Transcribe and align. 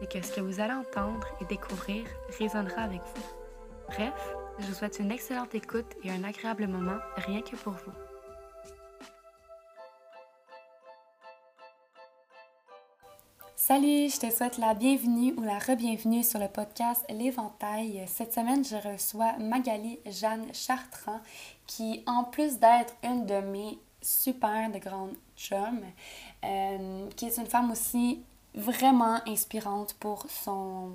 c'est 0.00 0.10
que 0.10 0.26
ce 0.26 0.32
que 0.32 0.40
vous 0.40 0.60
allez 0.60 0.72
entendre 0.72 1.26
et 1.40 1.44
découvrir 1.44 2.04
résonnera 2.38 2.82
avec 2.82 3.00
vous. 3.00 3.22
Bref, 3.88 4.34
je 4.58 4.66
vous 4.66 4.74
souhaite 4.74 4.98
une 4.98 5.10
excellente 5.10 5.54
écoute 5.54 5.94
et 6.02 6.10
un 6.10 6.24
agréable 6.24 6.66
moment 6.66 6.98
rien 7.16 7.40
que 7.42 7.56
pour 7.56 7.72
vous. 7.72 7.92
Salut, 13.66 14.10
je 14.10 14.18
te 14.18 14.30
souhaite 14.30 14.58
la 14.58 14.74
bienvenue 14.74 15.32
ou 15.38 15.42
la 15.42 15.58
re-bienvenue 15.58 16.22
sur 16.22 16.38
le 16.38 16.48
podcast 16.48 17.02
L'Éventail. 17.08 18.04
Cette 18.06 18.34
semaine, 18.34 18.62
je 18.62 18.76
reçois 18.76 19.38
Magali 19.38 19.98
Jeanne 20.04 20.52
Chartrand 20.52 21.20
qui, 21.66 22.04
en 22.06 22.24
plus 22.24 22.58
d'être 22.58 22.94
une 23.02 23.24
de 23.24 23.40
mes 23.40 23.78
super 24.02 24.70
de 24.70 24.78
grandes 24.78 25.16
chums, 25.36 25.80
euh, 26.44 27.08
qui 27.16 27.24
est 27.24 27.38
une 27.38 27.46
femme 27.46 27.70
aussi 27.70 28.22
vraiment 28.54 29.20
inspirante 29.26 29.94
pour 29.94 30.26
son, 30.30 30.92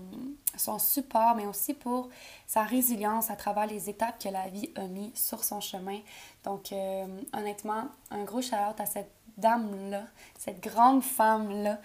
son 0.55 0.79
support, 0.79 1.35
mais 1.35 1.45
aussi 1.45 1.73
pour 1.73 2.09
sa 2.47 2.63
résilience 2.63 3.29
à 3.29 3.35
travers 3.35 3.67
les 3.67 3.89
étapes 3.89 4.21
que 4.21 4.29
la 4.29 4.47
vie 4.47 4.71
a 4.75 4.87
mis 4.87 5.11
sur 5.13 5.43
son 5.43 5.59
chemin. 5.59 5.99
Donc, 6.43 6.71
euh, 6.71 7.05
honnêtement, 7.33 7.89
un 8.11 8.23
gros 8.23 8.41
shout 8.41 8.55
à 8.55 8.85
cette 8.85 9.11
dame-là, 9.37 10.03
cette 10.37 10.61
grande 10.61 11.03
femme-là. 11.03 11.79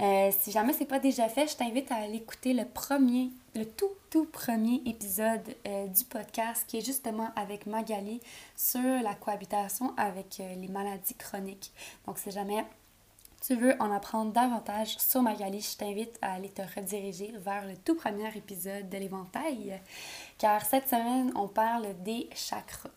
Euh, 0.00 0.30
si 0.40 0.50
jamais 0.52 0.72
c'est 0.72 0.86
pas 0.86 0.98
déjà 0.98 1.28
fait, 1.28 1.48
je 1.48 1.56
t'invite 1.56 1.90
à 1.90 1.96
aller 1.96 2.16
écouter 2.16 2.52
le 2.52 2.64
premier, 2.64 3.30
le 3.54 3.64
tout, 3.64 3.90
tout 4.10 4.26
premier 4.26 4.82
épisode 4.86 5.42
euh, 5.66 5.86
du 5.86 6.04
podcast 6.04 6.64
qui 6.66 6.78
est 6.78 6.84
justement 6.84 7.28
avec 7.36 7.66
Magali 7.66 8.20
sur 8.56 8.80
la 8.80 9.14
cohabitation 9.14 9.92
avec 9.96 10.38
les 10.38 10.68
maladies 10.68 11.14
chroniques. 11.14 11.72
Donc, 12.06 12.18
si 12.18 12.30
jamais 12.30 12.64
tu 13.46 13.54
veux 13.54 13.80
en 13.80 13.92
apprendre 13.92 14.32
davantage 14.32 14.98
sur 14.98 15.22
Magali, 15.22 15.60
je 15.60 15.76
t'invite 15.76 16.18
à 16.20 16.32
aller 16.32 16.48
te 16.48 16.62
rediriger 16.62 17.32
vers 17.38 17.64
le 17.64 17.76
tout 17.76 17.94
premier 17.94 18.28
épisode 18.36 18.88
de 18.88 18.98
l'éventail, 18.98 19.80
car 20.36 20.64
cette 20.64 20.88
semaine, 20.88 21.30
on 21.36 21.46
parle 21.46 21.94
des 22.02 22.28
chakras. 22.34 22.90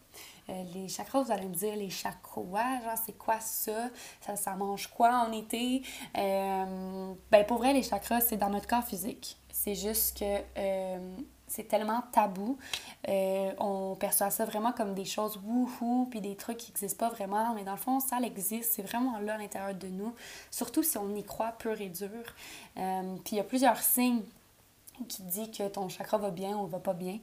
Euh, 0.50 0.64
les 0.74 0.88
chakras, 0.88 1.22
vous 1.22 1.32
allez 1.32 1.46
me 1.46 1.54
dire 1.54 1.76
les 1.76 1.92
chakras, 1.92 2.82
genre 2.82 2.98
c'est 3.06 3.16
quoi 3.16 3.40
ça? 3.40 3.90
ça? 4.36 4.56
mange 4.56 4.88
quoi 4.88 5.24
en 5.28 5.32
été? 5.32 5.84
Euh, 6.18 7.14
ben 7.30 7.46
pour 7.46 7.60
vrai, 7.60 7.74
les 7.74 7.84
chakras, 7.84 8.22
c'est 8.22 8.38
dans 8.38 8.50
notre 8.50 8.68
corps 8.68 8.84
physique. 8.84 9.38
C'est 9.52 9.76
juste 9.76 10.18
que 10.18 10.40
euh, 10.58 11.18
c'est 11.50 11.68
tellement 11.68 12.04
tabou. 12.14 12.58
Euh, 13.08 13.52
on 13.60 13.96
perçoit 13.96 14.30
ça 14.30 14.46
vraiment 14.46 14.72
comme 14.72 14.94
des 14.94 15.06
choses 15.06 15.40
wouhou, 15.44 16.08
puis 16.10 16.22
des 16.22 16.36
trucs 16.36 16.58
qui 16.58 16.72
n'existent 16.72 17.08
pas 17.08 17.14
vraiment. 17.14 17.54
Mais 17.56 17.64
dans 17.64 17.74
le 17.74 17.78
fond, 17.78 18.00
ça 18.00 18.18
existe. 18.20 18.74
C'est 18.74 18.84
vraiment 18.84 19.20
là 19.20 19.34
à 19.34 19.38
l'intérieur 19.38 19.76
de 19.76 19.88
nous. 19.88 20.14
Surtout 20.52 20.84
si 20.84 20.98
on 20.98 21.14
y 21.16 21.24
croit 21.24 21.52
pur 21.54 21.82
et 21.82 21.90
dur. 21.90 22.10
Euh, 22.78 23.16
puis 23.26 23.36
il 23.36 23.38
y 23.38 23.42
a 23.42 23.44
plusieurs 23.44 23.78
signes 23.78 24.22
qui 25.08 25.24
disent 25.24 25.52
que 25.52 25.68
ton 25.68 25.90
chakra 25.90 26.18
va 26.18 26.30
bien 26.30 26.58
ou 26.58 26.68
va 26.68 26.80
pas 26.80 26.94
bien. 26.94 27.20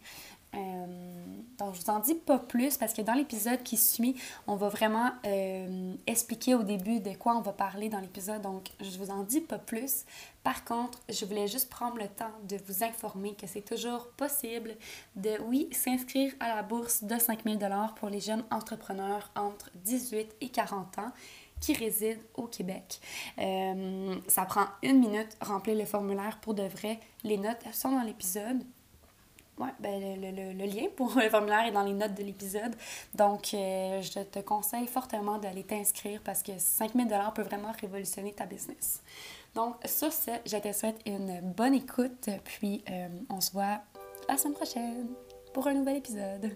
Euh, 0.57 0.87
donc, 1.59 1.75
je 1.75 1.81
vous 1.81 1.91
en 1.91 2.01
dis 2.01 2.15
pas 2.15 2.39
plus 2.39 2.77
parce 2.77 2.93
que 2.93 3.03
dans 3.03 3.15
l'épisode 3.15 3.63
qui 3.63 3.77
suit, 3.77 4.17
on 4.47 4.57
va 4.57 4.69
vraiment 4.69 5.11
euh, 5.25 5.95
expliquer 6.07 6.55
au 6.55 6.63
début 6.63 7.01
de 7.01 7.15
quoi 7.15 7.37
on 7.37 7.41
va 7.41 7.53
parler 7.53 7.89
dans 7.89 8.01
l'épisode. 8.01 8.43
Donc, 8.43 8.69
je 8.81 8.99
vous 8.99 9.11
en 9.11 9.23
dis 9.23 9.41
pas 9.41 9.59
plus. 9.59 10.05
Par 10.43 10.65
contre, 10.65 11.01
je 11.09 11.25
voulais 11.25 11.49
juste 11.49 11.71
prendre 11.71 11.97
le 11.97 12.09
temps 12.09 12.33
de 12.49 12.57
vous 12.67 12.85
informer 12.85 13.35
que 13.35 13.47
c'est 13.47 13.63
toujours 13.63 14.09
possible 14.17 14.77
de, 15.17 15.31
oui, 15.47 15.69
s'inscrire 15.73 16.33
à 16.41 16.55
la 16.55 16.63
bourse 16.63 17.05
de 17.05 17.19
5000 17.19 17.59
pour 17.97 18.11
les 18.11 18.21
jeunes 18.21 18.45
entrepreneurs 18.51 19.31
entre 19.35 19.71
18 19.77 20.37
et 20.41 20.49
40 20.51 20.99
ans 20.99 21.13
qui 21.61 21.73
résident 21.73 22.21
au 22.35 22.47
Québec. 22.47 23.01
Euh, 23.39 24.15
ça 24.29 24.45
prend 24.45 24.67
une 24.83 25.01
minute, 25.01 25.37
remplir 25.41 25.77
le 25.77 25.87
formulaire 25.87 26.39
pour 26.41 26.55
de 26.55 26.65
vrai. 26.65 27.01
Les 27.25 27.39
notes 27.39 27.65
sont 27.73 27.93
dans 27.93 28.03
l'épisode. 28.03 28.63
Ouais, 29.59 29.71
ben 29.81 30.21
le, 30.21 30.53
le, 30.53 30.67
lien 30.67 30.87
pour 30.97 31.15
le 31.17 31.31
formulaire 31.31 31.65
est 31.65 31.73
dans 31.73 31.83
les 31.83 31.95
notes 31.95 32.15
de 32.15 32.23
l'épisode. 32.23 32.77
Donc, 33.15 33.55
euh, 33.55 34.03
je 34.03 34.21
te 34.21 34.41
conseille 34.41 34.87
fortement 34.87 35.39
d'aller 35.39 35.65
t'inscrire 35.65 36.21
parce 36.23 36.43
que 36.43 36.53
5000 36.59 37.09
peut 37.35 37.43
vraiment 37.43 37.73
révolutionner 37.81 38.35
ta 38.35 38.45
business. 38.45 39.03
Donc, 39.55 39.77
sur 39.87 40.13
ce, 40.13 40.33
je 40.45 40.59
te 40.59 40.73
souhaite 40.73 41.01
une 41.07 41.41
bonne 41.41 41.73
écoute. 41.73 42.29
Puis, 42.45 42.85
euh, 42.91 43.09
on 43.31 43.41
se 43.41 43.53
voit 43.53 43.81
la 44.29 44.37
semaine 44.37 44.55
prochaine 44.55 45.09
pour 45.55 45.67
un 45.69 45.75
nouvel 45.75 45.97
épisode. 45.97 46.55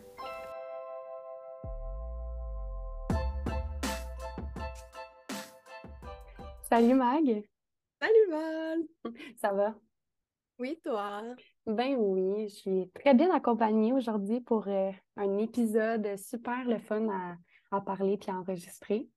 Salut 6.69 6.95
Mag! 6.95 7.45
Salut 8.01 8.31
Val! 8.31 8.79
Ça 9.41 9.53
va? 9.53 9.75
Oui, 10.61 10.79
toi? 10.85 11.23
Ben 11.65 11.97
oui, 11.97 12.51
je 12.51 12.55
suis 12.55 12.91
très 12.91 13.15
bien 13.15 13.35
accompagnée 13.35 13.95
aujourd'hui 13.95 14.43
pour 14.43 14.69
euh, 14.69 14.91
un 15.17 15.39
épisode 15.39 16.19
super 16.19 16.67
le 16.67 16.79
fun 16.79 17.09
à, 17.09 17.37
à 17.75 17.81
parler 17.81 18.19
puis 18.19 18.31
à 18.31 18.35
enregistrer. 18.35 19.09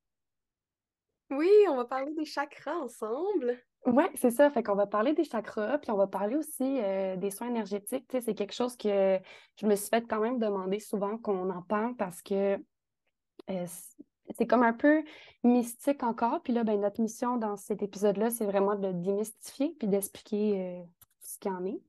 Oui, 1.32 1.50
on 1.68 1.76
va 1.76 1.84
parler 1.84 2.14
des 2.14 2.24
chakras 2.24 2.78
ensemble. 2.78 3.62
Oui, 3.86 4.06
c'est 4.16 4.32
ça. 4.32 4.50
Fait 4.52 4.64
qu'on 4.64 4.76
va 4.76 4.88
parler 4.88 5.12
des 5.12 5.26
chakras, 5.26 5.80
puis 5.80 5.92
on 5.92 5.98
va 5.98 6.08
parler 6.08 6.38
aussi 6.38 6.80
euh, 6.82 7.18
des 7.18 7.30
soins 7.30 7.50
énergétiques. 7.50 8.08
Tu 8.08 8.16
sais, 8.16 8.22
c'est 8.22 8.36
quelque 8.36 8.54
chose 8.54 8.78
que 8.78 9.20
je 9.60 9.66
me 9.66 9.76
suis 9.76 9.90
fait 9.90 10.08
quand 10.08 10.22
même 10.22 10.40
demander 10.40 10.80
souvent 10.80 11.18
qu'on 11.18 11.50
en 11.50 11.62
parle 11.62 11.98
parce 11.98 12.22
que 12.22 12.58
euh, 13.50 13.66
c'est 14.30 14.48
comme 14.48 14.64
un 14.64 14.72
peu 14.72 15.04
mystique 15.44 16.04
encore. 16.04 16.42
Puis 16.42 16.54
là, 16.54 16.64
ben, 16.64 16.80
notre 16.80 17.02
mission 17.02 17.36
dans 17.36 17.58
cet 17.58 17.84
épisode-là, 17.84 18.30
c'est 18.30 18.46
vraiment 18.46 18.76
de 18.76 18.94
démystifier 18.94 19.76
puis 19.78 19.90
d'expliquer 19.90 20.86
ce 21.34 21.40
qu'il 21.40 21.52
y 21.52 21.54
en 21.54 21.66
est. 21.66 21.82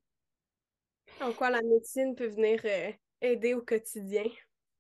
En 1.21 1.33
quoi 1.33 1.51
la 1.51 1.63
médecine 1.63 2.15
peut 2.15 2.27
venir 2.27 2.61
euh, 2.65 2.91
aider 3.21 3.55
au 3.55 3.63
quotidien. 3.63 4.25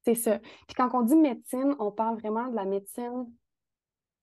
C'est 0.04 0.14
ça. 0.14 0.38
Puis 0.38 0.75
quand 0.76 0.91
on 0.94 1.02
dit 1.02 1.16
médecine, 1.16 1.75
on 1.78 1.91
parle 1.91 2.19
vraiment 2.19 2.48
de 2.48 2.56
la 2.56 2.64
médecine 2.64 3.26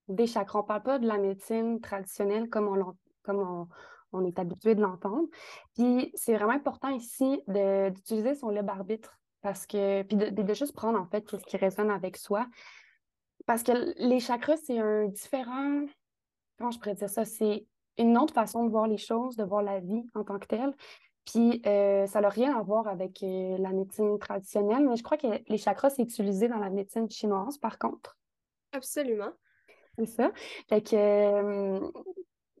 des 0.08 0.26
chakras. 0.26 0.60
On 0.60 0.62
ne 0.62 0.68
parle 0.68 0.82
pas 0.82 0.98
de 0.98 1.06
la 1.06 1.18
médecine 1.18 1.80
traditionnelle 1.80 2.48
comme 2.48 2.68
on, 2.68 2.96
comme 3.22 3.68
on, 4.12 4.24
est 4.24 4.38
habitué 4.38 4.74
de 4.74 4.82
l'entendre. 4.82 5.28
Puis 5.74 6.12
c'est 6.14 6.34
vraiment 6.34 6.52
important 6.52 6.90
ici 6.90 7.42
d'utiliser 7.48 8.34
son 8.34 8.50
libre 8.50 8.70
arbitre 8.70 9.18
parce 9.40 9.66
que, 9.66 10.02
puis 10.02 10.16
de, 10.16 10.54
juste 10.54 10.74
prendre 10.74 11.00
en 11.00 11.06
fait 11.06 11.28
ce 11.28 11.44
qui 11.44 11.56
résonne 11.56 11.90
avec 11.90 12.16
soi. 12.16 12.46
Parce 13.46 13.64
que 13.64 13.72
les 13.96 14.20
chakras, 14.20 14.58
c'est 14.58 14.78
un 14.78 15.06
différent, 15.06 15.84
comment 16.58 16.70
je 16.70 16.78
pourrais 16.78 16.94
dire 16.94 17.10
ça, 17.10 17.24
c'est 17.24 17.66
une 18.02 18.18
autre 18.18 18.34
façon 18.34 18.64
de 18.64 18.70
voir 18.70 18.86
les 18.86 18.98
choses, 18.98 19.36
de 19.36 19.44
voir 19.44 19.62
la 19.62 19.80
vie 19.80 20.04
en 20.14 20.24
tant 20.24 20.38
que 20.38 20.46
telle. 20.46 20.74
Puis 21.24 21.62
euh, 21.66 22.06
ça 22.06 22.20
n'a 22.20 22.28
rien 22.28 22.56
à 22.56 22.62
voir 22.62 22.88
avec 22.88 23.22
euh, 23.22 23.56
la 23.58 23.70
médecine 23.70 24.18
traditionnelle, 24.18 24.86
mais 24.88 24.96
je 24.96 25.02
crois 25.02 25.16
que 25.16 25.28
les 25.48 25.58
chakras, 25.58 25.90
c'est 25.90 26.02
utilisé 26.02 26.48
dans 26.48 26.58
la 26.58 26.70
médecine 26.70 27.08
chinoise, 27.10 27.58
par 27.58 27.78
contre. 27.78 28.16
Absolument. 28.72 29.30
C'est 29.98 30.06
ça. 30.06 30.32
Fait 30.68 30.82
que, 30.82 30.96
euh, 30.96 31.90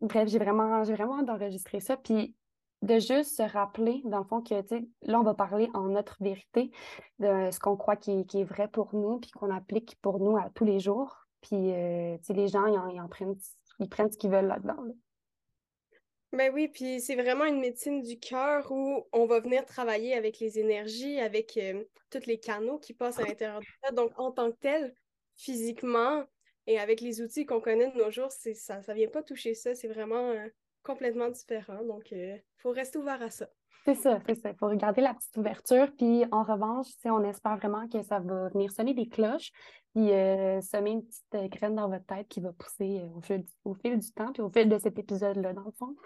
bref, 0.00 0.28
j'ai 0.28 0.38
vraiment, 0.38 0.84
j'ai 0.84 0.94
vraiment 0.94 1.18
hâte 1.18 1.26
d'enregistrer 1.26 1.80
ça. 1.80 1.96
Puis 1.96 2.36
de 2.82 2.98
juste 2.98 3.36
se 3.36 3.42
rappeler, 3.42 4.02
dans 4.04 4.18
le 4.18 4.24
fond, 4.24 4.42
que, 4.42 4.54
là, 5.02 5.20
on 5.20 5.22
va 5.22 5.34
parler 5.34 5.70
en 5.72 5.84
notre 5.84 6.22
vérité, 6.22 6.70
de 7.18 7.50
ce 7.50 7.58
qu'on 7.58 7.76
croit 7.76 7.96
qui, 7.96 8.20
est 8.20 8.44
vrai 8.44 8.68
pour 8.68 8.94
nous, 8.94 9.18
puis 9.18 9.30
qu'on 9.30 9.50
applique 9.50 9.96
pour 10.02 10.18
nous 10.18 10.36
à 10.36 10.50
tous 10.54 10.64
les 10.64 10.78
jours. 10.78 11.26
Puis, 11.40 11.70
sais, 12.22 12.34
les 12.34 12.48
gens, 12.48 12.66
ils, 12.66 13.00
en, 13.00 13.08
prennent, 13.08 13.36
ils 13.78 13.88
prennent 13.88 14.10
ce 14.10 14.18
qu'ils 14.18 14.30
veulent 14.30 14.46
là-dedans. 14.46 14.74
là 14.74 14.82
dedans 14.82 14.96
Ben 16.32 16.50
oui, 16.54 16.68
puis 16.68 17.00
c'est 17.02 17.14
vraiment 17.14 17.44
une 17.44 17.60
médecine 17.60 18.00
du 18.00 18.18
cœur 18.18 18.72
où 18.72 19.06
on 19.12 19.26
va 19.26 19.40
venir 19.40 19.66
travailler 19.66 20.14
avec 20.14 20.38
les 20.38 20.58
énergies, 20.58 21.20
avec 21.20 21.58
euh, 21.58 21.84
tous 22.10 22.24
les 22.24 22.38
canaux 22.38 22.78
qui 22.78 22.94
passent 22.94 23.18
à 23.18 23.24
l'intérieur 23.24 23.60
de 23.60 23.66
ça. 23.84 23.92
Donc, 23.92 24.12
en 24.18 24.30
tant 24.32 24.50
que 24.50 24.56
tel, 24.56 24.94
physiquement 25.36 26.24
et 26.66 26.78
avec 26.78 27.02
les 27.02 27.20
outils 27.20 27.44
qu'on 27.44 27.60
connaît 27.60 27.90
de 27.92 27.98
nos 27.98 28.10
jours, 28.10 28.30
c'est 28.30 28.54
ça 28.54 28.78
ne 28.78 28.94
vient 28.94 29.08
pas 29.08 29.22
toucher 29.22 29.52
ça. 29.52 29.74
C'est 29.74 29.88
vraiment 29.88 30.30
euh, 30.30 30.48
complètement 30.82 31.28
différent. 31.28 31.84
Donc, 31.84 32.10
il 32.12 32.18
euh, 32.18 32.36
faut 32.56 32.70
rester 32.70 32.96
ouvert 32.96 33.20
à 33.20 33.28
ça. 33.28 33.50
C'est 33.84 33.96
ça, 33.96 34.18
c'est 34.26 34.36
ça. 34.36 34.50
Il 34.50 34.56
faut 34.56 34.68
regarder 34.68 35.02
la 35.02 35.12
petite 35.12 35.36
ouverture. 35.36 35.92
Puis 35.98 36.24
en 36.32 36.44
revanche, 36.44 36.86
on 37.04 37.24
espère 37.24 37.58
vraiment 37.58 37.86
que 37.88 38.00
ça 38.02 38.20
va 38.20 38.48
venir 38.48 38.70
sonner 38.70 38.94
des 38.94 39.08
cloches, 39.08 39.50
puis 39.92 40.06
semer 40.62 40.92
une 40.92 41.04
petite 41.04 41.50
graine 41.50 41.74
dans 41.74 41.88
votre 41.88 42.06
tête 42.06 42.28
qui 42.28 42.40
va 42.40 42.52
pousser 42.52 43.02
au, 43.14 43.20
fil, 43.20 43.44
au 43.64 43.74
fil 43.74 43.98
du 43.98 44.12
temps, 44.12 44.32
puis 44.32 44.40
au 44.40 44.50
fil 44.50 44.68
de 44.68 44.78
cet 44.78 45.00
épisode-là, 45.00 45.52
dans 45.52 45.64
le 45.64 45.72
fond. 45.72 45.96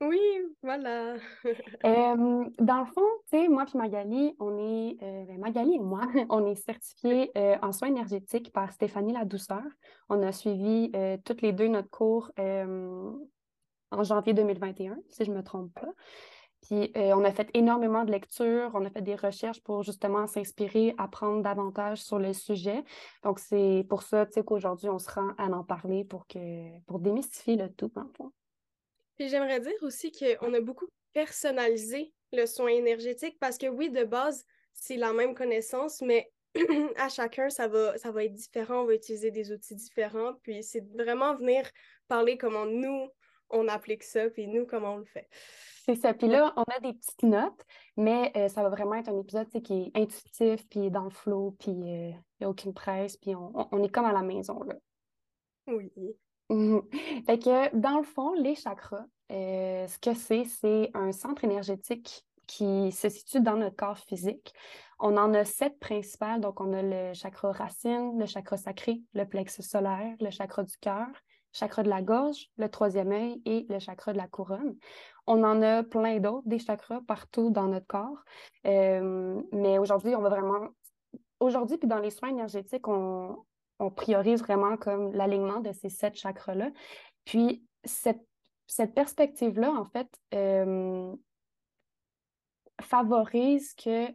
Oui, 0.00 0.18
voilà. 0.62 1.16
dans 1.84 2.80
le 2.80 2.86
fond, 2.86 3.06
tu 3.30 3.38
sais, 3.38 3.48
moi 3.48 3.66
puis 3.66 3.76
Magali, 3.76 4.34
on 4.38 4.56
est, 4.56 4.96
euh, 5.02 5.24
ben, 5.26 5.38
Magali 5.38 5.74
et 5.74 5.78
moi, 5.78 6.00
on 6.30 6.46
est 6.46 6.54
certifiés 6.54 7.30
euh, 7.36 7.58
en 7.60 7.72
soins 7.72 7.88
énergétiques 7.88 8.50
par 8.50 8.72
Stéphanie 8.72 9.12
La 9.12 9.26
Douceur. 9.26 9.62
On 10.08 10.22
a 10.22 10.32
suivi 10.32 10.90
euh, 10.96 11.18
toutes 11.22 11.42
les 11.42 11.52
deux 11.52 11.68
notre 11.68 11.90
cours 11.90 12.30
en 12.38 14.04
janvier 14.04 14.32
2021, 14.32 14.96
si 15.08 15.24
je 15.24 15.30
ne 15.30 15.36
me 15.36 15.42
trompe 15.42 15.74
pas. 15.74 15.92
Puis 16.62 16.92
on 16.94 17.24
a 17.24 17.32
fait 17.32 17.50
énormément 17.54 18.04
de 18.04 18.10
lectures, 18.10 18.70
on 18.74 18.84
a 18.84 18.90
fait 18.90 19.02
des 19.02 19.16
recherches 19.16 19.62
pour 19.62 19.82
justement 19.82 20.26
s'inspirer, 20.26 20.94
apprendre 20.98 21.42
davantage 21.42 22.02
sur 22.02 22.18
le 22.18 22.32
sujet. 22.32 22.84
Donc 23.22 23.38
c'est 23.38 23.84
pour 23.88 24.02
ça, 24.02 24.26
tu 24.26 24.32
sais, 24.34 24.44
qu'aujourd'hui 24.44 24.88
on 24.88 24.98
se 24.98 25.10
rend 25.10 25.30
à 25.38 25.46
en 25.46 25.64
parler 25.64 26.04
pour 26.04 26.26
que 26.26 26.80
pour 26.86 27.00
démystifier 27.00 27.56
le 27.56 27.72
tout, 27.72 27.90
dans 27.94 28.02
le 28.02 28.12
fond. 28.16 28.32
Puis 29.20 29.28
j'aimerais 29.28 29.60
dire 29.60 29.74
aussi 29.82 30.10
qu'on 30.12 30.54
a 30.54 30.60
beaucoup 30.62 30.88
personnalisé 31.12 32.10
le 32.32 32.46
soin 32.46 32.70
énergétique 32.70 33.36
parce 33.38 33.58
que 33.58 33.66
oui, 33.66 33.90
de 33.90 34.02
base, 34.02 34.46
c'est 34.72 34.96
la 34.96 35.12
même 35.12 35.34
connaissance, 35.34 36.00
mais 36.00 36.32
à 36.96 37.10
chacun, 37.10 37.50
ça 37.50 37.68
va, 37.68 37.98
ça 37.98 38.12
va 38.12 38.24
être 38.24 38.32
différent. 38.32 38.80
On 38.80 38.86
va 38.86 38.94
utiliser 38.94 39.30
des 39.30 39.52
outils 39.52 39.74
différents. 39.74 40.32
Puis 40.42 40.62
c'est 40.62 40.90
vraiment 40.94 41.36
venir 41.36 41.68
parler 42.08 42.38
comment 42.38 42.64
nous, 42.64 43.10
on 43.50 43.68
applique 43.68 44.04
ça, 44.04 44.30
puis 44.30 44.46
nous, 44.46 44.64
comment 44.64 44.94
on 44.94 44.98
le 45.00 45.04
fait. 45.04 45.28
C'est 45.84 45.96
ça. 45.96 46.14
Puis 46.14 46.28
là, 46.28 46.54
on 46.56 46.62
a 46.62 46.80
des 46.80 46.94
petites 46.94 47.22
notes, 47.22 47.62
mais 47.98 48.32
euh, 48.36 48.48
ça 48.48 48.62
va 48.62 48.70
vraiment 48.70 48.94
être 48.94 49.10
un 49.10 49.20
épisode 49.20 49.50
qui 49.50 49.92
est 49.94 50.00
intuitif, 50.00 50.66
puis 50.70 50.90
dans 50.90 51.04
le 51.04 51.10
flow, 51.10 51.54
puis 51.60 51.72
il 51.72 52.16
n'y 52.40 52.46
a 52.46 52.48
aucune 52.48 52.72
presse, 52.72 53.18
puis 53.18 53.34
on, 53.34 53.52
on, 53.70 53.82
est 53.82 53.90
comme 53.90 54.06
à 54.06 54.14
la 54.14 54.22
maison. 54.22 54.62
Là. 54.62 54.76
Oui. 55.66 55.92
Mhm. 56.50 56.82
Fait 57.26 57.38
que 57.38 57.76
dans 57.76 57.98
le 57.98 58.02
fond, 58.02 58.34
les 58.34 58.56
chakras, 58.56 59.06
euh, 59.30 59.86
ce 59.86 59.98
que 59.98 60.14
c'est, 60.14 60.44
c'est 60.44 60.90
un 60.94 61.12
centre 61.12 61.44
énergétique 61.44 62.26
qui 62.48 62.90
se 62.90 63.08
situe 63.08 63.40
dans 63.40 63.56
notre 63.56 63.76
corps 63.76 63.98
physique. 63.98 64.52
On 64.98 65.16
en 65.16 65.32
a 65.32 65.44
sept 65.44 65.78
principales, 65.78 66.40
donc 66.40 66.60
on 66.60 66.72
a 66.72 66.82
le 66.82 67.14
chakra 67.14 67.52
racine, 67.52 68.18
le 68.18 68.26
chakra 68.26 68.56
sacré, 68.56 69.00
le 69.14 69.24
plexus 69.24 69.62
solaire, 69.62 70.16
le 70.20 70.30
chakra 70.30 70.64
du 70.64 70.76
cœur, 70.78 71.06
chakra 71.52 71.84
de 71.84 71.88
la 71.88 72.02
gorge, 72.02 72.48
le 72.56 72.68
troisième 72.68 73.12
œil 73.12 73.40
et 73.44 73.66
le 73.68 73.78
chakra 73.78 74.12
de 74.12 74.18
la 74.18 74.26
couronne. 74.26 74.76
On 75.28 75.44
en 75.44 75.62
a 75.62 75.84
plein 75.84 76.18
d'autres, 76.18 76.48
des 76.48 76.58
chakras 76.58 77.00
partout 77.06 77.50
dans 77.50 77.68
notre 77.68 77.86
corps. 77.86 78.24
Euh, 78.66 79.40
mais 79.52 79.78
aujourd'hui, 79.78 80.16
on 80.16 80.20
va 80.20 80.30
vraiment 80.30 80.70
aujourd'hui, 81.38 81.78
puis 81.78 81.88
dans 81.88 82.00
les 82.00 82.10
soins 82.10 82.30
énergétiques, 82.30 82.88
on, 82.88 83.36
on 83.80 83.90
priorise 83.90 84.40
vraiment 84.40 84.76
comme 84.76 85.12
l'alignement 85.12 85.60
de 85.60 85.72
ces 85.72 85.88
sept 85.88 86.14
chakras-là. 86.14 86.70
Puis 87.24 87.64
cette, 87.84 88.20
perspective-là, 88.94 89.72
en 89.72 89.84
fait, 89.86 90.08
euh, 90.34 91.12
favorise 92.80 93.74
que 93.74 94.06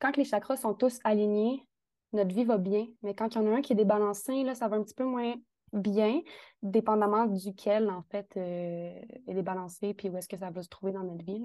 quand 0.00 0.16
les 0.16 0.24
chakras 0.24 0.56
sont 0.56 0.74
tous 0.74 0.98
alignés, 1.04 1.64
notre 2.12 2.34
vie 2.34 2.44
va 2.44 2.58
bien. 2.58 2.86
Mais 3.02 3.14
quand 3.14 3.34
il 3.34 3.38
y 3.38 3.40
en 3.40 3.52
a 3.52 3.56
un 3.56 3.60
qui 3.60 3.74
est 3.74 3.76
débalancé, 3.76 4.42
là, 4.42 4.54
ça 4.54 4.66
va 4.66 4.76
un 4.76 4.82
petit 4.82 4.94
peu 4.94 5.04
moins 5.04 5.34
bien, 5.72 6.20
dépendamment 6.62 7.26
duquel, 7.26 7.90
en 7.90 8.02
fait, 8.10 8.28
euh, 8.36 9.00
est 9.28 9.34
débalancé, 9.34 9.94
puis 9.94 10.08
où 10.08 10.16
est-ce 10.16 10.28
que 10.28 10.36
ça 10.36 10.50
va 10.50 10.62
se 10.62 10.68
trouver 10.68 10.92
dans 10.92 11.04
notre 11.04 11.24
vie. 11.24 11.42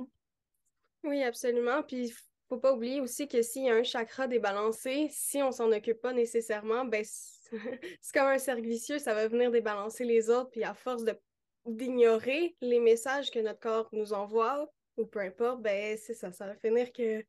Oui, 1.03 1.23
absolument. 1.23 1.83
Puis 1.83 2.13
faut 2.49 2.57
pas 2.57 2.73
oublier 2.73 3.01
aussi 3.01 3.27
que 3.27 3.41
s'il 3.41 3.65
y 3.65 3.69
a 3.69 3.75
un 3.75 3.83
chakra 3.83 4.27
débalancé, 4.27 5.07
si 5.11 5.41
on 5.43 5.51
s'en 5.51 5.71
occupe 5.71 6.01
pas 6.01 6.13
nécessairement, 6.13 6.85
ben 6.85 7.03
c'est 8.01 8.13
comme 8.13 8.27
un 8.27 8.37
cercle 8.37 8.63
vicieux, 8.63 8.99
ça 8.99 9.13
va 9.13 9.27
venir 9.27 9.51
débalancer 9.51 10.03
les 10.03 10.29
autres, 10.29 10.49
puis 10.51 10.63
à 10.63 10.73
force 10.73 11.03
d'ignorer 11.65 12.55
les 12.61 12.79
messages 12.79 13.31
que 13.31 13.39
notre 13.39 13.59
corps 13.59 13.89
nous 13.91 14.13
envoie, 14.13 14.69
ou 14.97 15.05
peu 15.05 15.19
importe, 15.19 15.61
ben 15.61 15.97
c'est 15.97 16.13
ça, 16.13 16.31
ça 16.31 16.47
va 16.47 16.55
finir 16.55 16.91
que 16.91 17.23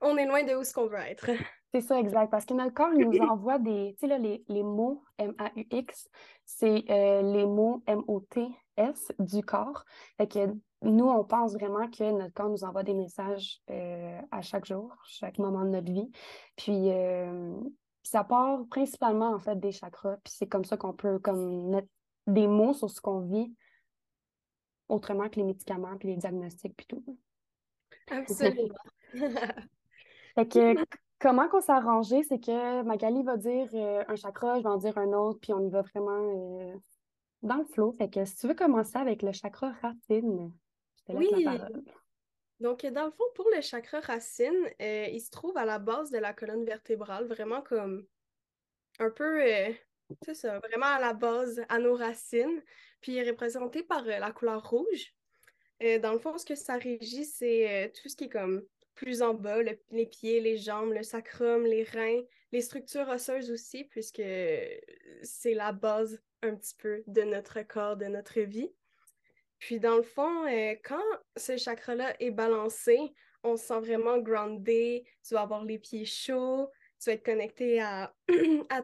on 0.00 0.16
est 0.16 0.26
loin 0.26 0.42
de 0.44 0.54
où 0.54 0.64
ce 0.64 0.72
qu'on 0.72 0.86
veut 0.86 0.98
être. 0.98 1.30
C'est 1.72 1.80
ça, 1.80 1.98
exact. 1.98 2.30
Parce 2.30 2.44
que 2.44 2.54
notre 2.54 2.72
corps 2.72 2.92
nous 2.92 3.18
envoie 3.18 3.58
des, 3.58 3.96
tu 3.98 4.06
sais, 4.06 4.18
les, 4.18 4.44
les, 4.46 4.62
mots 4.62 5.02
M-A-U-X, 5.18 6.08
c'est 6.44 6.84
euh, 6.88 7.20
les 7.22 7.46
mots 7.46 7.82
M-O-T-S 7.88 9.10
du 9.18 9.42
corps. 9.42 9.84
Fait 10.16 10.28
que 10.28 10.54
nous, 10.82 11.06
on 11.06 11.24
pense 11.24 11.54
vraiment 11.54 11.90
que 11.90 12.12
notre 12.12 12.32
corps 12.32 12.48
nous 12.48 12.62
envoie 12.62 12.84
des 12.84 12.94
messages 12.94 13.58
euh, 13.72 14.20
à 14.30 14.40
chaque 14.40 14.66
jour, 14.66 14.94
chaque 15.04 15.38
moment 15.38 15.64
de 15.64 15.70
notre 15.70 15.90
vie. 15.90 16.12
Puis, 16.54 16.90
euh, 16.90 17.56
ça 18.04 18.22
part 18.22 18.64
principalement, 18.68 19.30
en 19.30 19.38
fait, 19.38 19.58
des 19.58 19.72
chakras. 19.72 20.18
Puis 20.22 20.34
c'est 20.36 20.46
comme 20.46 20.64
ça 20.64 20.76
qu'on 20.76 20.92
peut 20.92 21.18
comme, 21.18 21.70
mettre 21.70 21.88
des 22.26 22.46
mots 22.46 22.74
sur 22.74 22.90
ce 22.90 23.00
qu'on 23.00 23.20
vit, 23.20 23.52
autrement 24.88 25.28
que 25.28 25.36
les 25.36 25.44
médicaments, 25.44 25.96
puis 25.98 26.08
les 26.08 26.16
diagnostics, 26.16 26.76
puis 26.76 26.86
tout. 26.86 27.04
Absolument. 28.10 28.74
fait 30.34 30.48
que, 30.48 30.74
comment 31.18 31.48
qu'on 31.48 31.60
s'est 31.60 31.72
arrangé, 31.72 32.22
c'est 32.22 32.38
que 32.38 32.82
Magali 32.82 33.22
va 33.22 33.36
dire 33.36 33.68
euh, 33.74 34.04
un 34.06 34.16
chakra, 34.16 34.58
je 34.58 34.62
vais 34.62 34.68
en 34.68 34.76
dire 34.76 34.96
un 34.98 35.12
autre, 35.12 35.40
puis 35.40 35.52
on 35.52 35.64
y 35.64 35.70
va 35.70 35.82
vraiment 35.82 36.10
euh, 36.12 36.74
dans 37.42 37.56
le 37.56 37.64
flow. 37.64 37.92
Fait 37.92 38.10
que 38.10 38.24
si 38.24 38.36
tu 38.36 38.46
veux 38.46 38.54
commencer 38.54 38.98
avec 38.98 39.22
le 39.22 39.32
chakra 39.32 39.72
racine, 39.82 40.52
je 40.96 41.04
te 41.04 41.18
laisse 41.18 41.32
oui. 41.32 41.44
la 41.44 41.58
parole. 41.58 41.84
Donc, 42.60 42.86
dans 42.86 43.06
le 43.06 43.10
fond, 43.10 43.24
pour 43.34 43.48
le 43.54 43.60
chakra 43.60 44.00
racine, 44.00 44.68
euh, 44.80 45.08
il 45.10 45.20
se 45.20 45.30
trouve 45.30 45.56
à 45.56 45.64
la 45.64 45.78
base 45.78 46.10
de 46.10 46.18
la 46.18 46.32
colonne 46.32 46.64
vertébrale, 46.64 47.26
vraiment 47.26 47.62
comme 47.62 48.06
un 48.98 49.10
peu, 49.10 49.42
euh, 49.42 49.72
c'est 50.24 50.34
ça, 50.34 50.60
vraiment 50.60 50.86
à 50.86 51.00
la 51.00 51.12
base, 51.14 51.62
à 51.68 51.78
nos 51.78 51.96
racines. 51.96 52.62
Puis, 53.00 53.12
il 53.12 53.18
est 53.18 53.30
représenté 53.30 53.82
par 53.82 54.06
euh, 54.06 54.18
la 54.18 54.30
couleur 54.30 54.68
rouge. 54.68 55.14
dans 55.80 56.12
le 56.12 56.18
fond, 56.18 56.38
ce 56.38 56.46
que 56.46 56.54
ça 56.54 56.76
régit, 56.76 57.24
c'est 57.24 57.92
tout 58.00 58.08
ce 58.08 58.16
qui 58.16 58.24
est 58.24 58.28
comme 58.28 58.62
plus 58.94 59.22
en 59.22 59.34
bas, 59.34 59.60
les 59.60 60.06
pieds, 60.06 60.40
les 60.40 60.56
jambes, 60.56 60.92
le 60.92 61.02
sacrum, 61.02 61.64
les 61.64 61.82
reins, 61.82 62.22
les 62.52 62.60
structures 62.60 63.08
osseuses 63.08 63.50
aussi, 63.50 63.84
puisque 63.84 64.22
c'est 65.22 65.54
la 65.54 65.72
base 65.72 66.22
un 66.42 66.54
petit 66.54 66.76
peu 66.76 67.02
de 67.08 67.22
notre 67.22 67.62
corps, 67.62 67.96
de 67.96 68.06
notre 68.06 68.40
vie. 68.40 68.70
Puis 69.64 69.80
dans 69.80 69.96
le 69.96 70.02
fond, 70.02 70.44
euh, 70.46 70.74
quand 70.84 71.00
ce 71.38 71.56
chakra-là 71.56 72.14
est 72.20 72.30
balancé, 72.30 72.98
on 73.42 73.56
se 73.56 73.64
sent 73.64 73.80
vraiment 73.80 74.18
groundé, 74.18 75.06
tu 75.26 75.32
vas 75.32 75.40
avoir 75.40 75.64
les 75.64 75.78
pieds 75.78 76.04
chauds, 76.04 76.70
tu 77.00 77.08
vas 77.08 77.14
être 77.14 77.24
connecté 77.24 77.80
à, 77.80 78.12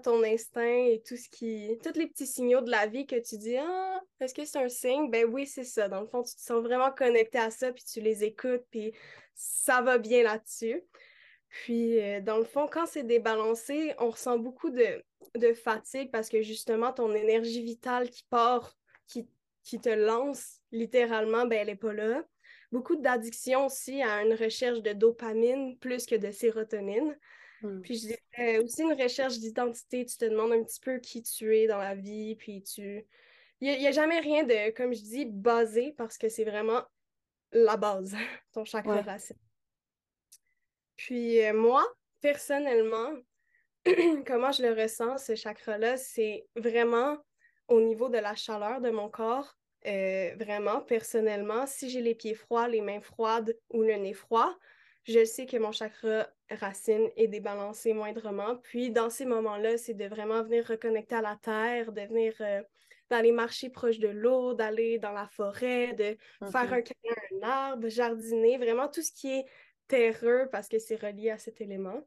ton 0.02 0.24
instinct 0.24 0.86
et 0.86 1.02
tout 1.06 1.18
ce 1.18 1.28
qui. 1.28 1.78
tous 1.82 1.98
les 1.98 2.06
petits 2.06 2.26
signaux 2.26 2.62
de 2.62 2.70
la 2.70 2.86
vie 2.86 3.06
que 3.06 3.16
tu 3.16 3.36
dis 3.36 3.58
Ah, 3.58 4.00
est-ce 4.20 4.32
que 4.32 4.46
c'est 4.46 4.56
un 4.56 4.70
signe? 4.70 5.10
Ben 5.10 5.26
oui, 5.26 5.46
c'est 5.46 5.64
ça. 5.64 5.86
Dans 5.86 6.00
le 6.00 6.06
fond, 6.06 6.22
tu 6.22 6.34
te 6.34 6.40
sens 6.40 6.62
vraiment 6.62 6.90
connecté 6.90 7.36
à 7.36 7.50
ça, 7.50 7.70
puis 7.74 7.84
tu 7.84 8.00
les 8.00 8.24
écoutes, 8.24 8.64
puis 8.70 8.94
ça 9.34 9.82
va 9.82 9.98
bien 9.98 10.22
là-dessus. 10.22 10.82
Puis, 11.50 12.00
euh, 12.00 12.22
dans 12.22 12.38
le 12.38 12.44
fond, 12.44 12.66
quand 12.66 12.86
c'est 12.86 13.02
débalancé, 13.02 13.92
on 13.98 14.08
ressent 14.08 14.38
beaucoup 14.38 14.70
de, 14.70 15.04
de 15.34 15.52
fatigue 15.52 16.10
parce 16.10 16.30
que 16.30 16.40
justement, 16.40 16.90
ton 16.90 17.14
énergie 17.14 17.62
vitale 17.62 18.08
qui 18.08 18.24
part, 18.30 18.78
qui 19.06 19.28
qui 19.62 19.80
te 19.80 19.88
lance 19.88 20.60
littéralement, 20.72 21.46
ben, 21.46 21.58
elle 21.60 21.66
n'est 21.68 21.76
pas 21.76 21.92
là. 21.92 22.24
Beaucoup 22.72 22.96
d'addiction 22.96 23.66
aussi 23.66 24.02
à 24.02 24.22
une 24.22 24.34
recherche 24.34 24.80
de 24.82 24.92
dopamine 24.92 25.76
plus 25.78 26.06
que 26.06 26.14
de 26.14 26.30
sérotonine. 26.30 27.18
Hmm. 27.62 27.80
Puis 27.82 27.96
je 27.96 28.06
dirais 28.06 28.58
aussi 28.58 28.82
une 28.82 29.00
recherche 29.00 29.38
d'identité. 29.38 30.06
Tu 30.06 30.16
te 30.16 30.24
demandes 30.24 30.52
un 30.52 30.62
petit 30.62 30.80
peu 30.80 30.98
qui 30.98 31.22
tu 31.22 31.56
es 31.56 31.66
dans 31.66 31.78
la 31.78 31.94
vie, 31.94 32.36
puis 32.36 32.62
tu... 32.62 33.04
Il 33.62 33.78
n'y 33.78 33.86
a, 33.86 33.92
jamais 33.92 34.20
rien 34.20 34.44
de, 34.44 34.70
comme 34.70 34.94
je 34.94 35.02
dis, 35.02 35.26
basé 35.26 35.92
parce 35.98 36.16
que 36.16 36.30
c'est 36.30 36.44
vraiment 36.44 36.82
la 37.52 37.76
base, 37.76 38.16
ton 38.52 38.64
chakra 38.64 39.02
racine. 39.02 39.36
Puis 40.96 41.44
euh, 41.44 41.52
moi, 41.52 41.86
personnellement, 42.20 43.12
comment 44.26 44.52
je 44.52 44.62
le 44.62 44.72
ressens, 44.80 45.18
ce 45.18 45.34
chakra-là, 45.34 45.96
c'est 45.96 46.46
vraiment 46.56 47.18
au 47.70 47.80
niveau 47.80 48.08
de 48.08 48.18
la 48.18 48.34
chaleur 48.34 48.80
de 48.80 48.90
mon 48.90 49.08
corps, 49.08 49.56
euh, 49.86 50.34
vraiment, 50.38 50.82
personnellement, 50.82 51.66
si 51.66 51.88
j'ai 51.88 52.02
les 52.02 52.14
pieds 52.14 52.34
froids, 52.34 52.68
les 52.68 52.82
mains 52.82 53.00
froides 53.00 53.56
ou 53.70 53.82
le 53.82 53.94
nez 53.94 54.12
froid, 54.12 54.54
je 55.04 55.24
sais 55.24 55.46
que 55.46 55.56
mon 55.56 55.72
chakra 55.72 56.28
racine 56.50 57.08
est 57.16 57.28
débalancé 57.28 57.94
moindrement. 57.94 58.56
Puis, 58.56 58.90
dans 58.90 59.08
ces 59.08 59.24
moments-là, 59.24 59.78
c'est 59.78 59.94
de 59.94 60.04
vraiment 60.04 60.42
venir 60.42 60.66
reconnecter 60.66 61.14
à 61.14 61.22
la 61.22 61.36
terre, 61.36 61.92
de 61.92 62.02
venir 62.02 62.34
euh, 62.40 62.62
d'aller 63.08 63.32
marcher 63.32 63.70
proche 63.70 63.98
de 63.98 64.08
l'eau, 64.08 64.52
d'aller 64.52 64.98
dans 64.98 65.12
la 65.12 65.26
forêt, 65.28 65.94
de 65.94 66.16
faire 66.50 66.72
un 66.72 66.82
câlin 66.82 67.14
à 67.16 67.34
un 67.34 67.48
arbre, 67.48 67.88
jardiner, 67.88 68.58
vraiment 68.58 68.88
tout 68.88 69.02
ce 69.02 69.12
qui 69.12 69.32
est 69.38 69.44
terreux 69.88 70.48
parce 70.52 70.68
que 70.68 70.78
c'est 70.78 71.00
relié 71.00 71.30
à 71.30 71.38
cet 71.38 71.60
élément. 71.60 72.06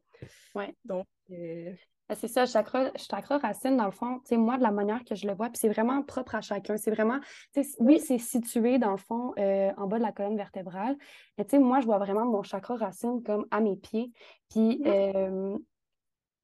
Ouais. 0.55 0.73
Donc, 0.85 1.07
euh, 1.31 1.73
C'est 2.09 2.27
ça, 2.27 2.45
chakra, 2.45 2.91
chakra 2.95 3.37
racine, 3.37 3.77
dans 3.77 3.85
le 3.85 3.91
fond, 3.91 4.19
tu 4.19 4.29
sais, 4.29 4.37
moi, 4.37 4.57
de 4.57 4.63
la 4.63 4.71
manière 4.71 5.03
que 5.05 5.15
je 5.15 5.25
le 5.25 5.33
vois, 5.33 5.47
puis 5.49 5.57
c'est 5.57 5.69
vraiment 5.69 6.03
propre 6.03 6.35
à 6.35 6.41
chacun. 6.41 6.75
C'est 6.77 6.91
vraiment, 6.91 7.19
tu 7.53 7.63
sais, 7.63 7.75
oui, 7.79 7.99
c'est 7.99 8.17
situé, 8.17 8.77
dans 8.77 8.91
le 8.91 8.97
fond, 8.97 9.33
euh, 9.39 9.71
en 9.77 9.87
bas 9.87 9.97
de 9.97 10.03
la 10.03 10.11
colonne 10.11 10.35
vertébrale. 10.35 10.97
Mais 11.37 11.45
tu 11.45 11.51
sais, 11.51 11.59
moi, 11.59 11.79
je 11.79 11.85
vois 11.85 11.97
vraiment 11.99 12.25
mon 12.25 12.43
chakra 12.43 12.75
racine 12.75 13.23
comme 13.23 13.45
à 13.51 13.61
mes 13.61 13.77
pieds. 13.77 14.11
Puis, 14.49 14.81
euh, 14.85 15.57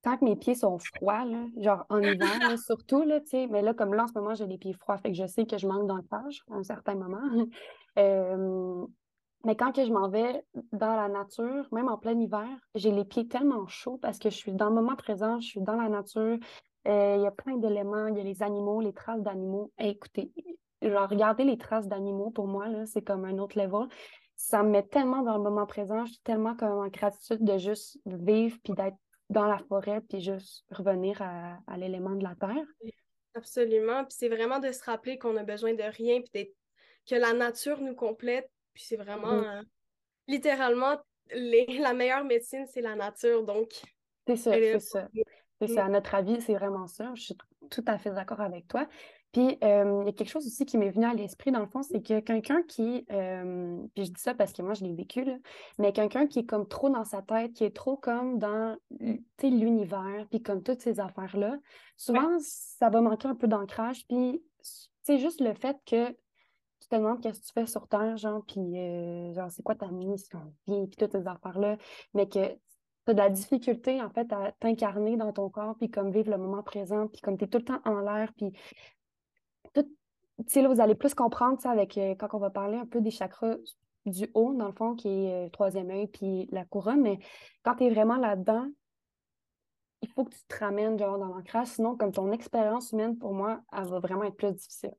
quand 0.03 0.17
que 0.17 0.25
mes 0.25 0.35
pieds 0.37 0.55
sont 0.55 0.77
froids, 0.79 1.25
là, 1.25 1.45
genre 1.57 1.85
en 1.89 2.01
hiver, 2.01 2.39
là, 2.39 2.55
surtout, 2.57 3.03
là, 3.03 3.19
tu 3.19 3.27
sais, 3.27 3.47
mais 3.47 3.61
là, 3.61 3.73
comme 3.73 3.93
là, 3.93 4.03
en 4.05 4.07
ce 4.07 4.13
moment, 4.13 4.33
j'ai 4.35 4.47
les 4.47 4.57
pieds 4.57 4.73
froids, 4.73 4.97
fait 4.97 5.11
que 5.11 5.17
je 5.17 5.27
sais 5.27 5.45
que 5.45 5.57
je 5.57 5.67
manque 5.67 5.87
d'ancrage 5.87 6.41
à 6.51 6.55
un 6.55 6.63
certain 6.63 6.95
moment. 6.95 7.19
Euh, 7.97 8.85
mais 9.45 9.55
quand 9.55 9.71
que 9.71 9.85
je 9.85 9.91
m'en 9.91 10.09
vais 10.09 10.43
dans 10.73 10.95
la 10.95 11.07
nature, 11.07 11.67
même 11.71 11.87
en 11.87 11.97
plein 11.97 12.19
hiver, 12.19 12.47
j'ai 12.75 12.91
les 12.91 13.05
pieds 13.05 13.27
tellement 13.27 13.67
chauds 13.67 13.97
parce 13.97 14.19
que 14.19 14.29
je 14.29 14.35
suis 14.35 14.53
dans 14.53 14.69
le 14.69 14.75
moment 14.75 14.95
présent, 14.95 15.39
je 15.39 15.47
suis 15.47 15.61
dans 15.61 15.75
la 15.75 15.87
nature. 15.87 16.37
Euh, 16.87 17.15
Il 17.17 17.21
y 17.21 17.27
a 17.27 17.31
plein 17.31 17.57
d'éléments, 17.57 18.07
il 18.07 18.17
y 18.17 18.19
a 18.19 18.23
les 18.23 18.43
animaux, 18.43 18.81
les 18.81 18.93
traces 18.93 19.21
d'animaux. 19.21 19.71
Eh, 19.79 19.89
écoutez, 19.89 20.31
genre, 20.81 21.09
regarder 21.09 21.45
les 21.45 21.57
traces 21.57 21.87
d'animaux, 21.87 22.31
pour 22.31 22.47
moi, 22.47 22.67
là, 22.67 22.85
c'est 22.85 23.01
comme 23.01 23.25
un 23.25 23.37
autre 23.37 23.57
level. 23.57 23.87
Ça 24.35 24.63
me 24.63 24.69
met 24.69 24.83
tellement 24.83 25.21
dans 25.21 25.37
le 25.37 25.43
moment 25.43 25.65
présent, 25.65 26.05
je 26.05 26.13
suis 26.13 26.21
tellement 26.23 26.55
comme 26.55 26.71
en 26.71 26.87
gratitude 26.87 27.43
de 27.43 27.57
juste 27.57 27.99
vivre 28.05 28.57
puis 28.63 28.73
d'être 28.73 28.97
dans 29.29 29.45
la 29.45 29.59
forêt 29.69 30.01
puis 30.01 30.21
juste 30.21 30.65
revenir 30.71 31.21
à, 31.21 31.77
l'élément 31.77 32.15
de 32.15 32.23
la 32.23 32.35
terre. 32.35 32.65
absolument. 33.35 34.03
Puis 34.05 34.15
c'est 34.17 34.29
vraiment 34.29 34.59
de 34.59 34.71
se 34.71 34.83
rappeler 34.83 35.17
qu'on 35.17 35.37
a 35.37 35.43
besoin 35.43 35.73
de 35.73 35.83
rien, 35.83 36.21
puis 36.21 36.49
que 37.07 37.15
la 37.15 37.33
nature 37.33 37.81
nous 37.81 37.95
complète. 37.95 38.49
Puis 38.79 38.85
c'est 38.87 38.95
vraiment, 38.95 39.33
euh, 39.33 39.61
littéralement, 40.29 40.95
les- 41.33 41.65
la 41.91 41.93
meilleure 41.93 42.23
médecine, 42.23 42.65
c'est 42.73 42.79
la 42.79 42.95
nature. 42.95 43.43
Donc, 43.43 43.73
C'est 44.25 44.37
ça, 44.37 44.57
est 44.57 44.71
c'est 44.71 44.79
ça. 44.79 45.09
C'est 45.59 45.69
Mm. 45.69 45.75
ça, 45.75 45.85
à 45.85 45.89
notre 45.89 46.15
avis, 46.15 46.39
c'est 46.39 46.53
vraiment 46.53 46.87
ça. 46.87 47.11
Je 47.13 47.21
suis 47.21 47.37
tout 47.69 47.83
à 47.87 47.97
fait 47.97 48.11
d'accord 48.11 48.39
avec 48.39 48.69
toi. 48.69 48.87
Puis, 49.33 49.57
euh, 49.65 49.99
il 50.03 50.05
y 50.05 50.09
a 50.09 50.13
quelque 50.13 50.29
chose 50.29 50.47
aussi 50.47 50.65
qui 50.65 50.77
m'est 50.77 50.91
venu 50.91 51.05
à 51.05 51.13
l'esprit, 51.13 51.51
dans 51.51 51.59
le 51.59 51.67
fond, 51.67 51.83
c'est 51.83 52.01
que 52.01 52.21
quelqu'un 52.21 52.63
qui, 52.63 53.05
euh, 53.11 53.77
puis 53.95 54.05
je 54.05 54.11
dis 54.13 54.21
ça 54.21 54.33
parce 54.33 54.53
que 54.53 54.61
moi, 54.61 54.73
je 54.75 54.85
l'ai 54.85 54.93
vécu, 54.95 55.25
là, 55.25 55.35
mais 55.77 55.91
quelqu'un 55.91 56.25
qui 56.25 56.39
est 56.39 56.45
comme 56.45 56.65
trop 56.65 56.89
dans 56.89 57.03
sa 57.03 57.21
tête, 57.21 57.51
qui 57.51 57.65
est 57.65 57.75
trop 57.75 57.97
comme 57.97 58.39
dans, 58.39 58.77
tu 58.97 59.21
sais, 59.41 59.49
l'univers, 59.49 60.25
puis 60.31 60.41
comme 60.41 60.63
toutes 60.63 60.81
ces 60.81 61.01
affaires-là, 61.01 61.57
souvent, 61.97 62.37
ça 62.39 62.89
va 62.89 63.01
manquer 63.01 63.27
un 63.27 63.35
peu 63.35 63.49
d'ancrage. 63.49 64.07
Puis, 64.07 64.41
c'est 65.03 65.17
juste 65.19 65.41
le 65.41 65.53
fait 65.53 65.75
que 65.85 66.15
te 66.89 66.95
demandes 66.95 67.21
qu'est-ce 67.21 67.39
que 67.41 67.45
tu 67.45 67.53
fais 67.53 67.65
sur 67.67 67.87
Terre, 67.87 68.17
genre, 68.17 68.43
puis 68.45 68.59
euh, 68.59 69.33
genre, 69.33 69.51
c'est 69.51 69.63
quoi 69.63 69.75
ta 69.75 69.89
mission, 69.91 70.53
puis, 70.65 70.87
puis 70.87 70.97
toutes 70.97 71.11
ces 71.11 71.27
affaires-là, 71.27 71.77
mais 72.13 72.27
que 72.27 72.47
tu 72.49 73.11
as 73.11 73.13
de 73.13 73.17
la 73.19 73.29
difficulté, 73.29 74.01
en 74.01 74.09
fait, 74.09 74.31
à 74.33 74.51
t'incarner 74.53 75.17
dans 75.17 75.31
ton 75.33 75.49
corps, 75.49 75.75
puis 75.77 75.89
comme 75.89 76.11
vivre 76.11 76.31
le 76.31 76.37
moment 76.37 76.63
présent, 76.63 77.07
puis 77.07 77.21
comme 77.21 77.37
tu 77.37 77.45
es 77.45 77.47
tout 77.47 77.59
le 77.59 77.65
temps 77.65 77.81
en 77.85 77.99
l'air, 78.01 78.33
puis 78.37 78.51
tout, 79.73 79.83
tu 79.83 80.43
sais, 80.47 80.61
là, 80.61 80.69
vous 80.69 80.81
allez 80.81 80.95
plus 80.95 81.13
comprendre, 81.13 81.59
sais, 81.61 81.69
avec, 81.69 81.97
euh, 81.97 82.15
quand 82.15 82.29
on 82.33 82.39
va 82.39 82.49
parler 82.49 82.77
un 82.77 82.85
peu 82.85 83.01
des 83.01 83.11
chakras 83.11 83.57
du 84.05 84.29
haut, 84.33 84.53
dans 84.53 84.67
le 84.67 84.73
fond, 84.73 84.95
qui 84.95 85.07
est 85.07 85.47
euh, 85.47 85.49
troisième 85.49 85.89
œil, 85.91 86.07
puis 86.07 86.47
la 86.51 86.65
couronne, 86.65 87.01
mais 87.01 87.19
quand 87.63 87.75
tu 87.75 87.85
es 87.85 87.89
vraiment 87.89 88.17
là-dedans, 88.17 88.67
il 90.01 90.09
faut 90.09 90.23
que 90.25 90.33
tu 90.33 90.41
te 90.47 90.57
ramènes, 90.57 90.97
genre, 90.97 91.19
dans 91.19 91.27
l'ancrage, 91.27 91.67
sinon, 91.67 91.97
comme 91.97 92.11
ton 92.11 92.31
expérience 92.31 92.91
humaine, 92.91 93.17
pour 93.17 93.33
moi, 93.33 93.61
elle 93.73 93.85
va 93.85 93.99
vraiment 93.99 94.23
être 94.23 94.37
plus 94.37 94.53
difficile. 94.53 94.95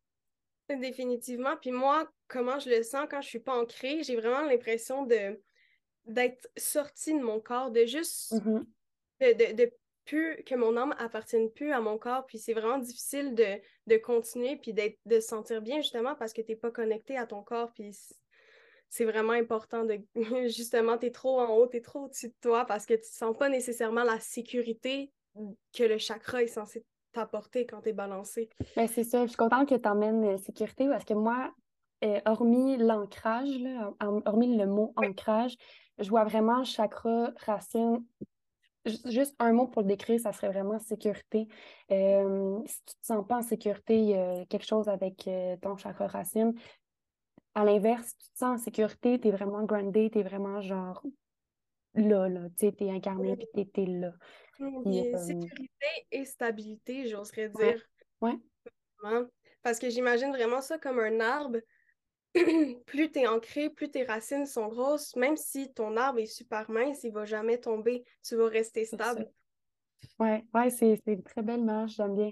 Définitivement. 0.77 1.57
Puis 1.57 1.71
moi, 1.73 2.11
comment 2.29 2.59
je 2.59 2.71
le 2.71 2.83
sens 2.83 3.07
quand 3.11 3.21
je 3.21 3.29
suis 3.29 3.41
pas 3.41 3.55
ancrée, 3.55 4.03
j'ai 4.03 4.17
vraiment 4.17 4.43
l'impression 4.43 5.05
de 5.05 5.41
d'être 6.07 6.49
sortie 6.57 7.15
de 7.15 7.21
mon 7.21 7.41
corps, 7.41 7.71
de 7.71 7.85
juste 7.87 8.33
Mhm. 8.33 8.67
de, 9.21 9.33
de, 9.33 9.53
de 9.65 9.73
plus 10.07 10.43
que 10.45 10.55
mon 10.55 10.77
âme 10.77 10.95
appartienne 10.99 11.50
plus 11.50 11.73
à 11.73 11.81
mon 11.81 11.99
corps. 11.99 12.27
Puis 12.27 12.39
c'est 12.39 12.55
vraiment 12.55 12.79
difficile 12.79 13.35
de, 13.35 13.61
de 13.87 13.97
continuer 13.99 14.57
puis 14.57 14.73
d'être 14.73 14.99
de 15.05 15.21
se 15.21 15.29
sentir 15.29 15.61
bien 15.62 15.81
justement 15.83 16.15
parce 16.15 16.33
que 16.33 16.41
tu 16.41 16.53
n'es 16.53 16.57
pas 16.57 16.71
connecté 16.71 17.17
à 17.17 17.27
ton 17.27 17.43
corps. 17.43 17.71
Puis 17.75 17.97
c'est 18.89 19.05
vraiment 19.05 19.35
important 19.35 19.85
de 19.85 20.00
justement, 20.49 20.99
tu 20.99 21.07
es 21.07 21.11
trop 21.11 21.39
en 21.41 21.55
haut, 21.55 21.69
tu 21.69 21.77
es 21.77 21.81
trop 21.81 22.07
au-dessus 22.07 22.29
de 22.29 22.35
toi 22.41 22.65
parce 22.65 22.87
que 22.87 22.95
tu 22.95 23.00
ne 23.00 23.05
sens 23.05 23.37
pas 23.37 23.49
nécessairement 23.49 24.03
la 24.03 24.19
sécurité 24.19 25.12
que 25.73 25.85
le 25.85 25.99
chakra 25.99 26.43
est 26.43 26.49
censé 26.49 26.85
t'apporter 27.12 27.67
quand 27.67 27.83
tu 27.83 27.90
es 27.90 27.93
balancé. 27.93 28.49
Ben, 28.76 28.87
c'est 28.87 29.05
ça, 29.05 29.23
je 29.25 29.29
suis 29.29 29.37
contente 29.37 29.69
que 29.69 29.75
tu 29.75 29.88
emmènes 29.88 30.38
sécurité 30.38 30.88
parce 30.88 31.05
que 31.05 31.14
moi, 31.14 31.52
euh, 32.05 32.21
hormis 32.26 32.76
l'ancrage, 32.76 33.49
hormis 34.26 34.57
le 34.57 34.67
mot 34.67 34.93
ancrage, 34.97 35.57
je 35.99 36.09
vois 36.09 36.25
vraiment 36.25 36.64
chakra, 36.64 37.33
racine. 37.45 38.05
Ju- 38.87 38.97
Juste 39.11 39.37
un 39.38 39.52
mot 39.52 39.69
pour 39.69 39.83
le 39.83 39.88
décrire, 39.88 40.21
ça 40.21 40.33
serait 40.33 40.49
vraiment 40.49 40.79
sécurité. 40.79 41.49
Euh, 41.90 42.61
si 42.67 42.79
tu 42.87 42.95
te 43.00 43.07
sens 43.07 43.26
pas 43.26 43.38
en 43.38 43.43
sécurité, 43.43 43.99
il 43.99 44.09
y 44.11 44.14
a 44.14 44.47
quelque 44.47 44.67
chose 44.67 44.88
avec 44.88 45.29
euh, 45.29 45.57
ton 45.61 45.76
chakra 45.76 46.07
racine. 46.07 46.55
À 47.55 47.64
l'inverse, 47.64 48.09
si 48.09 48.17
tu 48.19 48.31
te 48.33 48.38
sens 48.38 48.61
en 48.61 48.64
sécurité, 48.64 49.21
tu 49.21 49.29
es 49.29 49.31
vraiment 49.31 49.64
grounded, 49.64 50.12
tu 50.12 50.19
es 50.19 50.23
vraiment 50.23 50.61
genre 50.61 51.02
là, 51.94 52.28
là, 52.28 52.49
tu 52.50 52.66
sais, 52.66 52.73
t'es 52.73 52.90
incarné, 52.90 53.37
puis 53.37 53.47
t'es, 53.54 53.64
t'es 53.64 53.87
là. 53.87 54.12
Puis, 54.56 55.14
euh, 55.14 55.18
sécurité 55.18 55.87
et 56.11 56.25
stabilité, 56.25 57.09
j'oserais 57.09 57.49
dire. 57.49 57.82
Ouais. 58.20 58.38
Parce 59.62 59.78
que 59.78 59.88
j'imagine 59.88 60.30
vraiment 60.30 60.61
ça 60.61 60.78
comme 60.78 61.00
un 61.00 61.20
arbre. 61.20 61.59
plus 62.87 63.11
tu 63.11 63.18
es 63.18 63.26
ancré, 63.26 63.70
plus 63.70 63.90
tes 63.90 64.04
racines 64.04 64.47
sont 64.47 64.68
grosses, 64.68 65.16
même 65.16 65.37
si 65.37 65.73
ton 65.73 65.97
arbre 65.97 66.20
est 66.20 66.26
super 66.26 66.70
mince, 66.70 67.02
il 67.02 67.12
va 67.12 67.25
jamais 67.25 67.59
tomber. 67.59 68.04
Tu 68.23 68.37
vas 68.37 68.47
rester 68.47 68.85
stable. 68.85 69.28
Ouais, 70.18 70.44
ouais, 70.54 70.70
c'est 70.70 71.00
c'est 71.04 71.14
une 71.14 71.23
très 71.23 71.42
belle 71.42 71.61
image, 71.61 71.97
j'aime 71.97 72.14
bien. 72.14 72.30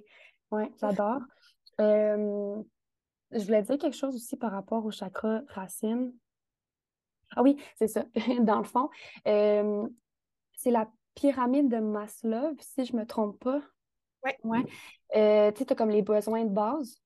Ouais, 0.51 0.71
j'adore. 0.81 1.21
Euh, 1.81 2.63
je 3.33 3.45
voulais 3.45 3.63
dire 3.63 3.79
quelque 3.79 3.97
chose 3.97 4.15
aussi 4.15 4.37
par 4.37 4.53
rapport 4.53 4.85
au 4.85 4.91
chakra 4.91 5.43
racine. 5.49 6.13
Ah 7.37 7.43
oui, 7.43 7.57
c'est 7.77 7.89
ça. 7.89 8.05
Dans 8.41 8.59
le 8.59 8.65
fond, 8.65 8.89
euh, 9.27 9.87
c'est 10.55 10.71
la 10.71 10.91
pyramide 11.15 11.69
de 11.69 11.79
Maslow, 11.79 12.55
si 12.61 12.85
je 12.85 12.97
me 12.97 13.05
trompe 13.05 13.39
pas. 13.39 13.63
Ouais. 14.25 14.39
Ouais. 14.45 14.65
Euh, 15.17 15.53
tu 15.53 15.59
sais, 15.59 15.65
t'as 15.67 15.75
comme 15.75 15.91
les 15.91 16.03
besoins 16.03 16.45
de 16.45 16.51
base. 16.51 17.01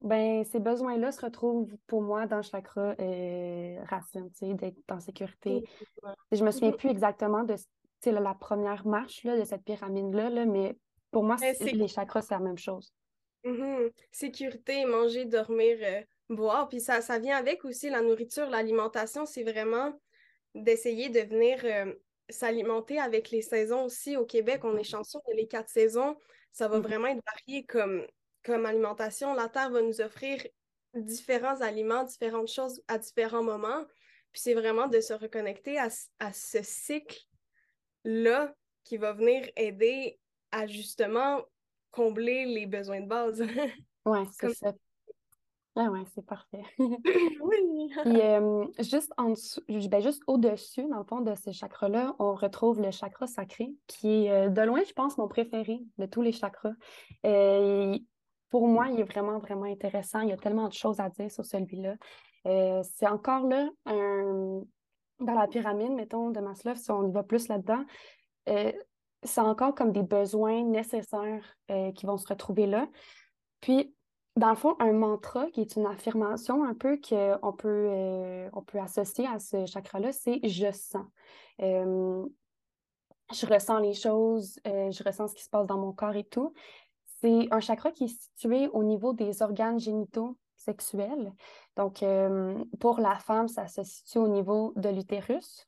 Ben, 0.00 0.44
ces 0.44 0.60
besoins-là 0.60 1.12
se 1.12 1.20
retrouvent 1.20 1.74
pour 1.86 2.02
moi 2.02 2.26
dans 2.26 2.36
le 2.36 2.42
chakra 2.42 2.94
euh, 3.00 3.82
racine, 3.88 4.30
tu 4.32 4.46
sais, 4.46 4.54
d'être 4.54 4.76
en 4.90 5.00
sécurité. 5.00 5.64
Je 6.30 6.44
me 6.44 6.50
souviens 6.50 6.72
plus 6.72 6.90
exactement 6.90 7.42
de 7.44 7.56
la, 8.10 8.34
première 8.34 8.86
marche 8.86 9.24
là, 9.24 9.38
de 9.38 9.44
cette 9.44 9.64
pyramide-là, 9.64 10.28
là, 10.28 10.44
mais 10.44 10.76
pour 11.10 11.24
moi, 11.24 11.38
c'est- 11.38 11.72
les 11.72 11.88
chakras, 11.88 12.22
c'est 12.22 12.34
la 12.34 12.40
même 12.40 12.58
chose. 12.58 12.92
Mhm. 13.44 13.90
Sécurité, 14.10 14.84
manger, 14.84 15.24
dormir, 15.24 15.78
euh, 15.82 16.02
boire. 16.28 16.68
Puis 16.68 16.80
ça, 16.80 17.00
ça 17.00 17.18
vient 17.18 17.36
avec 17.36 17.64
aussi 17.64 17.90
la 17.90 18.00
nourriture, 18.00 18.48
l'alimentation. 18.50 19.26
C'est 19.26 19.42
vraiment 19.44 19.98
d'essayer 20.54 21.08
de 21.08 21.20
venir 21.20 21.60
euh, 21.64 21.92
s'alimenter 22.28 22.98
avec 23.00 23.30
les 23.30 23.42
saisons 23.42 23.84
aussi. 23.84 24.16
Au 24.16 24.24
Québec, 24.24 24.64
on 24.64 24.76
est 24.76 24.84
chanceux, 24.84 25.18
on 25.26 25.32
a 25.32 25.34
les 25.34 25.46
quatre 25.48 25.68
saisons. 25.68 26.16
Ça 26.52 26.68
va 26.68 26.76
Mhm. 26.78 26.82
vraiment 26.82 27.06
être 27.08 27.22
varié 27.26 27.64
comme, 27.66 28.06
comme 28.44 28.64
alimentation. 28.66 29.34
La 29.34 29.48
Terre 29.48 29.70
va 29.70 29.82
nous 29.82 30.00
offrir 30.00 30.44
différents 30.94 31.60
aliments, 31.60 32.04
différentes 32.04 32.48
choses 32.48 32.82
à 32.88 32.98
différents 32.98 33.42
moments. 33.42 33.84
Puis 34.32 34.40
c'est 34.42 34.54
vraiment 34.54 34.86
de 34.86 35.00
se 35.00 35.12
reconnecter 35.12 35.78
à, 35.78 35.88
à 36.20 36.32
ce 36.32 36.58
cycle-là 38.04 38.54
qui 38.84 38.96
va 38.96 39.12
venir 39.12 39.48
aider 39.56 40.18
à 40.52 40.66
justement 40.66 41.44
combler 41.90 42.44
les 42.44 42.66
besoins 42.66 43.00
de 43.00 43.08
base. 43.08 43.40
Ouais, 44.06 44.22
c'est 44.32 44.38
Comme- 44.48 44.54
ça. 44.54 44.72
Ah 45.76 45.90
ouais, 45.90 46.04
c'est 46.14 46.24
parfait. 46.24 46.62
oui. 46.78 47.90
Puis 48.02 48.20
euh, 48.20 48.64
juste 48.78 49.12
en 49.16 49.30
dessous, 49.30 49.60
ben, 49.68 50.00
juste 50.00 50.22
au-dessus, 50.26 50.86
dans 50.88 50.98
le 50.98 51.04
fond, 51.04 51.20
de 51.20 51.34
ce 51.34 51.50
chakra-là, 51.50 52.14
on 52.18 52.34
retrouve 52.34 52.80
le 52.80 52.90
chakra 52.92 53.26
sacré, 53.26 53.74
qui 53.88 54.26
est 54.26 54.30
euh, 54.30 54.48
de 54.48 54.62
loin, 54.62 54.82
je 54.86 54.92
pense, 54.92 55.18
mon 55.18 55.26
préféré 55.26 55.80
de 55.98 56.06
tous 56.06 56.22
les 56.22 56.32
chakras. 56.32 56.74
Euh, 57.26 57.98
pour 58.50 58.68
moi, 58.68 58.88
il 58.88 59.00
est 59.00 59.04
vraiment, 59.04 59.38
vraiment 59.38 59.64
intéressant. 59.64 60.20
Il 60.20 60.28
y 60.28 60.32
a 60.32 60.36
tellement 60.36 60.68
de 60.68 60.72
choses 60.72 61.00
à 61.00 61.08
dire 61.08 61.30
sur 61.30 61.44
celui-là. 61.44 61.96
Euh, 62.46 62.82
c'est 62.84 63.08
encore 63.08 63.46
là, 63.48 63.68
un- 63.86 64.60
dans 65.20 65.34
la 65.34 65.48
pyramide, 65.48 65.92
mettons, 65.92 66.30
de 66.30 66.40
Maslow, 66.40 66.74
si 66.76 66.90
on 66.90 67.08
y 67.08 67.12
va 67.12 67.22
plus 67.22 67.48
là-dedans, 67.48 67.84
euh, 68.48 68.72
c'est 69.22 69.40
encore 69.40 69.74
comme 69.74 69.92
des 69.92 70.02
besoins 70.02 70.62
nécessaires 70.62 71.56
euh, 71.70 71.90
qui 71.92 72.04
vont 72.06 72.18
se 72.18 72.28
retrouver 72.28 72.66
là. 72.66 72.86
Puis, 73.60 73.93
dans 74.36 74.50
le 74.50 74.56
fond, 74.56 74.76
un 74.80 74.92
mantra 74.92 75.46
qui 75.50 75.60
est 75.60 75.76
une 75.76 75.86
affirmation 75.86 76.64
un 76.64 76.74
peu 76.74 76.98
qu'on 76.98 77.52
peut, 77.52 77.88
euh, 77.90 78.50
peut 78.66 78.80
associer 78.80 79.26
à 79.26 79.38
ce 79.38 79.64
chakra-là, 79.66 80.12
c'est 80.12 80.40
je 80.42 80.72
sens. 80.72 81.06
Je 83.32 83.46
ressens 83.46 83.78
les 83.78 83.94
choses, 83.94 84.58
euh, 84.66 84.90
je 84.90 85.02
ressens 85.02 85.28
ce 85.28 85.34
qui 85.34 85.44
se 85.44 85.48
passe 85.48 85.66
dans 85.66 85.78
mon 85.78 85.92
corps 85.92 86.14
et 86.16 86.24
tout. 86.24 86.52
C'est 87.20 87.48
un 87.50 87.60
chakra 87.60 87.90
qui 87.90 88.04
est 88.04 88.08
situé 88.08 88.68
au 88.68 88.82
niveau 88.84 89.14
des 89.14 89.40
organes 89.40 89.80
génitaux 89.80 90.36
sexuels. 90.56 91.32
Donc, 91.76 92.04
pour 92.80 93.00
la 93.00 93.16
femme, 93.16 93.48
ça 93.48 93.66
se 93.66 93.82
situe 93.82 94.18
au 94.18 94.28
niveau 94.28 94.72
de 94.76 94.90
l'utérus, 94.90 95.66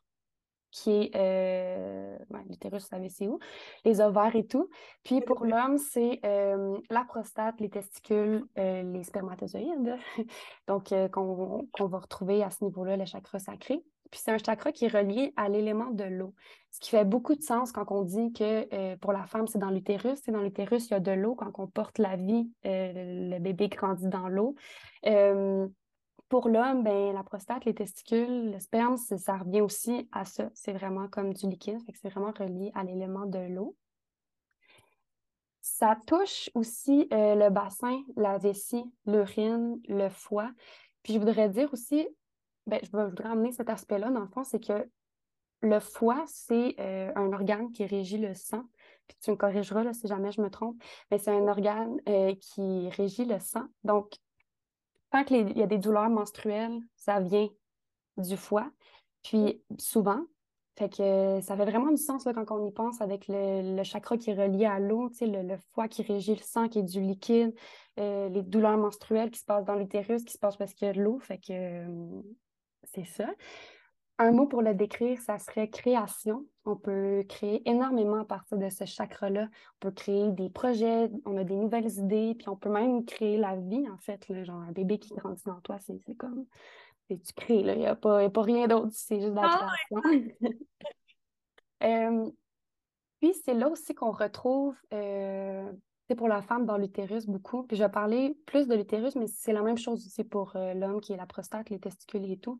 qui 0.77 0.91
est 0.91 1.11
euh, 1.17 2.19
l'utérus, 2.51 2.83
vous 2.83 2.89
savez 2.89 3.09
c'est 3.09 3.27
où, 3.27 3.39
les 3.85 4.01
ovaires 4.01 4.37
et 4.37 4.47
tout. 4.47 4.69
Puis 5.05 5.23
pour 5.23 5.45
l'homme, 5.47 5.79
c'est 5.79 6.21
euh, 6.25 6.79
la 6.91 7.05
prostate, 7.05 7.59
les 7.61 7.71
testicules, 7.71 8.45
les 8.57 9.03
spermatozoïdes, 9.03 9.97
donc 10.69 10.93
qu'on 11.13 11.65
va 11.87 11.99
retrouver 11.99 12.43
à 12.43 12.51
ce 12.51 12.63
niveau-là, 12.65 12.97
le 12.97 13.07
chakra 13.07 13.39
sacré. 13.39 13.83
Puis 14.11 14.21
c'est 14.23 14.31
un 14.31 14.39
chakra 14.39 14.73
qui 14.73 14.85
est 14.85 14.89
relié 14.89 15.33
à 15.37 15.49
l'élément 15.49 15.91
de 15.91 16.05
l'eau. 16.05 16.35
Ce 16.71 16.81
qui 16.81 16.91
fait 16.91 17.05
beaucoup 17.05 17.35
de 17.35 17.43
sens 17.43 17.73
quand 17.73 17.91
on 17.91 18.03
dit 18.03 18.33
que 18.33 18.73
euh, 18.75 18.97
pour 18.97 19.13
la 19.13 19.25
femme, 19.27 19.47
c'est 19.47 19.59
dans 19.59 19.71
l'utérus. 19.71 20.21
C'est 20.25 20.33
dans 20.33 20.43
l'utérus, 20.43 20.89
il 20.89 20.91
y 20.93 20.95
a 20.95 21.01
de 21.01 21.13
l'eau. 21.13 21.35
Quand 21.35 21.53
on 21.59 21.67
porte 21.67 21.99
la 21.99 22.17
vie, 22.17 22.51
euh, 22.67 22.93
le 22.95 23.39
bébé 23.39 23.69
grandit 23.69 24.09
dans 24.09 24.29
l'eau. 24.29 24.55
Euh, 26.27 26.31
pour 26.31 26.49
l'homme, 26.49 26.83
ben, 26.83 27.13
la 27.13 27.23
prostate, 27.23 27.65
les 27.65 27.75
testicules, 27.75 28.53
le 28.53 28.61
sperme, 28.61 28.97
ça 28.97 29.37
revient 29.37 29.61
aussi 29.61 30.09
à 30.13 30.25
ça. 30.25 30.51
C'est 30.55 30.73
vraiment 30.73 31.09
comme 31.09 31.33
du 31.33 31.49
liquide. 31.49 31.79
c'est 31.95 32.09
vraiment 32.09 32.33
relié 32.33 32.71
à 32.75 32.85
l'élément 32.85 33.27
de 33.27 33.39
l'eau. 33.39 33.77
Ça 35.61 35.97
touche 36.07 36.49
aussi 36.55 37.09
le 37.11 37.49
bassin, 37.49 38.03
la 38.17 38.39
vessie, 38.39 38.85
l'urine, 39.05 39.81
le 39.89 40.09
foie. 40.09 40.51
Puis 41.03 41.15
je 41.15 41.19
voudrais 41.19 41.49
dire 41.49 41.73
aussi, 41.73 42.07
ben, 42.67 42.81
je 42.83 42.91
voudrais 42.91 43.29
amener 43.29 43.53
cet 43.53 43.71
aspect-là, 43.71 44.11
dans 44.11 44.21
le 44.21 44.29
fond, 44.29 44.45
c'est 44.45 44.65
que 44.65 44.89
le 45.61 45.81
foie, 45.81 46.25
c'est 46.27 46.75
euh, 46.81 47.13
un 47.15 47.33
organe 47.33 47.73
qui 47.73 47.87
régit 47.87 48.19
le 48.19 48.35
sang. 48.35 48.65
Puis 49.07 49.17
tu 49.21 49.31
me 49.31 49.37
corrigeras 49.37 49.85
là, 49.85 49.93
si 49.93 50.07
jamais 50.07 50.33
je 50.33 50.41
me 50.41 50.51
trompe, 50.51 50.77
mais 51.11 51.19
c'est 51.19 51.31
un 51.31 51.47
organe 51.49 52.01
euh, 52.09 52.35
qui 52.35 52.89
régit 52.91 53.25
le 53.25 53.39
sang. 53.39 53.65
Donc, 53.85 54.13
tant 55.17 55.25
qu'il 55.25 55.57
y 55.57 55.63
a 55.63 55.67
des 55.67 55.79
douleurs 55.79 56.11
menstruelles, 56.11 56.79
ça 56.97 57.21
vient 57.21 57.49
du 58.19 58.37
foie. 58.37 58.71
Puis 59.23 59.63
souvent, 59.79 60.21
fait 60.79 60.91
que 60.95 61.41
ça 61.41 61.57
fait 61.57 61.65
vraiment 61.65 61.91
du 61.91 61.97
sens 61.97 62.27
là, 62.27 62.35
quand 62.35 62.51
on 62.51 62.67
y 62.67 62.71
pense 62.71 63.01
avec 63.01 63.25
le, 63.29 63.83
chakra 63.83 64.19
qui 64.19 64.31
est 64.31 64.35
relié 64.35 64.67
à 64.67 64.79
l'eau, 64.79 65.11
le, 65.21 65.43
le 65.43 65.57
foie 65.73 65.89
qui 65.89 66.03
régit 66.03 66.35
le 66.35 66.43
sang, 66.43 66.69
qui 66.69 66.81
est 66.81 66.83
du 66.83 67.01
liquide, 67.01 67.55
euh, 67.99 68.29
les 68.29 68.43
douleurs 68.43 68.77
menstruelles 68.77 69.31
qui 69.31 69.41
se 69.41 69.47
passent 69.47 69.65
dans 69.65 69.75
l'utérus, 69.75 70.23
qui 70.23 70.35
se 70.35 70.39
passent 70.39 70.59
parce 70.59 70.75
qu'il 70.75 70.87
y 70.87 70.91
a 70.91 70.93
de 70.93 71.01
l'eau. 71.01 71.19
Fait 71.19 71.39
que 71.39 71.87
c'est 72.85 73.07
ça. 73.07 73.29
Un 74.19 74.33
mot 74.33 74.47
pour 74.47 74.63
le 74.63 74.75
décrire, 74.75 75.21
ça 75.21 75.39
serait 75.39 75.69
création. 75.69 76.47
On 76.65 76.77
peut 76.77 77.23
créer 77.29 77.69
énormément 77.69 78.21
à 78.21 78.25
partir 78.25 78.57
de 78.57 78.69
ce 78.71 78.87
chakra-là. 78.87 79.43
On 79.43 79.79
peut 79.81 79.91
créer 79.91 80.31
des 80.33 80.49
projets, 80.49 81.11
on 81.27 81.37
a 81.37 81.45
des 81.45 81.55
nouvelles 81.55 81.93
idées, 81.99 82.35
puis 82.35 82.49
on 82.49 82.57
peut 82.57 82.71
même 82.71 83.05
créer 83.05 83.37
la 83.37 83.57
vie, 83.57 83.87
en 83.91 83.99
fait. 83.99 84.27
genre, 84.45 84.63
un 84.63 84.73
bébé 84.73 84.99
qui 84.99 85.15
grandit 85.15 85.43
dans 85.45 85.61
toi, 85.61 85.77
c'est 85.79 86.01
comme. 86.17 86.47
Tu 87.09 87.19
crées, 87.37 87.61
il 87.61 87.79
n'y 87.79 87.87
a, 87.87 87.95
pas 87.95 88.29
rien 88.43 88.67
d'autre, 88.67 88.89
c'est 88.93 89.21
juste 89.21 89.31
de 89.31 89.37
la 89.37 89.43
ah 89.45 89.73
création. 89.91 90.29
Euh, 91.83 92.31
puis 93.21 93.35
c'est 93.45 93.53
là 93.53 93.69
aussi 93.69 93.95
qu'on 93.95 94.11
retrouve, 94.11 94.75
euh, 94.95 95.71
c'est 96.09 96.15
pour 96.15 96.27
la 96.27 96.41
femme 96.41 96.65
dans 96.65 96.79
l'utérus 96.79 97.27
beaucoup. 97.27 97.65
Puis 97.65 97.77
je 97.77 97.85
vais 97.85 97.91
parler 97.91 98.35
plus 98.47 98.67
de 98.67 98.75
l'utérus, 98.75 99.15
mais 99.15 99.27
c'est 99.27 99.53
la 99.53 99.61
même 99.61 99.77
chose 99.77 100.07
aussi 100.07 100.25
pour 100.25 100.57
euh, 100.57 100.73
l'homme 100.73 101.03
qui 101.03 101.13
est 101.13 101.19
la 101.19 101.27
prostate, 101.27 101.69
les 101.69 101.79
testicules 101.79 102.31
et 102.31 102.39
tout 102.39 102.59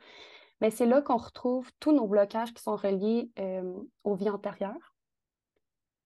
mais 0.61 0.71
c'est 0.71 0.87
là 0.87 1.03
qu'on 1.03 1.17
retrouve 1.17 1.71
tous 1.81 1.93
nos 1.93 2.07
blocages 2.07 2.55
qui 2.55 2.63
sont 2.63 2.77
reliés 2.77 3.31
euh, 3.39 3.75
aux 4.05 4.15
vies 4.15 4.31
antérieures, 4.31 4.95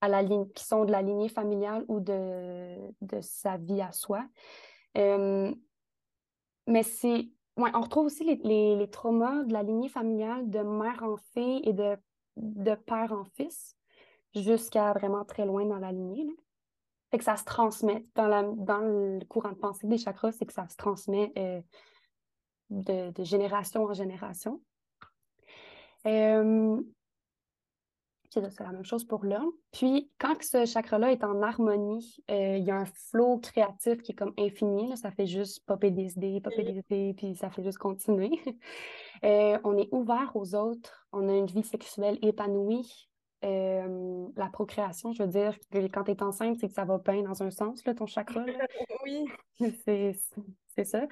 à 0.00 0.08
la 0.08 0.24
qui 0.24 0.64
sont 0.64 0.84
de 0.84 0.92
la 0.92 1.02
lignée 1.02 1.28
familiale 1.28 1.84
ou 1.88 2.00
de, 2.00 2.76
de 3.00 3.20
sa 3.20 3.58
vie 3.58 3.82
à 3.82 3.92
soi. 3.92 4.24
Euh, 4.96 5.54
mais 6.66 6.82
c'est. 6.82 7.28
Ouais, 7.56 7.70
on 7.74 7.80
retrouve 7.82 8.06
aussi 8.06 8.24
les, 8.24 8.76
les, 8.76 8.90
traumas 8.90 9.42
de 9.44 9.52
la 9.52 9.62
lignée 9.62 9.88
familiale 9.88 10.48
de 10.48 10.60
mère 10.60 11.02
en 11.02 11.16
fille 11.34 11.60
et 11.64 11.72
de, 11.72 11.96
de 12.36 12.74
père 12.74 13.12
en 13.12 13.24
fils, 13.24 13.76
jusqu'à 14.34 14.92
vraiment 14.92 15.24
très 15.24 15.44
loin 15.44 15.66
dans 15.66 15.78
la 15.78 15.92
lignée. 15.92 16.24
Là. 16.24 16.32
Que 17.18 17.24
ça 17.24 17.36
se 17.36 17.44
transmet. 17.44 18.06
Dans, 18.14 18.28
la, 18.28 18.44
dans 18.44 18.78
le 18.78 19.18
courant 19.28 19.50
de 19.50 19.56
pensée 19.56 19.88
des 19.88 19.98
chakras, 19.98 20.32
c'est 20.32 20.46
que 20.46 20.52
ça 20.52 20.68
se 20.68 20.76
transmet 20.76 21.32
euh, 21.36 21.60
de, 22.70 23.12
génération 23.24 23.84
en 23.84 23.92
génération. 23.92 24.60
Euh, 26.06 26.80
c'est 28.32 28.60
la 28.60 28.70
même 28.72 28.84
chose 28.84 29.04
pour 29.04 29.24
l'homme. 29.24 29.50
Puis, 29.72 30.08
quand 30.18 30.40
ce 30.40 30.64
chakra-là 30.64 31.10
est 31.10 31.24
en 31.24 31.42
harmonie, 31.42 32.22
euh, 32.30 32.58
il 32.58 32.64
y 32.64 32.70
a 32.70 32.76
un 32.76 32.84
flot 32.84 33.38
créatif 33.38 34.00
qui 34.02 34.12
est 34.12 34.14
comme 34.14 34.34
infini. 34.38 34.96
ça 34.96 35.10
fait 35.10 35.26
juste 35.26 35.66
popper 35.66 35.90
des 35.90 36.12
idées, 36.12 36.40
popper 36.40 36.62
des 36.62 36.78
idées, 36.78 37.14
puis 37.16 37.34
ça 37.34 37.50
fait 37.50 37.62
juste 37.62 37.78
continuer. 37.78 38.30
Euh, 39.22 39.58
on 39.64 39.76
est 39.76 39.92
ouvert 39.92 40.32
aux 40.34 40.54
autres. 40.54 41.06
On 41.12 41.28
a 41.28 41.36
une 41.36 41.44
vie 41.44 41.62
sexuelle 41.62 42.18
épanouie. 42.22 43.10
la 43.42 44.48
procréation, 44.50 45.12
je 45.12 45.22
veux 45.24 45.28
dire, 45.28 45.58
quand 45.92 46.04
tu 46.04 46.12
es 46.12 46.22
enceinte, 46.22 46.56
c'est 46.58 46.68
que 46.68 46.72
ça 46.72 46.86
va 46.86 46.96
bien 46.96 47.22
dans 47.24 47.42
un 47.42 47.50
sens, 47.50 47.84
là, 47.84 47.94
ton 47.94 48.06
chakra. 48.06 48.42
oui. 49.04 49.26
C'est 49.58 50.84
ça 50.84 51.06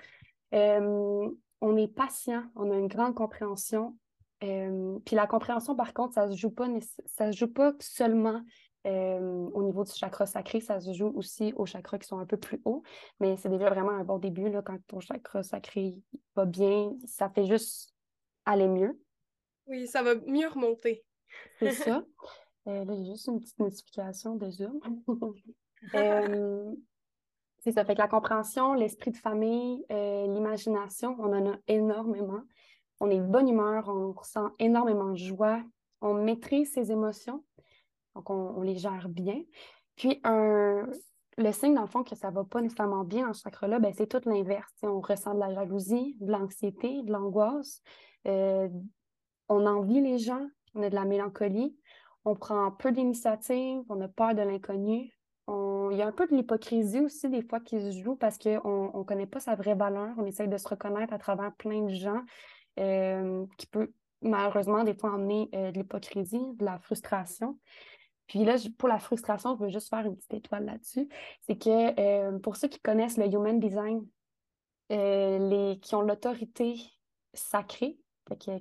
on 1.60 1.76
est 1.76 1.88
patient, 1.88 2.44
on 2.54 2.70
a 2.70 2.76
une 2.76 2.88
grande 2.88 3.14
compréhension. 3.14 3.96
Euh, 4.44 4.98
puis 5.04 5.16
la 5.16 5.26
compréhension, 5.26 5.74
par 5.74 5.92
contre, 5.92 6.14
ça 6.14 6.30
se 6.30 6.36
joue 6.36 6.50
pas, 6.50 6.68
ça 7.06 7.32
se 7.32 7.36
joue 7.36 7.52
pas 7.52 7.72
seulement 7.80 8.42
euh, 8.86 9.20
au 9.52 9.62
niveau 9.64 9.84
du 9.84 9.92
chakra 9.92 10.26
sacré, 10.26 10.60
ça 10.60 10.80
se 10.80 10.92
joue 10.92 11.12
aussi 11.16 11.52
aux 11.56 11.66
chakras 11.66 11.98
qui 11.98 12.06
sont 12.06 12.18
un 12.18 12.26
peu 12.26 12.36
plus 12.36 12.60
hauts. 12.64 12.82
Mais 13.20 13.36
c'est 13.36 13.48
déjà 13.48 13.68
vraiment 13.70 13.90
un 13.90 14.04
bon 14.04 14.18
début 14.18 14.48
là, 14.48 14.62
quand 14.62 14.78
ton 14.86 15.00
chakra 15.00 15.42
sacré 15.42 15.96
va 16.36 16.44
bien, 16.44 16.94
ça 17.04 17.28
fait 17.28 17.44
juste 17.44 17.94
aller 18.44 18.68
mieux. 18.68 18.98
Oui, 19.66 19.86
ça 19.88 20.02
va 20.02 20.14
mieux 20.14 20.48
remonter. 20.48 21.04
C'est 21.58 21.72
ça. 21.72 22.04
Euh, 22.68 22.84
là, 22.84 22.94
j'ai 22.96 23.04
juste 23.04 23.26
une 23.26 23.40
petite 23.40 23.58
notification 23.58 24.36
de 24.36 24.50
Zoom. 24.50 24.80
C'est 27.60 27.72
ça. 27.72 27.84
Fait 27.84 27.94
que 27.94 28.00
la 28.00 28.08
compréhension, 28.08 28.74
l'esprit 28.74 29.10
de 29.10 29.16
famille, 29.16 29.84
euh, 29.90 30.26
l'imagination, 30.26 31.16
on 31.18 31.32
en 31.32 31.52
a 31.52 31.56
énormément. 31.66 32.42
On 33.00 33.10
est 33.10 33.18
de 33.18 33.26
bonne 33.26 33.48
humeur, 33.48 33.88
on 33.88 34.12
ressent 34.12 34.50
énormément 34.58 35.10
de 35.10 35.16
joie, 35.16 35.62
on 36.00 36.14
maîtrise 36.14 36.72
ses 36.72 36.90
émotions, 36.90 37.44
donc 38.14 38.30
on, 38.30 38.60
les 38.62 38.76
gère 38.76 39.08
bien. 39.08 39.40
Puis 39.96 40.20
un, 40.24 40.86
le 41.36 41.52
signe, 41.52 41.74
dans 41.74 41.82
le 41.82 41.88
fond, 41.88 42.02
que 42.02 42.16
ça 42.16 42.30
ne 42.30 42.34
va 42.34 42.44
pas 42.44 42.60
nécessairement 42.60 43.04
bien 43.04 43.26
dans 43.26 43.32
ce 43.32 43.42
chakra-là, 43.42 43.78
ben, 43.78 43.92
c'est 43.96 44.08
tout 44.08 44.20
l'inverse. 44.28 44.72
On 44.82 45.00
ressent 45.00 45.34
de 45.34 45.40
la 45.40 45.54
jalousie, 45.54 46.16
de 46.20 46.30
l'anxiété, 46.30 47.02
de 47.02 47.12
l'angoisse. 47.12 47.82
Euh, 48.26 48.68
on 49.48 49.66
envie 49.66 50.00
les 50.00 50.18
gens, 50.18 50.46
on 50.74 50.82
a 50.82 50.90
de 50.90 50.94
la 50.94 51.04
mélancolie, 51.04 51.76
on 52.24 52.34
prend 52.34 52.70
peu 52.72 52.92
d'initiatives, 52.92 53.82
on 53.88 54.00
a 54.00 54.08
peur 54.08 54.34
de 54.34 54.42
l'inconnu, 54.42 55.17
il 55.90 55.98
y 55.98 56.02
a 56.02 56.06
un 56.06 56.12
peu 56.12 56.26
de 56.26 56.34
l'hypocrisie 56.34 57.00
aussi 57.00 57.28
des 57.28 57.42
fois 57.42 57.60
qui 57.60 57.80
se 57.80 58.02
joue 58.02 58.16
parce 58.16 58.38
qu'on 58.38 58.98
ne 58.98 59.04
connaît 59.04 59.26
pas 59.26 59.40
sa 59.40 59.54
vraie 59.54 59.74
valeur. 59.74 60.14
On 60.16 60.26
essaye 60.26 60.48
de 60.48 60.56
se 60.56 60.68
reconnaître 60.68 61.12
à 61.12 61.18
travers 61.18 61.54
plein 61.54 61.82
de 61.82 61.94
gens 61.94 62.22
euh, 62.78 63.44
qui 63.56 63.66
peut 63.66 63.92
malheureusement 64.22 64.84
des 64.84 64.94
fois 64.94 65.12
emmener 65.12 65.48
euh, 65.54 65.70
de 65.70 65.78
l'hypocrisie, 65.78 66.54
de 66.54 66.64
la 66.64 66.78
frustration. 66.78 67.58
Puis 68.26 68.44
là, 68.44 68.56
pour 68.76 68.88
la 68.88 68.98
frustration, 68.98 69.56
je 69.56 69.64
veux 69.64 69.70
juste 69.70 69.88
faire 69.88 70.04
une 70.04 70.16
petite 70.16 70.34
étoile 70.34 70.66
là-dessus. 70.66 71.08
C'est 71.42 71.56
que 71.56 72.00
euh, 72.00 72.38
pour 72.38 72.56
ceux 72.56 72.68
qui 72.68 72.80
connaissent 72.80 73.16
le 73.16 73.26
Human 73.26 73.58
Design, 73.58 74.06
les, 74.90 75.78
qui 75.82 75.94
ont 75.94 76.00
l'autorité 76.00 76.76
sacrée, 77.34 77.98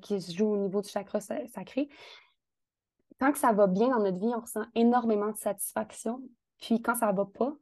qui, 0.01 0.21
se 0.21 0.35
joue 0.35 0.53
au 0.53 0.57
niveau 0.57 0.81
du 0.81 0.89
chakra 0.89 1.19
sacré, 1.19 1.89
quand 3.19 3.35
ça 3.35 3.51
va 3.51 3.67
bien 3.67 3.89
dans 3.89 3.99
notre 3.99 4.19
vie, 4.19 4.33
on 4.35 4.41
ressent 4.41 4.65
énormément 4.75 5.31
de 5.31 5.37
satisfaction, 5.37 6.21
puis 6.59 6.81
quand 6.81 6.95
ça 6.95 7.11
va 7.11 7.25
pas, 7.25 7.55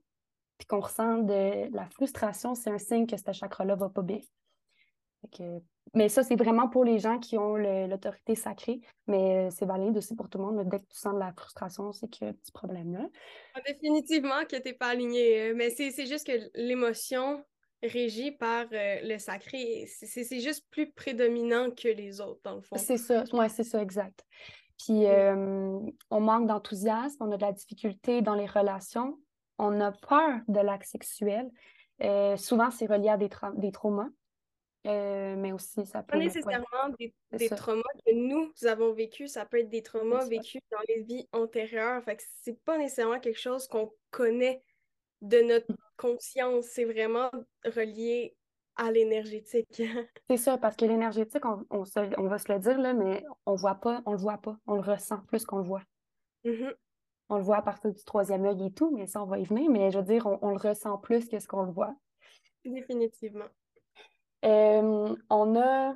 puis 0.57 0.67
qu'on 0.67 0.79
ressent 0.79 1.17
de 1.17 1.73
la 1.75 1.85
frustration, 1.89 2.55
c'est 2.55 2.69
un 2.69 2.77
signe 2.77 3.07
que 3.07 3.17
ce 3.17 3.31
chakra-là 3.31 3.75
va 3.75 3.89
pas 3.89 4.01
bien. 4.01 4.19
mais 5.93 6.07
ça, 6.07 6.23
c'est 6.23 6.35
vraiment 6.35 6.69
pour 6.69 6.85
les 6.85 6.99
gens 6.99 7.19
qui 7.19 7.37
ont 7.37 7.55
l'autorité 7.55 8.35
sacrée, 8.35 8.79
mais 9.07 9.47
euh, 9.47 9.49
c'est 9.49 9.65
valide 9.65 9.97
aussi 9.97 10.15
pour 10.15 10.29
tout 10.29 10.37
le 10.37 10.45
monde. 10.45 10.69
Dès 10.69 10.79
que 10.79 10.85
tu 10.85 10.97
sens 10.97 11.13
de 11.13 11.19
la 11.19 11.33
frustration, 11.33 11.91
c'est 11.91 12.07
qu'il 12.07 12.25
y 12.25 12.27
a 12.27 12.31
un 12.31 12.33
petit 12.33 12.51
problème 12.51 12.93
là. 12.93 13.07
Ah, 13.53 13.61
définitivement 13.67 14.43
que 14.49 14.55
tu 14.55 14.69
n'es 14.69 14.73
pas 14.73 14.87
aligné, 14.87 15.49
euh, 15.49 15.53
mais 15.55 15.69
c'est 15.71 16.05
juste 16.05 16.25
que 16.25 16.49
l'émotion 16.55 17.43
régie 17.83 18.31
par 18.31 18.65
euh, 18.71 18.99
le 19.03 19.17
sacré, 19.17 19.85
c'est 19.87 20.39
juste 20.39 20.65
plus 20.71 20.91
prédominant 20.91 21.69
que 21.71 21.89
les 21.89 22.21
autres, 22.21 22.41
dans 22.43 22.55
le 22.55 22.61
fond. 22.61 22.77
C'est 22.77 22.97
ça, 22.97 23.23
oui, 23.33 23.45
c'est 23.49 23.63
ça, 23.63 23.81
exact. 23.81 24.25
Puis 24.83 25.05
euh, 25.05 25.79
on 26.09 26.19
manque 26.19 26.47
d'enthousiasme, 26.47 27.17
on 27.21 27.31
a 27.31 27.37
de 27.37 27.41
la 27.41 27.53
difficulté 27.53 28.21
dans 28.21 28.35
les 28.35 28.45
relations, 28.45 29.17
on 29.57 29.79
a 29.79 29.91
peur 29.91 30.39
de 30.47 30.59
l'acte 30.59 30.87
sexuel. 30.87 31.49
Euh, 32.01 32.35
souvent, 32.35 32.71
c'est 32.71 32.87
relié 32.87 33.09
à 33.09 33.17
des, 33.17 33.29
des 33.55 33.71
traumas, 33.71 34.09
euh, 34.85 35.35
mais 35.37 35.53
aussi 35.53 35.85
ça 35.85 36.03
peut. 36.03 36.17
Pas 36.17 36.23
nécessairement 36.23 36.65
des, 36.99 37.49
traumas 37.49 37.81
que 38.05 38.13
nous, 38.13 38.51
avons 38.67 38.93
vécu, 38.93 39.27
ça 39.27 39.45
peut 39.45 39.59
être 39.59 39.69
des 39.69 39.81
traumas 39.81 40.25
vécus 40.25 40.61
dans 40.71 40.81
les 40.89 41.03
vies 41.03 41.27
antérieures. 41.31 42.03
Fait 42.03 42.17
que 42.17 42.23
c'est 42.41 42.61
pas 42.63 42.77
nécessairement 42.77 43.19
quelque 43.19 43.39
chose 43.39 43.67
qu'on 43.67 43.91
connaît 44.11 44.61
de 45.21 45.39
notre 45.39 45.73
conscience. 45.95 46.65
C'est 46.65 46.85
vraiment 46.85 47.31
relié 47.63 48.35
à 48.75 48.91
l'énergétique. 48.91 49.81
c'est 50.29 50.37
ça, 50.37 50.57
parce 50.57 50.75
que 50.75 50.85
l'énergétique, 50.85 51.45
on, 51.45 51.65
on, 51.69 52.27
va 52.27 52.37
se 52.37 52.51
le 52.51 52.59
dire, 52.59 52.79
là, 52.79 52.93
mais 52.93 53.23
on 53.45 53.55
voit 53.55 53.75
pas, 53.75 54.01
on 54.05 54.11
le 54.11 54.17
voit 54.17 54.37
pas, 54.37 54.57
on 54.67 54.75
le 54.75 54.81
ressent 54.81 55.19
plus 55.27 55.45
qu'on 55.45 55.57
le 55.57 55.63
voit. 55.63 55.83
Mm-hmm. 56.43 56.73
On 57.29 57.37
le 57.37 57.43
voit 57.43 57.57
à 57.57 57.61
partir 57.61 57.91
du 57.91 58.03
troisième 58.03 58.45
œil 58.45 58.67
et 58.67 58.71
tout, 58.71 58.91
mais 58.95 59.07
ça, 59.07 59.23
on 59.23 59.25
va 59.25 59.39
y 59.39 59.45
venir. 59.45 59.69
Mais 59.71 59.89
je 59.91 59.97
veux 59.97 60.03
dire, 60.03 60.27
on, 60.27 60.49
le 60.49 60.57
ressent 60.57 60.97
plus 60.97 61.27
que 61.27 61.39
ce 61.39 61.47
qu'on 61.47 61.63
le 61.63 61.71
voit. 61.71 61.95
Définitivement. 62.63 63.45
Euh, 64.43 65.15
on 65.29 65.55
a 65.55 65.95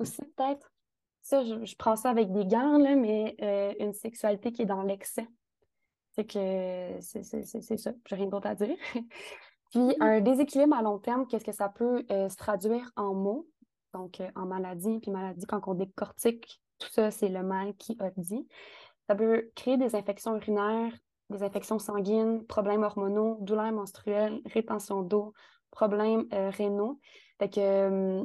aussi 0.00 0.22
peut-être, 0.36 0.72
ça, 1.22 1.44
je, 1.44 1.76
prends 1.76 1.94
ça 1.94 2.10
avec 2.10 2.32
des 2.32 2.44
gants, 2.44 2.78
là, 2.78 2.96
mais 2.96 3.36
euh, 3.40 3.72
une 3.78 3.92
sexualité 3.92 4.50
qui 4.50 4.62
est 4.62 4.66
dans 4.66 4.82
l'excès. 4.82 5.28
C'est 6.14 6.24
que 6.24 6.98
c'est 7.00 7.76
ça, 7.78 7.92
j'ai 8.06 8.16
rien 8.16 8.26
d'autre 8.26 8.48
à 8.48 8.54
dire. 8.54 8.76
Puis 9.72 9.80
mm-hmm. 9.80 10.02
un 10.02 10.20
déséquilibre 10.20 10.76
à 10.76 10.82
long 10.82 10.98
terme, 10.98 11.26
qu'est-ce 11.26 11.44
que 11.44 11.52
ça 11.52 11.68
peut 11.68 12.04
euh, 12.10 12.28
se 12.28 12.36
traduire 12.36 12.90
en 12.96 13.14
mots? 13.14 13.48
Donc 13.92 14.22
en 14.36 14.46
maladie, 14.46 15.00
puis 15.00 15.10
maladie, 15.10 15.44
quand 15.44 15.60
on 15.66 15.74
décortique, 15.74 16.62
tout 16.78 16.88
ça, 16.90 17.10
c'est 17.10 17.28
le 17.28 17.42
mal 17.42 17.74
qui 17.76 17.96
a 18.00 18.10
dit. 18.16 18.46
Ça 19.08 19.14
peut 19.14 19.50
créer 19.54 19.76
des 19.76 19.94
infections 19.94 20.36
urinaires, 20.36 20.92
des 21.30 21.42
infections 21.42 21.78
sanguines, 21.78 22.44
problèmes 22.46 22.82
hormonaux, 22.82 23.38
douleurs 23.40 23.72
menstruelles, 23.72 24.40
rétention 24.46 25.02
d'eau, 25.02 25.32
problèmes 25.70 26.26
euh, 26.32 26.50
rénaux. 26.50 27.00
Fait 27.38 27.48
que 27.48 27.60
euh, 27.60 28.24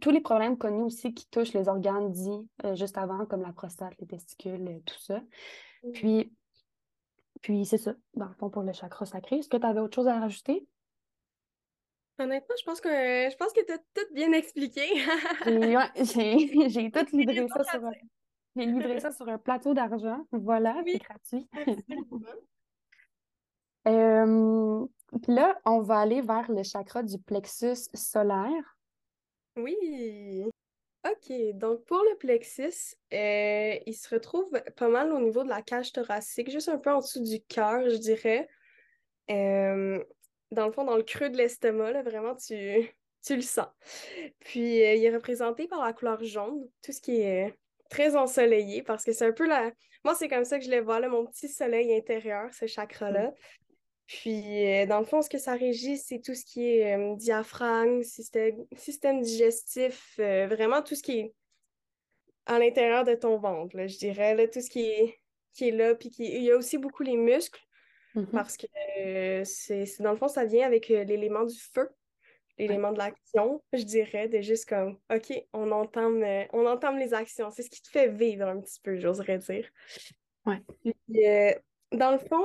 tous 0.00 0.10
les 0.10 0.20
problèmes 0.20 0.58
connus 0.58 0.82
aussi 0.82 1.14
qui 1.14 1.28
touchent 1.30 1.54
les 1.54 1.68
organes 1.68 2.12
dits 2.12 2.48
euh, 2.64 2.74
juste 2.74 2.98
avant, 2.98 3.24
comme 3.26 3.42
la 3.42 3.52
prostate, 3.52 3.94
les 4.00 4.06
testicules, 4.06 4.82
tout 4.84 4.98
ça. 5.00 5.20
Mm. 5.82 5.92
Puis, 5.92 6.32
puis 7.42 7.66
c'est 7.66 7.78
ça, 7.78 7.94
dans 8.14 8.28
le 8.28 8.34
fond, 8.34 8.50
pour 8.50 8.62
le 8.62 8.72
chakra 8.72 9.04
sacré. 9.04 9.36
Est-ce 9.36 9.48
que 9.48 9.56
tu 9.56 9.66
avais 9.66 9.80
autre 9.80 9.96
chose 9.96 10.08
à 10.08 10.18
rajouter? 10.18 10.66
Honnêtement, 12.18 12.54
je 12.58 12.64
pense 12.64 12.80
que 12.80 12.88
je 12.88 13.36
pense 13.36 13.52
que 13.52 13.64
tu 13.64 13.72
as 13.72 13.78
tout 13.78 14.14
bien 14.14 14.32
expliqué. 14.32 14.82
j'ai 15.44 16.90
tout 16.92 17.16
livré 17.16 17.48
ça 17.48 17.64
sur 17.64 17.80
j'ai 18.54 18.66
livré 18.66 19.00
ça 19.00 19.10
sur 19.10 19.28
un 19.28 19.38
plateau 19.38 19.74
d'argent. 19.74 20.26
Voilà, 20.30 20.76
c'est 20.86 20.98
gratuit. 20.98 21.48
euh, 23.88 24.86
puis 25.22 25.32
là, 25.32 25.58
on 25.64 25.80
va 25.80 25.98
aller 26.00 26.20
vers 26.20 26.50
le 26.50 26.62
chakra 26.62 27.02
du 27.02 27.18
plexus 27.18 27.88
solaire. 27.94 28.76
Oui. 29.56 30.44
OK, 31.04 31.32
donc 31.54 31.84
pour 31.84 31.98
le 31.98 32.16
plexus, 32.16 32.94
euh, 33.12 33.76
il 33.86 33.94
se 33.94 34.08
retrouve 34.08 34.50
pas 34.76 34.88
mal 34.88 35.12
au 35.12 35.18
niveau 35.18 35.42
de 35.42 35.48
la 35.48 35.60
cage 35.60 35.92
thoracique, 35.92 36.48
juste 36.48 36.68
un 36.68 36.78
peu 36.78 36.92
en 36.92 37.00
dessous 37.00 37.22
du 37.22 37.42
cœur, 37.42 37.88
je 37.90 37.96
dirais. 37.96 38.48
Euh, 39.30 40.02
dans 40.52 40.66
le 40.66 40.72
fond, 40.72 40.84
dans 40.84 40.96
le 40.96 41.02
creux 41.02 41.28
de 41.28 41.36
l'estomac, 41.36 42.02
vraiment, 42.02 42.36
tu, 42.36 42.88
tu 43.24 43.34
le 43.34 43.42
sens. 43.42 43.66
Puis, 44.40 44.84
euh, 44.84 44.94
il 44.94 45.04
est 45.04 45.14
représenté 45.14 45.66
par 45.66 45.84
la 45.84 45.92
couleur 45.92 46.22
jaune, 46.22 46.68
tout 46.82 46.92
ce 46.92 47.00
qui 47.00 47.20
est 47.20 47.52
très 47.90 48.14
ensoleillé 48.16 48.82
parce 48.82 49.04
que 49.04 49.12
c'est 49.12 49.26
un 49.26 49.32
peu 49.32 49.46
la. 49.46 49.72
Moi, 50.04 50.14
c'est 50.14 50.28
comme 50.28 50.44
ça 50.44 50.58
que 50.58 50.64
je 50.64 50.70
les 50.70 50.80
vois, 50.80 51.00
là, 51.00 51.08
mon 51.08 51.26
petit 51.26 51.48
soleil 51.48 51.94
intérieur, 51.94 52.52
ce 52.54 52.66
chakra-là. 52.66 53.32
Puis, 54.12 54.66
euh, 54.66 54.84
dans 54.84 54.98
le 54.98 55.06
fond, 55.06 55.22
ce 55.22 55.30
que 55.30 55.38
ça 55.38 55.54
régit, 55.54 55.96
c'est 55.96 56.20
tout 56.20 56.34
ce 56.34 56.44
qui 56.44 56.68
est 56.68 56.94
euh, 56.94 57.16
diaphragme, 57.16 58.02
système, 58.02 58.66
système 58.76 59.22
digestif, 59.22 60.16
euh, 60.18 60.46
vraiment 60.46 60.82
tout 60.82 60.94
ce 60.94 61.02
qui 61.02 61.18
est 61.18 61.34
à 62.44 62.58
l'intérieur 62.58 63.04
de 63.04 63.14
ton 63.14 63.38
ventre, 63.38 63.74
je 63.74 63.96
dirais, 63.96 64.34
là, 64.34 64.46
tout 64.46 64.60
ce 64.60 64.68
qui 64.68 64.82
est, 64.82 65.18
qui 65.54 65.68
est 65.68 65.70
là. 65.70 65.94
Puis, 65.94 66.10
qui... 66.10 66.24
il 66.24 66.42
y 66.42 66.50
a 66.50 66.56
aussi 66.58 66.76
beaucoup 66.76 67.02
les 67.02 67.16
muscles, 67.16 67.62
mm-hmm. 68.14 68.30
parce 68.32 68.58
que 68.58 68.66
c'est 69.44 70.02
dans 70.02 70.10
le 70.10 70.18
fond, 70.18 70.28
ça 70.28 70.44
vient 70.44 70.66
avec 70.66 70.88
l'élément 70.88 71.44
du 71.44 71.58
feu 71.58 71.88
l'élément 72.58 72.92
de 72.92 72.98
l'action, 72.98 73.60
je 73.72 73.82
dirais, 73.82 74.28
de 74.28 74.40
juste 74.40 74.68
comme, 74.68 74.98
OK, 75.12 75.32
on 75.52 75.72
entame, 75.72 76.22
on 76.52 76.66
entame 76.66 76.98
les 76.98 77.12
actions. 77.12 77.50
C'est 77.50 77.62
ce 77.62 77.70
qui 77.70 77.82
te 77.82 77.88
fait 77.88 78.08
vivre 78.08 78.46
un 78.46 78.60
petit 78.60 78.78
peu, 78.78 78.98
j'oserais 78.98 79.38
dire. 79.38 79.68
Ouais. 80.46 80.62
Euh, 80.86 81.54
dans 81.90 82.12
le 82.12 82.18
fond, 82.18 82.44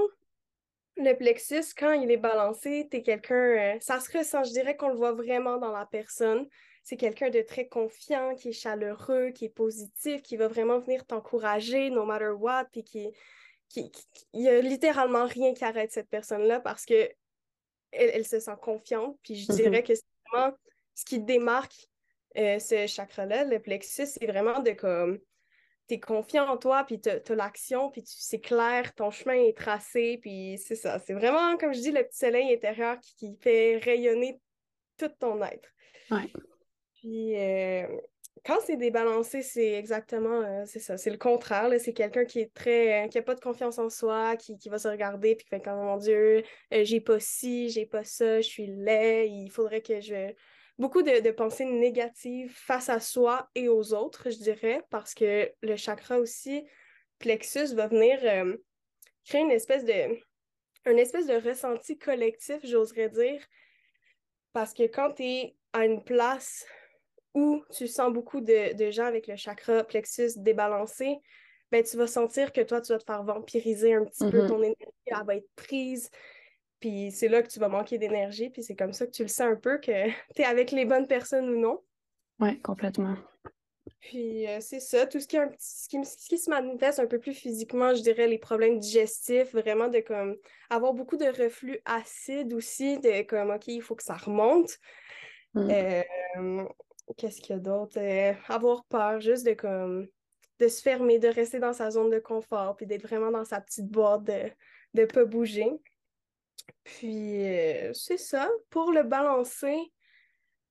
le 0.98 1.14
plexus, 1.14 1.74
quand 1.78 1.92
il 1.94 2.12
est 2.12 2.18
balancé, 2.18 2.88
t'es 2.90 3.02
quelqu'un, 3.02 3.36
euh, 3.76 3.78
ça 3.80 4.00
se 4.00 4.16
ressent, 4.18 4.44
je 4.44 4.52
dirais 4.52 4.76
qu'on 4.76 4.90
le 4.90 4.96
voit 4.96 5.14
vraiment 5.14 5.58
dans 5.58 5.72
la 5.72 5.86
personne. 5.86 6.48
C'est 6.84 6.98
quelqu'un 6.98 7.30
de 7.30 7.42
très 7.42 7.68
confiant, 7.68 8.36
qui 8.36 8.50
est 8.50 8.54
chaleureux, 8.54 9.32
qui 9.32 9.46
est 9.46 9.50
positif, 9.50 10.22
qui 10.22 10.38
va 10.38 10.48
vraiment 10.48 10.80
venir 10.80 11.06
t'encourager 11.06 11.90
no 11.90 12.06
matter 12.06 12.30
what, 12.30 12.66
puis 12.72 12.84
qui, 12.84 13.12
qui, 13.70 13.92
il 14.34 14.42
y 14.42 14.50
a 14.50 14.62
littéralement 14.62 15.26
rien 15.26 15.54
qui 15.54 15.66
arrête 15.66 15.92
cette 15.92 16.10
personne-là 16.10 16.62
parce 16.62 16.86
que 16.86 17.10
elle, 17.92 18.26
se 18.26 18.40
sent 18.40 18.56
confiante. 18.62 19.18
Puis 19.24 19.36
je 19.36 19.52
dirais 19.52 19.82
mhm. 19.82 19.84
que 19.84 19.96
c'est 19.96 20.04
vraiment 20.32 20.56
ce 20.96 21.06
qui 21.06 21.20
démarque 21.20 21.76
euh, 22.38 22.60
ce 22.60 22.88
chakra-là, 22.88 23.44
le 23.44 23.60
plexus, 23.60 24.06
c'est 24.06 24.28
vraiment 24.28 24.60
de 24.60 24.72
comme 24.72 25.20
es 25.90 26.00
confiant 26.00 26.48
en 26.48 26.58
toi, 26.58 26.84
puis 26.84 27.00
tu 27.00 27.10
as, 27.10 27.36
l'action, 27.36 27.90
puis 27.90 28.04
c'est 28.06 28.40
clair, 28.40 28.94
ton 28.96 29.12
chemin 29.12 29.36
est 29.36 29.58
tracé, 29.58 30.18
puis 30.22 30.58
c'est 30.58 30.76
ça. 30.76 31.00
C'est 31.00 31.14
vraiment, 31.14 31.58
comme 31.58 31.74
je 31.74 31.80
dis, 31.80 31.92
le 31.92 32.04
petit 32.04 32.18
soleil 32.18 32.54
intérieur 32.54 32.98
qui, 33.00 33.36
fait 33.40 33.78
rayonner 33.78 34.40
tout 34.98 35.10
ton 35.20 35.42
être. 35.44 35.70
Ouais. 36.12 36.32
Puis 36.96 37.36
euh, 37.38 37.88
quand 38.46 38.58
c'est 38.66 38.78
débalancé, 38.78 39.42
c'est 39.42 39.74
exactement, 39.74 40.42
euh, 40.42 40.64
c'est 40.66 40.80
ça, 40.80 40.98
c'est 40.98 41.10
le 41.10 41.18
contraire. 41.18 41.70
C'est 41.80 41.94
quelqu'un 41.94 42.26
qui 42.26 42.40
est 42.40 42.54
très, 42.54 43.06
euh, 43.06 43.08
qui 43.08 43.18
a 43.18 43.22
pas 43.22 43.36
de 43.36 43.42
confiance 43.42 43.78
en 43.78 43.90
soi, 43.90 44.36
qui, 44.38 44.58
va 44.70 44.80
se 44.80 44.88
regarder 44.88 45.36
puis 45.36 45.44
qui 45.44 45.50
fait 45.50 45.62
comme, 45.62 45.80
mon 45.80 45.98
Dieu, 45.98 46.44
j'ai 46.72 47.02
pas 47.02 47.20
ci, 47.20 47.70
j'ai 47.70 47.86
pas 47.86 48.04
ça, 48.04 48.42
je 48.42 48.48
suis 48.48 48.68
laid, 48.68 49.28
il 49.30 49.50
faudrait 49.50 49.82
que 49.82 50.00
je... 50.00 50.34
Beaucoup 50.80 51.02
de, 51.02 51.32
pensées 51.32 51.66
négatives 51.66 52.54
face 52.56 52.90
à 52.90 53.00
soi 53.00 53.50
et 53.56 53.68
aux 53.68 53.94
autres, 53.94 54.30
je 54.30 54.38
dirais, 54.38 54.84
parce 54.92 55.16
que 55.16 55.52
le 55.62 55.76
chakra 55.76 56.20
aussi, 56.20 56.64
plexus, 57.18 57.74
va 57.74 57.88
venir 57.88 58.20
créer 59.26 59.42
une 59.42 59.52
espèce 59.52 59.86
de... 59.86 60.20
une 60.86 61.00
espèce 61.00 61.26
de 61.26 61.36
ressenti 61.36 61.98
collectif, 61.98 62.60
j'oserais 62.64 63.10
dire, 63.10 63.42
parce 64.54 64.74
que 64.74 64.84
quand 64.84 65.14
tu 65.14 65.24
es 65.24 65.56
à 65.74 65.86
une 65.86 66.04
place 66.04 66.66
où 67.34 67.64
tu 67.72 67.88
sens 67.88 68.14
beaucoup 68.14 68.42
de, 68.42 68.92
gens 68.92 69.06
avec 69.06 69.28
le 69.28 69.36
chakra 69.36 69.84
plexus 69.84 70.32
débalancé, 70.38 71.18
ben, 71.72 71.84
tu 71.84 71.98
vas 71.98 72.08
sentir 72.08 72.54
que 72.54 72.62
toi, 72.62 72.82
tu 72.82 72.94
vas 72.94 73.00
te 73.00 73.04
faire 73.04 73.24
vampiriser 73.24 73.94
un 73.94 74.06
petit 74.06 74.30
peu, 74.30 74.44
mm-hmm. 74.44 74.48
ton 74.48 74.58
énergie, 74.60 74.94
elle 75.06 75.26
va 75.26 75.36
être 75.36 75.50
prise. 75.56 76.10
Puis 76.80 77.12
c'est 77.12 77.28
là 77.28 77.42
que 77.42 77.48
tu 77.48 77.60
vas 77.60 77.70
manquer 77.70 77.98
d'énergie, 77.98 78.50
puis 78.50 78.64
c'est 78.64 78.76
comme 78.76 78.94
ça 78.94 79.06
que 79.06 79.12
tu 79.12 79.24
le 79.24 79.28
sens 79.28 79.48
un 79.48 79.56
peu 79.56 79.78
que 79.80 80.08
tu 80.36 80.42
es 80.42 80.46
avec 80.46 80.72
les 80.72 80.86
bonnes 80.86 81.08
personnes 81.08 81.50
ou 81.50 81.60
non. 81.60 81.82
Oui, 82.40 82.60
complètement. 82.62 83.16
Puis 84.00 84.48
euh, 84.48 84.60
c'est 84.60 84.80
ça, 84.80 85.08
tout 85.08 85.20
ce 85.20 85.28
qui, 85.28 85.38
ce, 85.60 85.90
qui, 85.90 86.06
ce 86.06 86.28
qui 86.28 86.38
se 86.38 86.50
manifeste 86.50 87.00
un 87.00 87.08
peu 87.08 87.20
plus 87.20 87.34
physiquement, 87.34 87.96
je 87.96 88.02
dirais 88.02 88.28
les 88.28 88.38
problèmes 88.38 88.80
digestifs, 88.80 89.54
vraiment 89.54 89.88
de 89.88 90.00
comme 90.00 90.36
avoir 90.70 90.94
beaucoup 90.94 91.18
de 91.18 91.26
reflux 91.26 91.80
acide 91.86 92.54
aussi, 92.54 93.00
de 93.00 93.24
comme 93.24 93.50
OK, 93.50 93.68
il 93.68 93.82
faut 93.82 93.96
que 93.96 94.04
ça 94.04 94.16
remonte. 94.16 94.78
Mm. 95.54 95.70
Euh, 95.72 96.64
Qu'est-ce 97.16 97.40
qu'il 97.40 97.56
y 97.56 97.60
a 97.60 97.62
d'autre? 97.62 97.98
Euh, 98.00 98.34
avoir 98.50 98.84
peur, 98.86 99.20
juste 99.22 99.46
de 99.46 99.54
comme 99.54 100.08
de 100.60 100.68
se 100.68 100.82
fermer, 100.82 101.20
de 101.20 101.28
rester 101.28 101.60
dans 101.60 101.74
sa 101.74 101.92
zone 101.92 102.10
de 102.10 102.20
confort, 102.20 102.76
puis 102.76 102.86
d'être 102.86 103.04
vraiment 103.04 103.32
dans 103.32 103.46
sa 103.46 103.62
petite 103.62 103.88
boîte, 103.88 104.24
de 104.24 104.52
ne 104.94 105.06
pas 105.06 105.24
bouger. 105.24 105.70
Puis 106.84 107.46
euh, 107.46 107.94
c'est 107.94 108.18
ça. 108.18 108.50
Pour 108.70 108.92
le 108.92 109.04
balancer, 109.04 109.78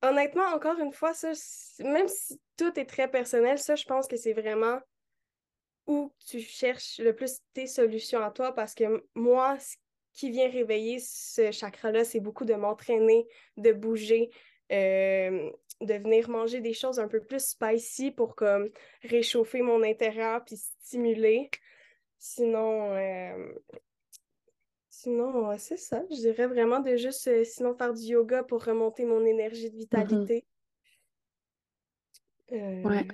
honnêtement, 0.02 0.46
encore 0.54 0.78
une 0.78 0.92
fois, 0.92 1.14
ça, 1.14 1.32
même 1.80 2.09
si 2.09 2.40
tout 2.56 2.78
est 2.78 2.87
très 2.87 3.11
personnel, 3.11 3.59
ça, 3.59 3.74
je 3.74 3.85
pense 3.85 4.06
que 4.09 4.16
c'est 4.16 4.32
vraiment 4.32 4.78
où 5.87 6.12
tu 6.26 6.40
cherches 6.40 6.98
le 6.98 7.14
plus 7.14 7.38
tes 7.52 7.66
solutions 7.66 8.22
à 8.22 8.30
toi 8.30 8.52
parce 8.52 8.74
que 8.74 9.04
moi, 9.14 9.59
ce 9.59 9.76
qui 10.12 10.30
vient 10.30 10.50
réveiller 10.50 10.98
ce 10.98 11.50
chakra-là, 11.50 12.04
c'est 12.04 12.20
beaucoup 12.20 12.44
de 12.44 12.54
m'entraîner, 12.54 13.26
de 13.56 13.72
bouger, 13.72 14.30
euh, 14.72 15.50
de 15.80 15.94
venir 15.94 16.28
manger 16.28 16.61
des 16.61 16.72
choses 16.72 16.98
un 16.98 17.09
peu 17.09 17.20
plus 17.20 17.50
spicy 17.50 18.11
pour 18.11 18.35
comme 18.35 18.70
réchauffer 19.02 19.62
mon 19.62 19.82
intérieur 19.82 20.44
puis 20.44 20.56
stimuler. 20.56 21.50
Sinon, 22.18 22.94
euh, 22.94 23.54
sinon 25.07 25.57
c'est 25.59 25.77
ça. 25.77 26.03
Je 26.11 26.16
dirais 26.16 26.47
vraiment 26.47 26.81
de 26.81 26.97
juste 26.97 27.29
euh, 27.29 27.45
sinon 27.45 27.75
faire 27.75 27.95
du 27.95 28.03
yoga 28.03 28.42
pour 28.42 28.64
remonter 28.64 29.05
mon 29.05 29.25
énergie 29.25 29.71
de 29.71 29.77
vitalité. 29.77 30.45
ouais. 32.51 33.07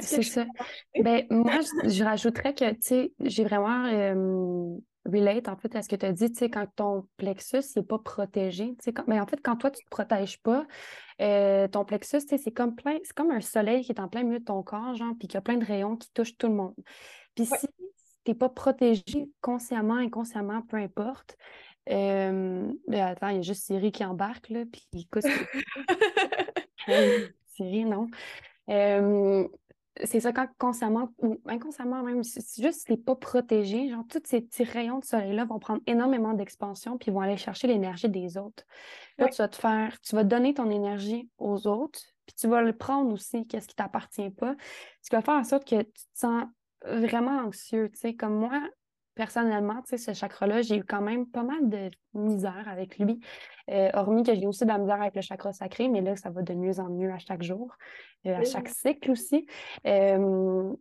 C'est 0.00 0.22
ça. 0.22 0.46
Ben, 1.00 1.26
moi, 1.30 1.60
je, 1.84 2.04
rajouterais 2.04 2.54
que, 2.54 2.70
tu 2.72 2.78
sais, 2.80 3.12
j'ai 3.20 3.44
vraiment 3.44 3.86
relate 5.04 5.48
en 5.48 5.56
fait 5.56 5.74
à 5.74 5.82
ce 5.82 5.88
que 5.88 5.96
tu 5.96 6.06
as 6.06 6.12
dit, 6.12 6.30
tu 6.30 6.38
sais, 6.38 6.50
quand 6.50 6.66
ton 6.76 7.06
plexus 7.16 7.62
n'est 7.76 7.82
pas 7.82 7.98
protégé, 7.98 8.74
tu 8.78 8.84
sais, 8.84 8.94
mais 9.06 9.20
en 9.20 9.26
fait, 9.26 9.40
quand 9.42 9.56
toi, 9.56 9.70
tu 9.70 9.80
ne 9.80 9.84
te 9.84 9.90
protèges 9.90 10.40
pas, 10.42 10.66
euh, 11.20 11.66
ton 11.68 11.84
plexus, 11.84 12.20
tu 12.20 12.28
sais, 12.28 12.38
c'est 12.38 12.50
comme 12.50 12.74
plein, 12.74 12.98
c'est 13.02 13.14
comme 13.14 13.30
un 13.30 13.40
soleil 13.40 13.84
qui 13.84 13.92
est 13.92 14.00
en 14.00 14.08
plein 14.08 14.22
milieu 14.22 14.40
de 14.40 14.44
ton 14.44 14.62
corps, 14.62 14.94
genre, 14.94 15.14
puis 15.18 15.28
qui 15.28 15.36
a 15.36 15.40
plein 15.40 15.56
de 15.56 15.64
rayons 15.64 15.96
qui 15.96 16.10
touchent 16.12 16.36
tout 16.36 16.48
le 16.48 16.54
monde. 16.54 16.74
Puis 17.34 17.46
si 17.46 17.66
tu 18.32 18.38
pas 18.38 18.48
protégé 18.48 19.30
consciemment, 19.40 19.94
inconsciemment, 19.94 20.62
peu 20.62 20.76
importe. 20.76 21.36
Euh, 21.90 22.70
attends, 22.92 23.28
il 23.28 23.36
y 23.36 23.38
a 23.38 23.42
juste 23.42 23.64
Siri 23.64 23.92
qui 23.92 24.04
embarque, 24.04 24.50
là, 24.50 24.64
puis 24.70 24.86
écoute. 24.94 25.24
Siri, 27.46 27.84
non. 27.84 28.08
Euh, 28.68 29.48
c'est 30.04 30.20
ça, 30.20 30.32
quand 30.32 30.46
consciemment 30.58 31.12
ou 31.18 31.40
inconsciemment 31.46 32.02
même, 32.02 32.22
c'est 32.22 32.62
juste 32.62 32.86
tu 32.86 32.92
n'es 32.92 32.98
pas 32.98 33.16
protégé, 33.16 33.88
genre, 33.88 34.04
tous 34.08 34.22
ces 34.24 34.42
petits 34.42 34.64
rayons 34.64 34.98
de 34.98 35.04
soleil-là 35.04 35.44
vont 35.44 35.58
prendre 35.58 35.80
énormément 35.86 36.34
d'expansion 36.34 36.98
puis 36.98 37.10
vont 37.10 37.20
aller 37.20 37.36
chercher 37.36 37.66
l'énergie 37.66 38.08
des 38.08 38.36
autres. 38.36 38.64
Là, 39.16 39.28
tu 39.28 39.36
vas 39.36 39.48
te 39.48 39.56
faire, 39.56 39.98
tu 40.00 40.14
vas 40.14 40.24
donner 40.24 40.54
ton 40.54 40.70
énergie 40.70 41.28
aux 41.38 41.66
autres, 41.66 42.00
puis 42.26 42.36
tu 42.38 42.46
vas 42.46 42.62
le 42.62 42.76
prendre 42.76 43.12
aussi, 43.12 43.46
qu'est-ce 43.46 43.66
qui 43.66 43.74
t'appartient 43.74 44.30
pas. 44.30 44.54
Ce 45.02 45.10
qui 45.10 45.16
va 45.16 45.22
faire 45.22 45.34
en 45.34 45.44
sorte 45.44 45.66
que 45.66 45.82
tu 45.82 45.92
te 45.92 46.18
sens 46.18 46.44
vraiment 46.84 47.38
anxieux, 47.38 47.90
tu 47.92 47.98
sais, 47.98 48.14
comme 48.14 48.34
moi, 48.34 48.60
personnellement, 49.18 49.82
tu 49.82 49.88
sais, 49.88 49.98
ce 49.98 50.16
chakra-là, 50.16 50.62
j'ai 50.62 50.76
eu 50.76 50.84
quand 50.84 51.00
même 51.00 51.26
pas 51.26 51.42
mal 51.42 51.68
de 51.68 51.90
misère 52.14 52.68
avec 52.68 52.98
lui. 52.98 53.18
Euh, 53.68 53.90
hormis 53.94 54.22
que 54.22 54.32
j'ai 54.32 54.46
aussi 54.46 54.62
de 54.62 54.68
la 54.68 54.78
misère 54.78 55.02
avec 55.02 55.16
le 55.16 55.22
chakra 55.22 55.52
sacré, 55.52 55.88
mais 55.88 56.00
là, 56.02 56.14
ça 56.14 56.30
va 56.30 56.42
de 56.42 56.54
mieux 56.54 56.78
en 56.78 56.88
mieux 56.88 57.12
à 57.12 57.18
chaque 57.18 57.42
jour, 57.42 57.76
euh, 58.26 58.36
à 58.36 58.44
chaque 58.44 58.68
cycle 58.68 59.10
aussi. 59.10 59.44
Euh, 59.88 60.72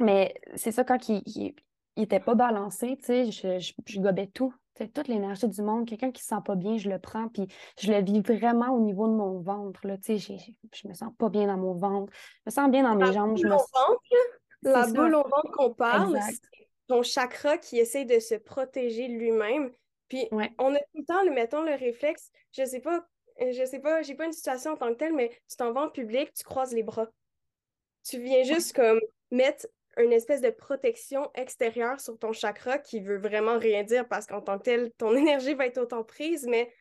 mais 0.00 0.34
c'est 0.54 0.72
ça, 0.72 0.82
quand 0.82 1.10
il, 1.10 1.22
il, 1.26 1.54
était 2.02 2.20
pas 2.20 2.34
balancé, 2.34 2.96
tu 2.96 3.04
sais, 3.04 3.30
je, 3.30 3.72
je, 3.86 4.00
gobais 4.00 4.28
tout. 4.28 4.54
toute 4.94 5.08
l'énergie 5.08 5.48
du 5.48 5.60
monde, 5.60 5.86
quelqu'un 5.86 6.10
qui 6.10 6.22
se 6.22 6.28
sent 6.28 6.42
pas 6.46 6.54
bien, 6.54 6.78
je 6.78 6.88
le 6.88 6.98
prends, 6.98 7.28
puis 7.28 7.48
je 7.78 7.92
le 7.92 8.02
vis 8.02 8.20
vraiment 8.20 8.70
au 8.70 8.80
niveau 8.80 9.08
de 9.08 9.12
mon 9.12 9.40
ventre. 9.40 9.86
Là, 9.86 9.98
tu 9.98 10.18
sais, 10.18 10.38
je 10.72 10.88
me 10.88 10.94
sens 10.94 11.12
pas 11.18 11.28
bien 11.28 11.48
dans 11.48 11.58
mon 11.58 11.74
ventre, 11.74 12.10
je 12.14 12.40
me 12.46 12.50
sens 12.50 12.70
bien 12.70 12.84
dans 12.84 12.96
mes 12.96 13.12
jambes. 13.12 13.36
Je 13.36 13.46
me... 13.46 13.56
La 14.62 14.86
boule 14.86 15.14
au 15.14 15.22
ventre 15.22 15.50
qu'on 15.52 15.72
parle, 15.72 16.18
ton 16.88 17.02
chakra 17.02 17.58
qui 17.58 17.78
essaie 17.78 18.04
de 18.04 18.18
se 18.18 18.34
protéger 18.34 19.08
lui-même. 19.08 19.72
Puis 20.08 20.28
on 20.58 20.74
a 20.74 20.78
tout 20.78 20.98
le 20.98 21.04
temps, 21.04 21.22
le, 21.22 21.30
mettons, 21.30 21.62
le 21.62 21.74
réflexe, 21.74 22.30
je 22.52 22.64
sais 22.64 22.80
pas, 22.80 23.06
je 23.40 23.64
sais 23.64 23.78
pas, 23.78 24.02
j'ai 24.02 24.14
pas 24.14 24.24
une 24.24 24.32
situation 24.32 24.72
en 24.72 24.76
tant 24.76 24.88
que 24.88 24.98
telle, 24.98 25.14
mais 25.14 25.30
tu 25.48 25.56
t'en 25.56 25.72
vas 25.72 25.82
en 25.82 25.90
public, 25.90 26.32
tu 26.32 26.44
croises 26.44 26.72
les 26.72 26.82
bras. 26.82 27.08
Tu 28.04 28.20
viens 28.20 28.42
juste 28.42 28.74
comme 28.74 29.00
mettre 29.30 29.66
une 29.98 30.12
espèce 30.12 30.40
de 30.40 30.50
protection 30.50 31.30
extérieure 31.34 32.00
sur 32.00 32.18
ton 32.18 32.32
chakra 32.32 32.78
qui 32.78 33.00
veut 33.00 33.18
vraiment 33.18 33.58
rien 33.58 33.82
dire 33.82 34.06
parce 34.08 34.26
qu'en 34.26 34.40
tant 34.40 34.58
que 34.58 34.64
tel, 34.64 34.92
ton 34.92 35.14
énergie 35.16 35.54
va 35.54 35.66
être 35.66 35.78
autant 35.78 36.04
prise, 36.04 36.46
mais 36.46 36.72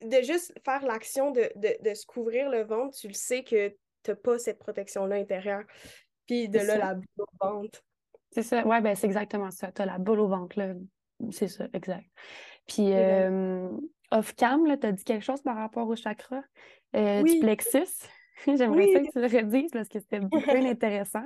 de 0.00 0.20
juste 0.22 0.52
faire 0.64 0.84
l'action 0.84 1.30
de, 1.30 1.48
de, 1.56 1.94
se 1.94 2.04
couvrir 2.06 2.50
le 2.50 2.64
ventre, 2.64 2.96
tu 2.96 3.06
le 3.06 3.14
sais 3.14 3.44
que 3.44 3.68
tu 4.02 4.10
n'as 4.10 4.16
pas 4.16 4.38
cette 4.38 4.58
protection-là 4.58 5.14
intérieure. 5.14 5.62
Puis 6.26 6.48
de 6.48 6.58
là, 6.58 6.78
la 6.78 6.94
boule 6.94 7.04
au 7.18 7.26
ventre. 7.46 7.82
C'est 8.30 8.42
ça, 8.42 8.66
ouais, 8.66 8.80
ben 8.80 8.94
c'est 8.94 9.06
exactement 9.06 9.50
ça. 9.50 9.70
Tu 9.72 9.82
as 9.82 9.86
la 9.86 9.98
boule 9.98 10.20
au 10.20 10.28
ventre, 10.28 10.58
là. 10.58 10.74
C'est 11.30 11.48
ça, 11.48 11.66
exact. 11.72 12.06
Puis, 12.66 12.92
euh, 12.92 13.68
off-cam, 14.10 14.64
tu 14.78 14.86
as 14.86 14.92
dit 14.92 15.04
quelque 15.04 15.24
chose 15.24 15.42
par 15.42 15.56
rapport 15.56 15.88
au 15.88 15.96
chakra 15.96 16.42
euh, 16.96 17.22
du 17.22 17.38
plexus? 17.40 18.08
J'aimerais 18.46 18.92
ça 18.92 19.00
que 19.00 19.12
tu 19.12 19.20
le 19.20 19.38
redises 19.38 19.70
parce 19.72 19.88
que 19.88 20.00
c'était 20.00 20.20
beaucoup 20.20 20.42
intéressant. 20.50 21.24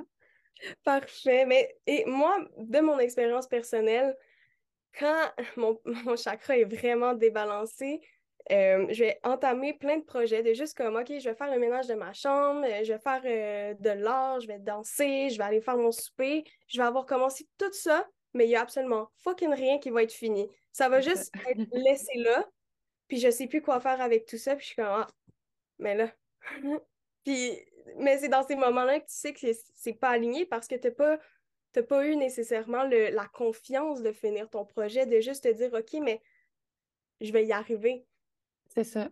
Parfait. 0.83 1.45
Mais 1.45 1.75
et 1.85 2.03
moi, 2.05 2.37
de 2.57 2.79
mon 2.79 2.99
expérience 2.99 3.47
personnelle, 3.47 4.15
quand 4.97 5.31
mon, 5.55 5.79
mon, 6.05 6.15
chakra 6.15 6.57
est 6.57 6.65
vraiment 6.65 7.13
débalancé, 7.13 8.01
euh, 8.51 8.87
je 8.89 9.03
vais 9.03 9.19
entamer 9.23 9.73
plein 9.73 9.97
de 9.97 10.03
projets 10.03 10.41
de 10.41 10.53
juste 10.53 10.77
comme, 10.77 10.95
OK, 10.95 11.07
je 11.07 11.29
vais 11.29 11.35
faire 11.35 11.51
le 11.51 11.59
ménage 11.59 11.87
de 11.87 11.95
ma 11.95 12.13
chambre, 12.13 12.65
euh, 12.65 12.83
je 12.83 12.93
vais 12.93 12.99
faire 12.99 13.21
euh, 13.25 13.73
de 13.79 13.89
l'art, 13.89 14.39
je 14.39 14.47
vais 14.47 14.59
danser, 14.59 15.29
je 15.29 15.37
vais 15.37 15.43
aller 15.43 15.61
faire 15.61 15.77
mon 15.77 15.91
souper. 15.91 16.45
Je 16.67 16.77
vais 16.77 16.87
avoir 16.87 17.05
commencé 17.05 17.47
tout 17.57 17.71
ça, 17.73 18.07
mais 18.33 18.45
il 18.45 18.49
n'y 18.49 18.55
a 18.55 18.61
absolument 18.61 19.09
fucking 19.17 19.53
rien 19.53 19.79
qui 19.79 19.89
va 19.89 20.03
être 20.03 20.13
fini. 20.13 20.47
Ça 20.71 20.87
va 20.87 21.01
juste 21.01 21.31
être 21.49 21.67
laissé 21.73 22.17
là, 22.19 22.45
puis 23.07 23.17
je 23.17 23.29
sais 23.29 23.47
plus 23.47 23.61
quoi 23.61 23.81
faire 23.81 23.99
avec 24.01 24.25
tout 24.25 24.37
ça, 24.37 24.55
puis 24.55 24.63
je 24.63 24.67
suis 24.67 24.75
comme, 24.75 24.85
ah, 24.85 25.07
mais 25.79 25.95
là. 25.95 26.11
puis, 27.25 27.51
mais 27.97 28.17
c'est 28.17 28.29
dans 28.29 28.43
ces 28.43 28.55
moments-là 28.55 29.01
que 29.01 29.05
tu 29.05 29.15
sais 29.15 29.33
que 29.33 29.47
c'est 29.75 29.93
pas 29.93 30.09
aligné 30.09 30.45
parce 30.45 30.67
que 30.67 30.75
tu 30.75 30.87
n'as 30.87 30.93
pas, 30.93 31.19
pas 31.83 32.05
eu 32.05 32.15
nécessairement 32.15 32.83
le, 32.83 33.09
la 33.09 33.25
confiance 33.27 34.01
de 34.01 34.13
finir 34.13 34.49
ton 34.49 34.65
projet, 34.65 35.05
de 35.05 35.19
juste 35.19 35.43
te 35.43 35.51
dire, 35.51 35.73
OK, 35.73 35.99
mais 36.01 36.21
je 37.19 37.31
vais 37.33 37.45
y 37.45 37.51
arriver. 37.51 38.05
C'est 38.77 38.83
ça. 38.83 39.09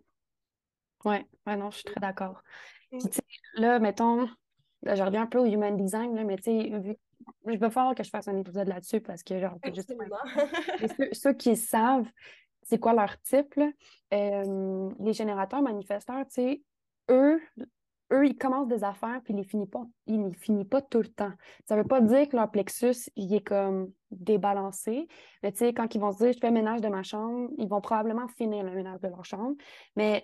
Oui, 1.06 1.16
ouais, 1.48 1.58
non, 1.58 1.72
je 1.72 1.78
suis 1.78 1.86
très 1.86 2.00
d'accord. 2.00 2.44
Puis, 2.92 3.00
tu 3.00 3.14
sais, 3.14 3.24
là, 3.56 3.80
mettons, 3.80 4.30
là, 4.84 4.94
je 4.94 5.02
reviens 5.02 5.24
un 5.24 5.26
peu 5.26 5.40
au 5.40 5.46
human 5.46 5.76
design, 5.76 6.14
là, 6.14 6.24
mais 6.24 6.36
tu 6.38 6.44
sais, 6.44 6.80
vu 6.80 6.96
je 7.48 7.58
vais 7.58 7.70
falloir 7.72 7.96
que 7.96 8.04
je 8.04 8.10
fasse 8.12 8.28
un 8.28 8.38
épisode 8.38 8.68
là-dessus 8.68 9.02
parce 9.02 9.24
que, 9.24 9.40
genre, 9.40 9.58
juste... 9.74 9.92
ceux, 10.98 11.10
ceux, 11.14 11.34
qui 11.34 11.56
savent 11.56 12.08
c'est 12.62 12.78
quoi 12.78 12.94
leur 12.94 13.20
type, 13.22 13.56
là, 13.56 13.72
euh, 14.14 14.90
les 15.00 15.14
générateurs 15.14 15.64
manifesteurs, 15.64 16.28
tu 16.28 16.34
sais, 16.34 16.62
eux, 17.10 17.42
eux, 18.12 18.26
ils 18.28 18.38
commencent 18.38 18.68
des 18.68 18.84
affaires 18.84 19.22
puis 19.24 19.34
ils 19.34 19.38
les 19.38 19.44
finissent 19.44 19.70
pas, 19.70 19.86
ils 20.08 20.22
les 20.22 20.34
finissent 20.34 20.68
pas 20.68 20.82
tout 20.82 21.00
le 21.02 21.08
temps. 21.08 21.32
Ça 21.68 21.76
veut 21.76 21.84
pas 21.84 22.02
dire 22.02 22.28
que 22.30 22.36
leur 22.36 22.52
plexus, 22.52 23.10
il 23.16 23.34
est 23.34 23.46
comme 23.46 23.92
débalancé. 24.12 25.08
Mais 25.44 25.52
tu 25.52 25.60
sais, 25.60 25.74
quand 25.74 25.94
ils 25.96 26.02
vont 26.02 26.12
se 26.12 26.24
dire, 26.24 26.34
je 26.34 26.40
fais 26.40 26.48
le 26.48 26.54
ménage 26.54 26.82
de 26.82 26.88
ma 26.88 27.04
chambre, 27.04 27.50
ils 27.58 27.68
vont 27.68 27.82
probablement 27.82 28.28
finir 28.28 28.64
le 28.64 28.72
ménage 28.72 29.00
de 29.02 29.08
leur 29.08 29.26
chambre. 29.26 29.56
Mais 29.96 30.24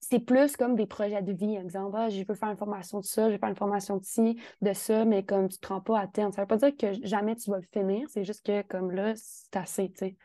c'est 0.00 0.20
plus 0.20 0.56
comme 0.56 0.76
des 0.76 0.86
projets 0.86 1.22
de 1.22 1.32
vie, 1.32 1.56
exemple, 1.56 1.96
ah, 1.98 2.08
je 2.08 2.22
veux 2.26 2.34
faire 2.34 2.50
une 2.50 2.56
formation 2.56 3.00
de 3.00 3.04
ça, 3.04 3.28
je 3.28 3.32
veux 3.32 3.38
faire 3.38 3.48
une 3.48 3.56
formation 3.56 3.96
de 3.96 4.04
ci, 4.04 4.38
de 4.60 4.72
ça, 4.72 5.04
mais 5.04 5.24
comme 5.24 5.48
tu 5.48 5.58
te 5.58 5.66
rends 5.66 5.80
pas 5.80 5.98
à 5.98 6.06
terme. 6.06 6.32
Ça 6.32 6.42
veut 6.42 6.46
pas 6.46 6.58
dire 6.58 6.76
que 6.76 6.92
jamais 7.04 7.34
tu 7.34 7.50
vas 7.50 7.58
le 7.58 7.66
finir, 7.72 8.06
c'est 8.08 8.24
juste 8.24 8.46
que 8.46 8.62
comme 8.62 8.92
là, 8.92 9.14
c'est 9.16 9.56
assez, 9.56 9.90
tu 9.90 9.98
sais. 9.98 10.16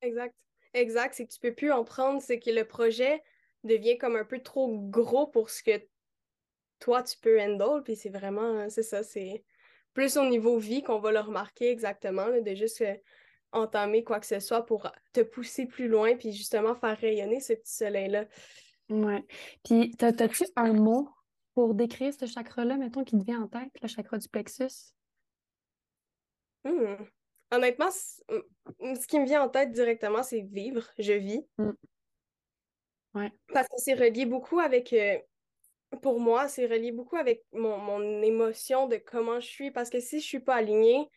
Exact. 0.00 0.34
Exact, 0.74 1.14
c'est 1.14 1.26
que 1.26 1.32
tu 1.32 1.38
peux 1.38 1.54
plus 1.54 1.70
en 1.70 1.84
prendre, 1.84 2.20
c'est 2.20 2.40
que 2.40 2.50
le 2.50 2.64
projet 2.64 3.22
devient 3.62 3.98
comme 3.98 4.16
un 4.16 4.24
peu 4.24 4.40
trop 4.40 4.68
gros 4.88 5.26
pour 5.26 5.50
ce 5.50 5.62
que 5.62 5.78
toi, 6.82 7.00
tu 7.04 7.16
peux 7.18 7.40
handle, 7.40 7.84
puis 7.84 7.94
c'est 7.94 8.10
vraiment, 8.10 8.68
c'est 8.68 8.82
ça, 8.82 9.04
c'est 9.04 9.44
plus 9.94 10.16
au 10.16 10.28
niveau 10.28 10.58
vie 10.58 10.82
qu'on 10.82 10.98
va 10.98 11.12
le 11.12 11.20
remarquer 11.20 11.70
exactement, 11.70 12.26
de 12.26 12.54
juste 12.56 12.80
euh, 12.80 12.96
entamer 13.52 14.02
quoi 14.02 14.18
que 14.18 14.26
ce 14.26 14.40
soit 14.40 14.66
pour 14.66 14.90
te 15.12 15.20
pousser 15.20 15.66
plus 15.66 15.86
loin, 15.86 16.16
puis 16.16 16.32
justement 16.32 16.74
faire 16.74 16.98
rayonner 16.98 17.38
ce 17.38 17.52
petit 17.52 17.72
soleil-là. 17.72 18.24
Ouais. 18.90 19.24
Puis, 19.64 19.94
t'as-tu 19.96 20.44
un 20.56 20.72
mot 20.72 21.08
pour 21.54 21.74
décrire 21.74 22.12
ce 22.12 22.26
chakra-là, 22.26 22.76
mettons, 22.76 23.04
qui 23.04 23.16
te 23.16 23.24
vient 23.24 23.42
en 23.42 23.48
tête, 23.48 23.70
le 23.80 23.86
chakra 23.86 24.18
du 24.18 24.28
plexus? 24.28 24.92
Hmm. 26.64 26.96
Honnêtement, 27.52 27.90
ce 27.92 29.06
qui 29.06 29.20
me 29.20 29.24
vient 29.24 29.44
en 29.44 29.48
tête 29.48 29.70
directement, 29.70 30.24
c'est 30.24 30.40
vivre, 30.40 30.90
je 30.98 31.12
vis. 31.12 31.46
Hmm. 31.58 31.72
Ouais. 33.14 33.30
Parce 33.52 33.68
que 33.68 33.76
c'est 33.76 33.94
relié 33.94 34.26
beaucoup 34.26 34.58
avec 34.58 34.92
euh, 34.94 35.18
pour 36.00 36.20
moi, 36.20 36.48
c'est 36.48 36.66
relié 36.66 36.92
beaucoup 36.92 37.16
avec 37.16 37.44
mon, 37.52 38.22
émotion 38.22 38.86
de 38.88 38.96
comment 38.96 39.40
je 39.40 39.46
suis. 39.46 39.70
Parce 39.70 39.90
que 39.90 40.00
si 40.00 40.20
je 40.20 40.26
suis 40.26 40.40
pas 40.40 40.56
alignée, 40.56 41.08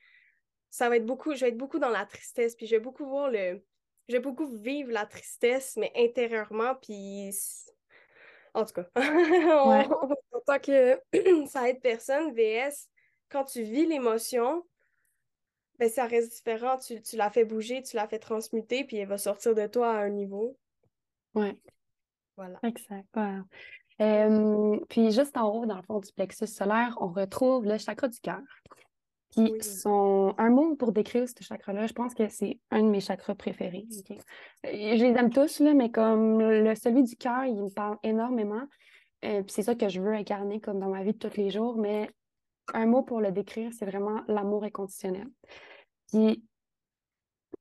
ça 0.70 0.90
va 0.90 0.98
être 0.98 1.06
beaucoup, 1.06 1.34
je 1.34 1.42
vais 1.42 1.50
être 1.50 1.58
beaucoup 1.58 1.80
dans 1.80 1.90
la 1.90 2.06
tristesse. 2.06 2.56
Puis 2.56 2.68
je 2.68 2.76
vais 2.76 2.82
beaucoup 2.82 3.06
voir 3.06 3.30
le. 3.30 3.64
Je 4.08 4.14
vais 4.14 4.20
beaucoup 4.20 4.46
vivre 4.46 4.92
la 4.92 5.06
tristesse, 5.06 5.78
mais 5.78 5.92
intérieurement. 5.96 6.76
Puis. 6.76 7.32
En 8.54 8.64
tout 8.66 8.74
cas, 8.74 8.88
on, 8.96 10.16
tant 10.46 10.60
que 10.60 11.00
ça 11.48 11.70
aide 11.70 11.82
personne, 11.82 12.34
VS, 12.34 12.88
quand 13.30 13.44
tu 13.44 13.64
vis 13.64 13.86
l'émotion, 13.86 14.66
ben 15.78 15.90
ça 15.90 16.06
reste 16.06 16.34
différent. 16.34 16.78
Tu, 16.78 17.02
tu 17.02 17.18
la 17.18 17.30
fais 17.30 17.44
bouger, 17.44 17.82
tu 17.82 17.96
la 17.96 18.08
fais 18.08 18.20
transmuter, 18.20 18.86
puis 18.86 18.98
elle 18.98 19.08
va 19.08 19.18
sortir 19.18 19.56
de 19.56 19.68
toi 19.68 19.92
à 19.92 19.98
un 19.98 20.10
niveau. 20.10 20.58
Ouais. 21.34 21.58
Voilà. 22.38 22.60
Exact. 22.64 23.06
Euh, 24.02 24.78
puis 24.90 25.12
juste 25.12 25.38
en 25.38 25.50
haut, 25.50 25.66
dans 25.66 25.78
le 25.78 25.84
fond 25.84 26.00
du 26.00 26.12
plexus 26.12 26.48
solaire, 26.48 26.98
on 27.00 27.08
retrouve 27.08 27.66
le 27.66 27.78
chakra 27.78 28.08
du 28.08 28.20
cœur. 28.20 28.42
Puis 29.32 29.54
son... 29.62 30.34
un 30.38 30.50
mot 30.50 30.76
pour 30.76 30.92
décrire 30.92 31.28
ce 31.28 31.44
chakra-là, 31.44 31.88
je 31.88 31.94
pense 31.94 32.14
que 32.14 32.28
c'est 32.30 32.60
un 32.72 32.82
de 32.82 32.88
mes 32.88 33.02
chakras 33.02 33.36
préférés. 33.36 33.86
Je 34.64 35.04
les 35.04 35.18
aime 35.18 35.30
tous, 35.30 35.60
là, 35.60 35.74
mais 35.74 35.92
comme 35.92 36.40
le, 36.40 36.76
celui 36.76 37.04
du 37.04 37.16
cœur, 37.16 37.46
il 37.46 37.56
me 37.56 37.70
parle 37.70 37.98
énormément. 38.04 38.64
Euh, 39.24 39.42
puis 39.44 39.52
c'est 39.52 39.64
ça 39.64 39.76
que 39.76 39.90
je 39.90 40.00
veux 40.00 40.14
incarner 40.14 40.60
comme 40.60 40.80
dans 40.80 40.90
ma 40.90 41.04
vie 41.04 41.14
de 41.14 41.18
tous 41.18 41.38
les 41.38 41.50
jours. 41.50 41.78
Mais 41.78 42.10
un 42.74 42.86
mot 42.86 43.02
pour 43.02 43.22
le 43.22 43.32
décrire, 43.32 43.72
c'est 43.74 43.86
vraiment 43.86 44.22
l'amour 44.28 44.64
inconditionnel. 44.64 45.28
Puis 46.08 46.44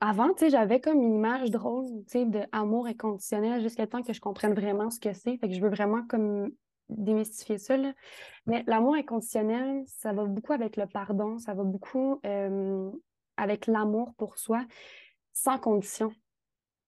avant, 0.00 0.30
j'avais 0.38 0.80
comme 0.80 1.00
une 1.02 1.14
image 1.14 1.50
drôle, 1.50 1.87
tu 2.09 2.26
inconditionnel 2.52 3.62
jusqu'à 3.62 3.87
temps 3.87 4.02
que 4.02 4.12
je 4.12 4.20
comprenne 4.20 4.54
vraiment 4.54 4.90
ce 4.90 5.00
que 5.00 5.12
c'est. 5.12 5.37
Fait 5.38 5.48
que 5.48 5.54
je 5.54 5.61
veux 5.61 5.70
vraiment 5.70 6.04
comme 6.07 6.50
démystifier 6.88 7.59
ça, 7.59 7.76
là. 7.76 7.92
Mais 8.46 8.62
l'amour 8.66 8.94
inconditionnel, 8.94 9.85
ça 9.87 10.12
va 10.12 10.24
beaucoup 10.24 10.52
avec 10.52 10.76
le 10.76 10.87
pardon, 10.87 11.38
ça 11.38 11.54
va 11.54 11.64
beaucoup 11.64 12.20
euh, 12.26 12.90
avec 13.37 13.66
l'amour 13.66 14.14
pour 14.16 14.38
soi, 14.38 14.64
sans 15.33 15.59
condition. 15.59 16.12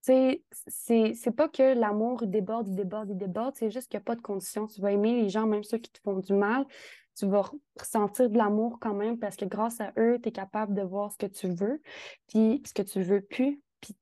sais, 0.03 0.43
c'est 0.69 1.35
pas 1.35 1.49
que 1.49 1.75
l'amour 1.75 2.27
déborde, 2.27 2.69
il 2.69 2.75
déborde, 2.75 3.11
il 3.11 3.17
déborde, 3.17 3.55
c'est 3.57 3.71
juste 3.71 3.91
qu'il 3.91 3.99
n'y 3.99 4.03
a 4.03 4.05
pas 4.05 4.17
de 4.17 4.23
conditions. 4.23 4.67
Tu 4.67 4.81
vas 4.81 4.93
aimer 4.93 5.21
les 5.23 5.29
gens, 5.29 5.47
même 5.47 5.65
ceux 5.65 5.79
qui 5.79 5.91
te 5.91 6.01
font 6.01 6.19
du 6.19 6.33
mal. 6.33 6.67
Tu 7.17 7.27
vas 7.27 7.51
ressentir 7.79 8.31
de 8.31 8.37
l'amour 8.37 8.79
quand 8.81 8.95
même 8.95 9.19
parce 9.19 9.37
que 9.37 9.45
grâce 9.45 9.81
à 9.81 9.93
eux, 9.99 10.19
tu 10.23 10.29
es 10.29 10.33
capable 10.33 10.75
de 10.75 10.83
voir 10.83 11.13
ce 11.13 11.19
que 11.19 11.27
tu 11.27 11.49
veux, 11.49 11.81
puis 12.29 12.63
ce 12.67 12.75
que 12.75 12.83
tu 12.83 13.01
veux 13.03 13.21
plus. 13.21 13.61
Puis, 13.81 13.97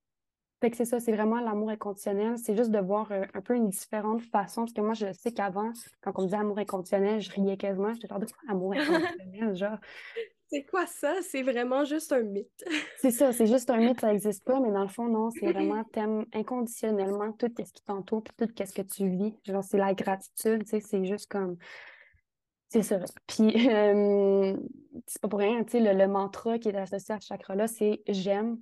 fait 0.60 0.70
que 0.70 0.76
c'est 0.76 0.84
ça, 0.84 0.98
c'est 0.98 1.12
vraiment 1.12 1.40
l'amour 1.40 1.70
inconditionnel. 1.70 2.38
C'est 2.38 2.56
juste 2.56 2.70
de 2.70 2.78
voir 2.78 3.10
euh, 3.12 3.24
un, 3.34 3.40
peu 3.40 3.54
une 3.54 3.68
différente 3.68 4.22
façon. 4.22 4.62
Parce 4.62 4.72
que 4.72 4.80
moi, 4.80 4.94
je 4.94 5.12
sais 5.12 5.32
qu'avant, 5.32 5.72
quand 6.00 6.12
on 6.16 6.22
me 6.22 6.26
disait 6.26 6.38
amour 6.38 6.58
inconditionnel, 6.58 7.20
je 7.20 7.30
riais 7.30 7.56
quasiment. 7.56 7.92
J'étais 7.94 8.08
genre, 8.08 8.18
de 8.18 8.26
quoi 8.26 8.42
amour 8.48 8.72
inconditionnel? 8.76 9.54
genre, 9.54 9.78
c'est 10.54 10.64
quoi 10.64 10.86
ça? 10.86 11.16
C'est 11.22 11.42
vraiment 11.42 11.84
juste 11.84 12.12
un 12.12 12.22
mythe. 12.22 12.64
c'est 12.98 13.10
ça, 13.10 13.32
c'est 13.32 13.46
juste 13.46 13.70
un 13.70 13.78
mythe, 13.78 14.00
ça 14.00 14.12
n'existe 14.12 14.44
pas, 14.44 14.60
mais 14.60 14.70
dans 14.70 14.82
le 14.82 14.88
fond, 14.88 15.08
non, 15.08 15.30
c'est 15.30 15.50
vraiment 15.50 15.82
t'aimes 15.92 16.26
inconditionnellement 16.32 17.32
tout 17.32 17.50
ce 17.58 17.72
qui 17.72 17.82
t'entoure, 17.82 18.22
puis 18.22 18.46
tout 18.46 18.64
ce 18.64 18.72
que 18.72 18.82
tu 18.82 19.08
vis. 19.08 19.34
Genre, 19.44 19.64
c'est 19.64 19.78
la 19.78 19.94
gratitude, 19.94 20.64
tu 20.64 20.70
sais, 20.70 20.80
c'est 20.80 21.04
juste 21.04 21.30
comme. 21.30 21.56
C'est 22.68 22.82
ça. 22.82 22.98
Puis, 23.26 23.68
euh, 23.68 24.56
c'est 25.06 25.20
pas 25.20 25.28
pour 25.28 25.38
rien, 25.38 25.62
tu 25.64 25.72
sais, 25.72 25.94
le, 25.94 26.08
mantra 26.08 26.58
qui 26.58 26.68
est 26.68 26.76
associé 26.76 27.14
à 27.14 27.20
ce 27.20 27.26
chakra-là, 27.26 27.66
c'est 27.66 28.02
j'aime. 28.08 28.58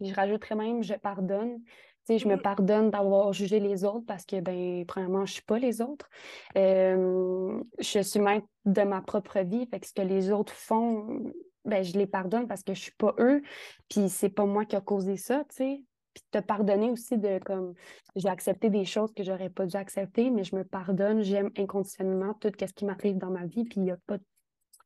Je 0.00 0.12
rajouterais 0.12 0.56
même 0.56 0.82
je 0.82 0.94
pardonne 0.94 1.60
je 2.08 2.28
me 2.28 2.36
mm. 2.36 2.42
pardonne 2.42 2.90
d'avoir 2.90 3.32
jugé 3.32 3.60
les 3.60 3.84
autres 3.84 4.04
parce 4.06 4.24
que, 4.24 4.40
ben, 4.40 4.84
premièrement, 4.86 5.26
je 5.26 5.34
suis 5.34 5.42
pas 5.42 5.58
les 5.58 5.80
autres. 5.80 6.08
Euh, 6.56 7.60
je 7.78 8.00
suis 8.00 8.20
maître 8.20 8.46
de 8.64 8.82
ma 8.82 9.00
propre 9.00 9.40
vie. 9.40 9.66
Fait 9.70 9.80
que 9.80 9.86
ce 9.86 9.92
que 9.92 10.02
les 10.02 10.30
autres 10.30 10.52
font, 10.52 11.32
ben, 11.64 11.82
je 11.82 11.96
les 11.98 12.06
pardonne 12.06 12.46
parce 12.46 12.62
que 12.62 12.74
je 12.74 12.80
suis 12.80 12.94
pas 12.98 13.14
eux. 13.18 13.42
Puis 13.88 14.08
c'est 14.08 14.28
pas 14.28 14.44
moi 14.44 14.64
qui 14.64 14.76
a 14.76 14.80
causé 14.80 15.16
ça, 15.16 15.44
tu 15.48 15.56
sais. 15.56 15.82
Puis 16.14 16.24
te 16.30 16.38
pardonner 16.38 16.90
aussi 16.90 17.18
de, 17.18 17.38
comme, 17.44 17.74
j'ai 18.16 18.28
accepté 18.28 18.70
des 18.70 18.84
choses 18.84 19.12
que 19.12 19.24
j'aurais 19.24 19.50
pas 19.50 19.66
dû 19.66 19.76
accepter, 19.76 20.30
mais 20.30 20.44
je 20.44 20.54
me 20.54 20.64
pardonne, 20.64 21.22
j'aime 21.22 21.50
inconditionnellement 21.58 22.34
tout 22.34 22.52
ce 22.58 22.72
qui 22.72 22.84
m'arrive 22.84 23.18
dans 23.18 23.30
ma 23.30 23.46
vie. 23.46 23.64
Puis 23.64 23.80
il 23.80 23.86
y 23.86 23.90
a 23.90 23.96
pas 24.06 24.18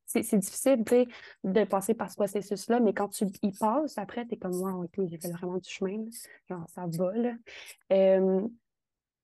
c'est 0.08 0.38
difficile 0.38 0.84
de 1.44 1.64
passer 1.64 1.94
par 1.94 2.10
ce 2.10 2.16
processus-là, 2.16 2.80
mais 2.80 2.94
quand 2.94 3.08
tu 3.08 3.26
y 3.42 3.52
passes, 3.52 3.98
après, 3.98 4.26
tu 4.26 4.34
es 4.34 4.36
comme, 4.38 4.54
wow, 4.54 4.84
ok, 4.84 5.06
j'ai 5.06 5.18
fait 5.18 5.30
vraiment 5.30 5.58
du 5.58 5.68
chemin. 5.68 6.04
Genre, 6.48 6.64
ça 6.68 6.86
va. 6.86 7.12
Là. 7.12 7.34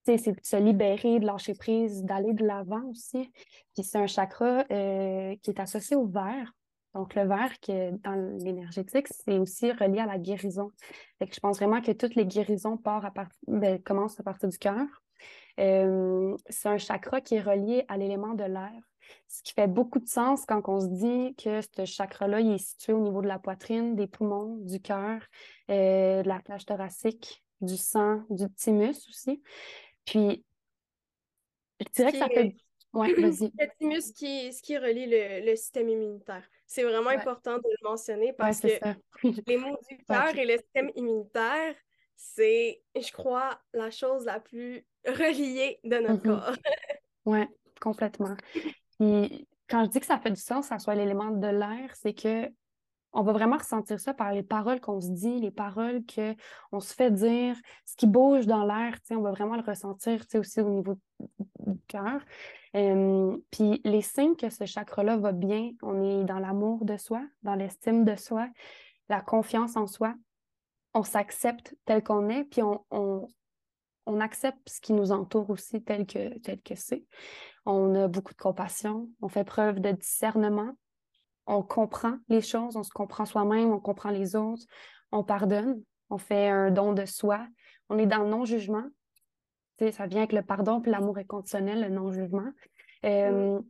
c'est 0.05 0.33
de 0.33 0.40
se 0.43 0.57
libérer, 0.57 1.21
de 1.21 1.27
lâcher 1.27 1.55
prise, 1.55 2.05
d'aller 2.05 2.35
de 2.35 2.45
l'avant 2.45 2.83
aussi. 2.90 3.31
Puis 3.75 3.83
c'est 3.83 3.99
un 3.99 4.07
chakra 4.07 4.64
euh, 4.71 5.35
qui 5.43 5.51
est 5.51 5.61
associé 5.61 5.97
au 5.97 6.07
vert. 6.07 6.53
Donc, 6.94 7.14
le 7.14 7.26
vert, 7.26 7.59
qui 7.61 7.72
dans 8.04 8.14
l'énergétique, 8.38 9.09
c'est 9.09 9.38
aussi 9.38 9.72
relié 9.72 10.00
à 10.00 10.07
la 10.07 10.18
guérison. 10.18 10.70
Fait 11.18 11.26
que 11.26 11.35
je 11.35 11.40
pense 11.40 11.59
vraiment 11.59 11.80
que 11.80 11.92
toutes 11.92 12.14
les 12.14 12.26
guérisons 12.26 12.76
partent 12.76 13.16
à 13.18 13.26
ben, 13.48 13.83
commencent 13.83 14.20
à 14.20 14.22
partir 14.22 14.48
du 14.48 14.59
cœur. 14.59 14.87
c'est 15.57 16.68
un 16.68 16.78
chakra 16.78 17.20
qui 17.20 17.35
est 17.37 17.40
relié 17.40 17.85
à 17.88 17.96
l'élément 17.96 18.35
de 18.35 18.44
l'air. 18.44 18.80
Ce 19.28 19.42
qui 19.42 19.52
fait 19.52 19.66
beaucoup 19.66 19.98
de 19.98 20.09
sens 20.09 20.44
quand 20.46 20.62
on 20.68 20.80
se 20.80 20.87
dit 20.87 21.35
que 21.37 21.61
ce 21.61 21.85
chakra-là, 21.85 22.40
il 22.40 22.52
est 22.52 22.59
situé 22.59 22.92
au 22.92 23.00
niveau 23.00 23.22
de 23.22 23.26
la 23.26 23.38
poitrine, 23.38 23.96
des 23.96 24.07
poumons, 24.07 24.57
du 24.62 24.80
cœur, 24.80 25.20
euh, 25.70 26.22
de 26.22 26.28
la 26.28 26.40
cage 26.40 26.64
thoracique, 26.64 27.42
du 27.61 27.76
sang, 27.76 28.22
du 28.30 28.48
thymus 28.50 29.09
aussi. 29.09 29.42
Puis, 30.04 30.44
je 31.80 31.87
dirais 31.94 32.12
que 32.12 32.18
ça 32.18 32.28
fait. 32.28 32.57
Ouais, 32.94 33.12
vas-y. 33.20 33.52
Le 33.59 33.78
thymus 33.78 34.12
qui, 34.12 34.52
ce 34.52 34.62
qui 34.62 34.78
relie 34.78 35.07
le, 35.07 35.54
système 35.57 35.88
immunitaire. 35.88 36.48
C'est 36.66 36.85
vraiment 36.85 37.11
important 37.11 37.57
de 37.57 37.64
le 37.64 37.88
mentionner 37.88 38.33
parce 38.33 38.61
que 38.61 38.68
les 39.46 39.57
mots 39.57 39.78
du 39.90 39.98
cœur 40.04 40.37
et 40.37 40.46
le 40.46 40.57
système 40.59 40.90
immunitaire, 40.94 41.74
c'est, 42.16 42.80
je 42.96 43.12
crois, 43.12 43.61
la 43.72 43.90
chose 43.90 44.24
la 44.24 44.40
plus 44.40 44.87
reliée 45.07 45.80
de 45.85 45.96
notre 45.96 46.24
mm-hmm. 46.24 46.40
corps. 46.40 46.57
oui, 47.26 47.44
complètement. 47.80 48.37
Puis 48.98 49.48
quand 49.68 49.85
je 49.85 49.90
dis 49.90 50.00
que 50.00 50.07
ça 50.07 50.18
fait 50.18 50.30
du 50.30 50.40
sens, 50.40 50.66
ça 50.66 50.78
soit 50.78 50.94
l'élément 50.94 51.30
de 51.30 51.48
l'air, 51.48 51.94
c'est 51.96 52.14
que 52.14 52.48
on 53.16 53.22
va 53.22 53.33
vraiment 53.33 53.59
ressentir 53.59 54.00
ça 54.00 54.12
par 54.12 54.33
les 54.33 54.42
paroles 54.42 54.80
qu'on 54.80 55.00
se 55.00 55.11
dit, 55.11 55.38
les 55.38 55.52
paroles 55.52 56.02
qu'on 56.04 56.80
se 56.80 56.92
fait 56.92 57.12
dire, 57.12 57.57
ce 57.87 57.94
qui 57.94 58.09
bouge 58.09 58.46
dans 58.46 58.64
l'air, 58.64 58.96
on 59.11 59.20
va 59.20 59.30
vraiment 59.30 59.54
le 59.54 59.62
ressentir 59.62 60.24
aussi 60.35 60.61
au 60.61 60.68
niveau 60.68 60.98
du 61.61 61.78
cœur. 61.87 62.20
Puis 63.50 63.80
les 63.84 64.02
signes 64.02 64.37
que 64.37 64.50
ce 64.50 64.64
chakra-là 64.66 65.16
va 65.16 65.32
bien, 65.32 65.70
on 65.82 66.02
est 66.02 66.24
dans 66.24 66.40
l'amour 66.40 66.84
de 66.84 66.96
soi, 66.96 67.22
dans 67.42 67.54
l'estime 67.54 68.04
de 68.04 68.16
soi, 68.16 68.48
la 69.08 69.20
confiance 69.20 69.76
en 69.76 69.87
soi. 69.87 70.14
On 70.92 71.04
s'accepte 71.04 71.76
tel 71.84 72.02
qu'on 72.02 72.28
est, 72.28 72.44
puis 72.44 72.62
on, 72.62 72.84
on, 72.90 74.20
accepte 74.20 74.68
ce 74.68 74.80
qui 74.80 74.92
nous 74.92 75.12
entoure 75.12 75.50
aussi 75.50 75.82
tel 75.82 76.06
que 76.06 76.38
tel 76.38 76.62
que 76.62 76.74
c'est 76.74 77.04
on 77.66 77.94
a 77.94 78.08
beaucoup 78.08 78.32
de 78.32 78.38
compassion, 78.38 79.08
on 79.22 79.28
fait 79.28 79.44
preuve 79.44 79.80
de 79.80 79.92
discernement, 79.92 80.72
on 81.46 81.62
comprend 81.62 82.18
les 82.28 82.40
choses, 82.40 82.76
on 82.76 82.82
se 82.82 82.90
comprend 82.90 83.24
soi-même, 83.24 83.72
on 83.72 83.80
comprend 83.80 84.10
les 84.10 84.37
autres, 84.37 84.64
on 85.12 85.24
pardonne, 85.24 85.82
on 86.10 86.18
fait 86.18 86.48
un 86.48 86.70
don 86.70 86.92
de 86.92 87.06
soi, 87.06 87.46
on 87.88 87.98
est 87.98 88.06
dans 88.06 88.24
le 88.24 88.30
non-jugement. 88.30 88.84
Ça 89.78 90.06
vient 90.06 90.20
avec 90.20 90.32
le 90.32 90.42
pardon 90.42 90.80
puis 90.80 90.90
l'amour 90.90 91.18
inconditionnel, 91.18 91.80
le 91.82 91.88
non-jugement. 91.88 92.50
Euh, 93.04 93.60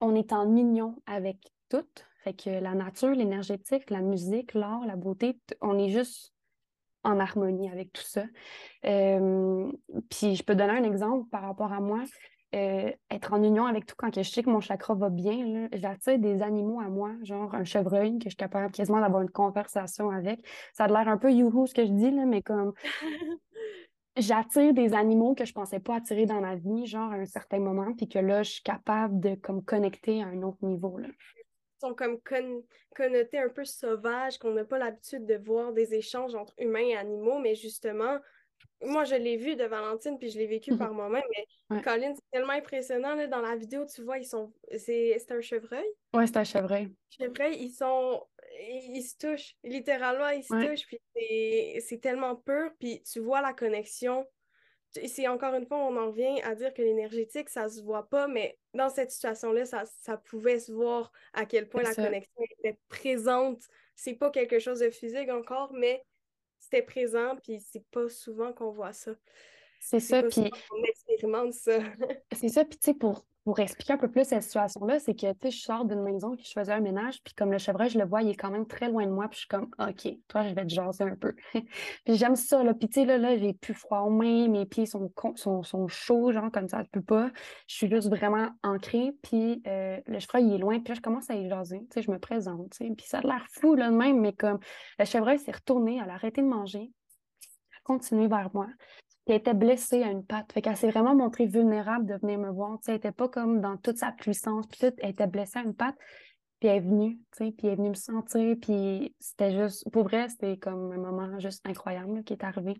on 0.00 0.14
est 0.14 0.32
en 0.32 0.54
union 0.56 0.96
avec 1.06 1.38
tout. 1.68 1.86
Fait 2.24 2.34
que 2.34 2.50
la 2.50 2.74
nature, 2.74 3.10
l'énergétique, 3.10 3.90
la 3.90 4.00
musique, 4.00 4.54
l'art, 4.54 4.84
la 4.86 4.96
beauté, 4.96 5.40
on 5.60 5.78
est 5.78 5.88
juste 5.88 6.32
en 7.04 7.18
harmonie 7.20 7.70
avec 7.70 7.92
tout 7.92 8.02
ça. 8.02 8.24
Euh, 8.84 9.70
puis 10.10 10.36
je 10.36 10.42
peux 10.42 10.54
donner 10.54 10.72
un 10.72 10.84
exemple 10.84 11.28
par 11.30 11.42
rapport 11.42 11.72
à 11.72 11.80
moi. 11.80 12.04
Euh, 12.54 12.90
être 13.10 13.34
en 13.34 13.42
union 13.42 13.66
avec 13.66 13.84
tout 13.84 13.94
quand 13.98 14.14
je 14.14 14.22
sais 14.22 14.42
que 14.42 14.48
mon 14.48 14.60
chakra 14.60 14.94
va 14.94 15.10
bien. 15.10 15.68
J'attire 15.74 16.18
des 16.18 16.40
animaux 16.40 16.80
à 16.80 16.88
moi, 16.88 17.12
genre 17.22 17.54
un 17.54 17.64
chevreuil 17.64 18.18
que 18.18 18.24
je 18.24 18.30
suis 18.30 18.36
capable 18.36 18.72
quasiment 18.72 19.00
d'avoir 19.00 19.20
une 19.20 19.30
conversation 19.30 20.10
avec. 20.10 20.40
Ça 20.72 20.84
a 20.84 20.88
l'air 20.88 21.08
un 21.08 21.18
peu 21.18 21.30
youhou 21.30 21.66
ce 21.66 21.74
que 21.74 21.84
je 21.84 21.92
dis, 21.92 22.10
là, 22.10 22.24
mais 22.24 22.40
comme 22.40 22.72
j'attire 24.18 24.74
des 24.74 24.94
animaux 24.94 25.34
que 25.34 25.44
je 25.44 25.52
pensais 25.52 25.80
pas 25.80 25.96
attirer 25.96 26.26
dans 26.26 26.40
ma 26.40 26.56
vie, 26.56 26.86
genre 26.86 27.12
à 27.12 27.16
un 27.16 27.26
certain 27.26 27.58
moment, 27.58 27.94
puis 27.94 28.08
que 28.08 28.18
là, 28.18 28.42
je 28.42 28.52
suis 28.52 28.62
capable 28.62 29.20
de 29.20 29.34
comme 29.34 29.64
connecter 29.64 30.22
à 30.22 30.26
un 30.26 30.42
autre 30.42 30.58
niveau. 30.62 30.98
Là. 30.98 31.08
Ils 31.36 31.86
sont 31.86 31.94
comme 31.94 32.18
connotés 32.94 33.38
un 33.38 33.48
peu 33.48 33.64
sauvages, 33.64 34.38
qu'on 34.38 34.50
n'a 34.50 34.64
pas 34.64 34.78
l'habitude 34.78 35.26
de 35.26 35.36
voir 35.36 35.72
des 35.72 35.94
échanges 35.94 36.34
entre 36.34 36.52
humains 36.58 36.88
et 36.88 36.96
animaux, 36.96 37.38
mais 37.38 37.54
justement, 37.54 38.18
moi, 38.84 39.04
je 39.04 39.16
l'ai 39.16 39.36
vu 39.36 39.56
de 39.56 39.64
Valentine, 39.64 40.18
puis 40.18 40.30
je 40.30 40.38
l'ai 40.38 40.46
vécu 40.46 40.72
mhm. 40.72 40.78
par 40.78 40.92
moi-même, 40.92 41.22
mais 41.70 41.82
Colin, 41.82 42.14
c'est 42.14 42.30
tellement 42.30 42.52
impressionnant. 42.52 43.14
Là, 43.14 43.26
dans 43.26 43.40
la 43.40 43.56
vidéo, 43.56 43.84
tu 43.86 44.02
vois, 44.02 44.18
ils 44.18 44.26
sont. 44.26 44.52
C'est 44.76 45.30
un 45.30 45.40
chevreuil? 45.40 45.86
Oui, 46.14 46.26
c'est 46.26 46.36
un 46.36 46.44
chevreuil. 46.44 46.94
Chevreuil, 47.10 47.56
ils 47.60 47.72
sont. 47.72 48.22
Ils, 48.60 49.02
se 49.02 49.16
touchent. 49.16 49.54
Littéralement, 49.62 50.28
ils 50.30 50.42
se 50.42 50.54
touchent, 50.54 50.86
puis 50.86 51.80
c'est 51.80 52.00
tellement 52.00 52.36
pur, 52.36 52.70
puis 52.78 53.02
tu 53.02 53.20
vois 53.20 53.40
la 53.40 53.52
connexion. 53.52 54.26
C'est 54.90 55.28
encore 55.28 55.54
une 55.54 55.66
fois, 55.66 55.78
on 55.78 55.96
en 55.96 56.06
revient 56.06 56.40
à 56.42 56.54
dire 56.54 56.72
que 56.72 56.80
l'énergétique, 56.80 57.50
ça 57.50 57.68
se 57.68 57.82
voit 57.82 58.08
pas, 58.08 58.26
mais 58.26 58.58
dans 58.72 58.88
cette 58.88 59.10
situation-là, 59.10 59.66
ça, 59.66 59.84
ça 59.84 60.16
pouvait 60.16 60.58
se 60.58 60.72
voir 60.72 61.12
à 61.34 61.44
quel 61.44 61.68
point 61.68 61.82
la 61.82 61.94
connexion 61.94 62.42
était 62.58 62.78
présente. 62.88 63.62
C'est 63.96 64.14
pas 64.14 64.30
quelque 64.30 64.58
chose 64.58 64.80
de 64.80 64.90
physique 64.90 65.28
encore, 65.28 65.72
mais 65.74 66.04
c'était 66.58 66.82
présent, 66.82 67.36
puis 67.42 67.60
c'est 67.60 67.84
pas 67.90 68.08
souvent 68.08 68.52
qu'on 68.52 68.70
voit 68.70 68.92
ça. 68.92 69.12
C'est 69.80 70.00
ça, 70.00 70.22
puis... 70.22 70.50
On 70.72 70.82
expérimente 70.82 71.52
ça. 71.52 71.78
c'est 72.32 72.48
ça, 72.48 72.64
puis 72.64 72.78
tu 72.78 72.86
sais, 72.86 72.94
pour 72.94 73.26
pour 73.48 73.60
expliquer 73.60 73.94
un 73.94 73.96
peu 73.96 74.10
plus 74.10 74.26
cette 74.26 74.42
situation-là, 74.42 74.98
c'est 74.98 75.14
que, 75.14 75.32
tu 75.32 75.38
sais, 75.44 75.50
je 75.50 75.62
sors 75.62 75.86
d'une 75.86 76.02
maison 76.02 76.36
qui 76.36 76.44
je 76.44 76.52
faisais 76.52 76.74
un 76.74 76.80
ménage, 76.80 77.22
puis 77.24 77.32
comme 77.32 77.50
le 77.50 77.56
chevreuil, 77.56 77.88
je 77.88 77.98
le 77.98 78.04
vois, 78.04 78.20
il 78.20 78.28
est 78.28 78.34
quand 78.34 78.50
même 78.50 78.66
très 78.66 78.90
loin 78.90 79.06
de 79.06 79.10
moi, 79.10 79.26
puis 79.26 79.36
je 79.36 79.38
suis 79.38 79.48
comme, 79.48 79.70
OK, 79.78 80.06
toi, 80.28 80.46
je 80.46 80.54
vais 80.54 80.66
te 80.66 80.68
jaser 80.68 81.04
un 81.04 81.16
peu. 81.16 81.34
puis 81.54 82.16
j'aime 82.16 82.36
ça, 82.36 82.62
là. 82.62 82.74
Puis, 82.74 82.90
tu 82.90 83.00
sais, 83.00 83.06
là, 83.06 83.16
là 83.16 83.38
j'ai 83.38 83.54
plus 83.54 83.72
froid 83.72 84.00
aux 84.00 84.10
mains, 84.10 84.48
mes 84.48 84.66
pieds 84.66 84.84
sont, 84.84 85.10
sont, 85.36 85.62
sont 85.62 85.88
chauds, 85.88 86.30
genre, 86.30 86.52
comme 86.52 86.68
ça, 86.68 86.82
je 86.82 86.90
peux 86.90 87.00
pas. 87.00 87.30
Je 87.66 87.74
suis 87.74 87.88
juste 87.88 88.10
vraiment 88.10 88.50
ancrée, 88.62 89.12
puis 89.22 89.62
euh, 89.66 89.98
le 90.06 90.18
chevreuil, 90.18 90.44
il 90.44 90.52
est 90.56 90.58
loin, 90.58 90.78
puis 90.80 90.88
là, 90.90 90.94
je 90.96 91.00
commence 91.00 91.30
à 91.30 91.34
y 91.34 91.48
jaser, 91.48 91.78
tu 91.80 91.86
sais, 91.94 92.02
je 92.02 92.10
me 92.10 92.18
présente, 92.18 92.72
tu 92.72 92.86
sais, 92.86 92.94
puis 92.94 93.06
ça 93.06 93.20
a 93.20 93.22
l'air 93.22 93.46
fou, 93.50 93.76
là, 93.76 93.90
de 93.90 93.96
même, 93.96 94.20
mais 94.20 94.34
comme 94.34 94.58
le 94.98 95.06
chevreuil 95.06 95.38
s'est 95.38 95.52
retourné, 95.52 95.98
elle 96.04 96.10
a 96.10 96.14
arrêté 96.16 96.42
de 96.42 96.46
manger, 96.46 96.80
elle 96.82 97.78
a 97.78 97.80
continué 97.82 98.28
vers 98.28 98.50
moi 98.52 98.66
elle 99.32 99.36
était 99.36 99.54
blessée 99.54 100.02
à 100.02 100.10
une 100.10 100.24
patte. 100.24 100.52
Fait 100.52 100.62
qu'elle 100.62 100.76
s'est 100.76 100.90
vraiment 100.90 101.14
montrée 101.14 101.46
vulnérable 101.46 102.06
de 102.06 102.14
venir 102.14 102.38
me 102.38 102.50
voir. 102.50 102.78
elle 102.86 102.94
n'était 102.94 103.12
pas 103.12 103.28
comme 103.28 103.60
dans 103.60 103.76
toute 103.76 103.98
sa 103.98 104.12
puissance. 104.12 104.66
Puis 104.66 104.78
tout, 104.80 104.94
elle 104.98 105.10
était 105.10 105.26
blessée 105.26 105.58
à 105.58 105.62
une 105.62 105.74
patte. 105.74 105.96
Puis 106.60 106.68
elle 106.68 106.78
est 106.78 106.80
venue, 106.80 107.18
puis 107.36 107.54
elle 107.62 107.68
est 107.68 107.76
venue 107.76 107.90
me 107.90 107.94
sentir. 107.94 108.56
Puis 108.60 109.14
c'était 109.20 109.52
juste, 109.52 109.88
pour 109.90 110.04
vrai, 110.04 110.28
c'était 110.28 110.56
comme 110.56 110.92
un 110.92 110.98
moment 110.98 111.38
juste 111.38 111.60
incroyable 111.66 112.24
qui 112.24 112.32
est 112.32 112.44
arrivé. 112.44 112.74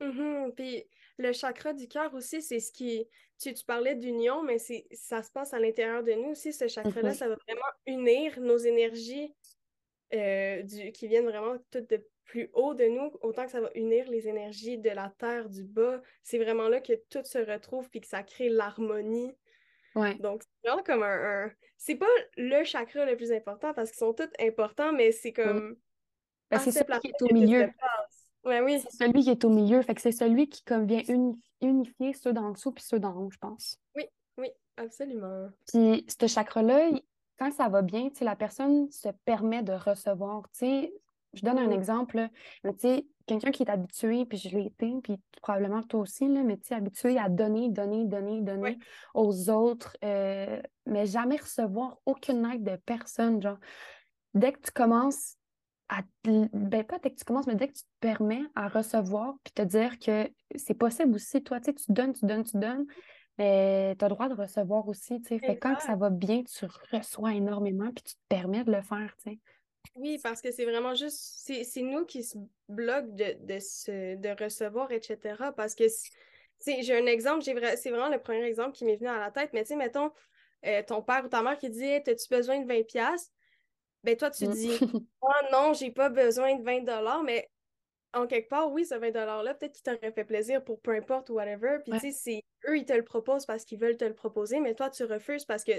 Mm-hmm. 0.00 0.54
Puis 0.54 0.84
le 1.18 1.32
chakra 1.32 1.72
du 1.72 1.88
cœur 1.88 2.12
aussi, 2.14 2.42
c'est 2.42 2.60
ce 2.60 2.72
qui. 2.72 3.06
Tu, 3.40 3.52
tu 3.52 3.64
parlais 3.64 3.96
d'union, 3.96 4.42
mais 4.44 4.58
ça 4.58 5.22
se 5.22 5.30
passe 5.32 5.52
à 5.52 5.58
l'intérieur 5.58 6.04
de 6.04 6.12
nous 6.12 6.30
aussi. 6.30 6.52
Ce 6.52 6.68
chakra-là, 6.68 7.10
mm-hmm. 7.10 7.14
ça 7.14 7.28
va 7.28 7.36
vraiment 7.46 7.62
unir 7.86 8.40
nos 8.40 8.56
énergies 8.56 9.34
euh, 10.14 10.62
du, 10.62 10.92
qui 10.92 11.08
viennent 11.08 11.26
vraiment 11.26 11.56
toutes 11.70 11.90
de 11.90 12.06
plus 12.24 12.50
haut 12.54 12.74
de 12.74 12.84
nous, 12.84 13.10
autant 13.22 13.44
que 13.44 13.50
ça 13.50 13.60
va 13.60 13.70
unir 13.74 14.08
les 14.08 14.28
énergies 14.28 14.78
de 14.78 14.90
la 14.90 15.12
terre, 15.18 15.48
du 15.48 15.64
bas. 15.64 16.00
C'est 16.22 16.38
vraiment 16.38 16.68
là 16.68 16.80
que 16.80 16.94
tout 17.10 17.24
se 17.24 17.38
retrouve 17.38 17.88
puis 17.90 18.00
que 18.00 18.06
ça 18.06 18.22
crée 18.22 18.48
l'harmonie. 18.48 19.34
Ouais. 19.94 20.14
Donc, 20.16 20.42
c'est 20.42 20.68
vraiment 20.68 20.82
comme 20.82 21.02
un. 21.02 21.50
C'est 21.76 21.94
pas 21.94 22.06
le 22.36 22.64
chakra 22.64 23.04
le 23.04 23.16
plus 23.16 23.32
important 23.32 23.72
parce 23.74 23.90
qu'ils 23.90 23.98
sont 23.98 24.14
tous 24.14 24.30
importants, 24.40 24.92
mais 24.92 25.12
c'est 25.12 25.32
comme. 25.32 25.76
Ben, 26.50 26.58
c'est 26.58 26.72
celui 26.72 26.98
qui 27.00 27.08
est 27.08 27.22
au 27.22 27.32
milieu. 27.32 27.70
Ouais, 28.44 28.60
oui. 28.60 28.80
C'est 28.80 29.04
celui 29.04 29.22
qui 29.22 29.30
est 29.30 29.44
au 29.44 29.50
milieu. 29.50 29.80
Fait 29.82 29.94
que 29.94 30.00
c'est 30.00 30.12
celui 30.12 30.48
qui 30.48 30.64
comme 30.64 30.86
vient 30.86 31.02
unifier 31.60 32.12
ceux 32.12 32.32
d'en 32.32 32.50
dessous 32.50 32.72
puis 32.72 32.84
ceux 32.84 32.98
d'en 32.98 33.16
haut, 33.16 33.30
je 33.30 33.38
pense. 33.38 33.78
Oui, 33.94 34.04
oui, 34.36 34.50
absolument. 34.76 35.48
Puis 35.68 36.04
ce 36.08 36.26
chakra-là, 36.26 36.90
quand 37.38 37.52
ça 37.52 37.68
va 37.68 37.82
bien, 37.82 38.10
la 38.20 38.36
personne 38.36 38.90
se 38.90 39.08
permet 39.24 39.62
de 39.62 39.72
recevoir. 39.72 40.42
sais 40.52 40.92
je 41.34 41.44
donne 41.44 41.58
un 41.58 41.70
exemple. 41.70 42.28
tu 42.62 42.70
sais, 42.78 43.06
quelqu'un 43.26 43.50
qui 43.50 43.62
est 43.62 43.70
habitué, 43.70 44.26
puis 44.26 44.38
je 44.38 44.48
l'ai 44.50 44.66
été, 44.66 44.92
puis 45.02 45.20
probablement 45.42 45.82
toi 45.82 46.00
aussi, 46.00 46.28
là, 46.28 46.42
mais 46.42 46.56
tu 46.56 46.68
sais, 46.68 46.74
habitué 46.74 47.18
à 47.18 47.28
donner, 47.28 47.68
donner, 47.70 48.04
donner, 48.04 48.40
donner 48.40 48.78
aux 49.14 49.50
autres, 49.50 49.96
euh, 50.04 50.60
mais 50.86 51.06
jamais 51.06 51.36
recevoir 51.36 51.98
aucune 52.06 52.44
aide 52.46 52.64
de 52.64 52.76
personne. 52.76 53.40
Genre, 53.42 53.58
dès 54.34 54.52
que 54.52 54.60
tu 54.60 54.72
commences 54.72 55.36
à. 55.88 56.02
Ben, 56.24 56.84
pas 56.84 56.98
dès 56.98 57.10
que 57.10 57.16
tu 57.16 57.24
commences, 57.24 57.46
mais 57.46 57.56
dès 57.56 57.68
que 57.68 57.74
tu 57.74 57.82
te 57.82 57.88
permets 58.00 58.42
à 58.54 58.68
recevoir, 58.68 59.34
puis 59.42 59.52
te 59.52 59.62
dire 59.62 59.98
que 59.98 60.30
c'est 60.56 60.74
possible 60.74 61.14
aussi, 61.14 61.42
toi, 61.42 61.60
tu 61.60 61.66
sais, 61.66 61.74
tu 61.74 61.92
donnes, 61.92 62.12
tu 62.12 62.26
donnes, 62.26 62.44
tu 62.44 62.58
donnes, 62.58 62.86
mais 63.38 63.96
tu 63.98 64.04
as 64.04 64.08
le 64.08 64.14
droit 64.14 64.28
de 64.28 64.34
recevoir 64.34 64.86
aussi, 64.88 65.20
tu 65.20 65.28
sais. 65.28 65.38
Fait 65.38 65.58
quand 65.58 65.78
ça 65.80 65.96
va 65.96 66.10
bien, 66.10 66.42
tu 66.42 66.66
reçois 66.92 67.34
énormément, 67.34 67.90
puis 67.94 68.04
tu 68.04 68.14
te 68.14 68.20
permets 68.28 68.64
de 68.64 68.72
le 68.72 68.82
faire, 68.82 69.14
tu 69.22 69.32
sais. 69.32 69.40
Oui, 69.96 70.18
parce 70.22 70.40
que 70.40 70.50
c'est 70.50 70.64
vraiment 70.64 70.94
juste, 70.94 71.18
c'est 71.44 71.82
nous 71.82 72.04
qui 72.04 72.24
se 72.24 72.36
bloquent 72.68 73.08
de, 73.08 73.36
de, 73.40 74.16
de 74.16 74.42
recevoir, 74.42 74.90
etc. 74.90 75.52
Parce 75.56 75.74
que, 75.74 75.84
j'ai 76.66 76.96
un 76.96 77.06
exemple, 77.06 77.44
c'est 77.44 77.90
vraiment 77.90 78.08
le 78.08 78.18
premier 78.18 78.44
exemple 78.44 78.72
qui 78.72 78.84
m'est 78.84 78.96
venu 78.96 79.08
à 79.08 79.18
la 79.18 79.30
tête, 79.30 79.50
mais 79.52 79.62
tu 79.62 79.68
sais, 79.68 79.76
mettons, 79.76 80.10
euh, 80.66 80.82
ton 80.82 81.02
père 81.02 81.24
ou 81.24 81.28
ta 81.28 81.42
mère 81.42 81.58
qui 81.58 81.70
dit 81.70 81.84
hey, 81.84 82.02
As-tu 82.06 82.28
besoin 82.28 82.58
de 82.60 82.66
20$? 82.66 83.30
Ben 84.02 84.16
toi, 84.16 84.30
tu 84.30 84.46
mm. 84.46 84.52
dis 84.52 84.78
Oh 85.20 85.30
non, 85.52 85.72
j'ai 85.74 85.90
pas 85.90 86.08
besoin 86.08 86.56
de 86.56 86.62
20$, 86.62 87.22
mais 87.24 87.50
en 88.14 88.26
quelque 88.26 88.48
part, 88.48 88.70
oui, 88.72 88.84
ce 88.84 88.94
20$-là, 88.94 89.54
peut-être 89.54 89.72
qu'il 89.72 89.82
t'aurait 89.82 90.12
fait 90.12 90.24
plaisir 90.24 90.62
pour 90.64 90.80
peu 90.80 90.92
importe 90.92 91.30
ou 91.30 91.34
whatever. 91.34 91.78
Puis 91.84 91.98
tu 92.00 92.12
sais, 92.12 92.42
eux, 92.68 92.78
ils 92.78 92.84
te 92.84 92.92
le 92.92 93.04
proposent 93.04 93.46
parce 93.46 93.64
qu'ils 93.64 93.78
veulent 93.78 93.96
te 93.96 94.04
le 94.04 94.14
proposer, 94.14 94.60
mais 94.60 94.74
toi, 94.74 94.90
tu 94.90 95.04
refuses 95.04 95.44
parce 95.44 95.64
que 95.64 95.72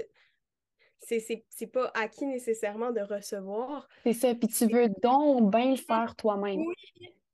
c'est 1.00 1.66
pas 1.72 1.90
acquis 1.94 2.26
nécessairement 2.26 2.90
de 2.90 3.00
recevoir. 3.00 3.88
C'est 4.04 4.12
ça, 4.12 4.34
puis 4.34 4.48
tu 4.48 4.66
veux 4.66 4.88
donc 5.02 5.50
bien 5.50 5.70
le 5.70 5.76
faire 5.76 6.14
toi-même. 6.16 6.60
Oui, 6.60 6.74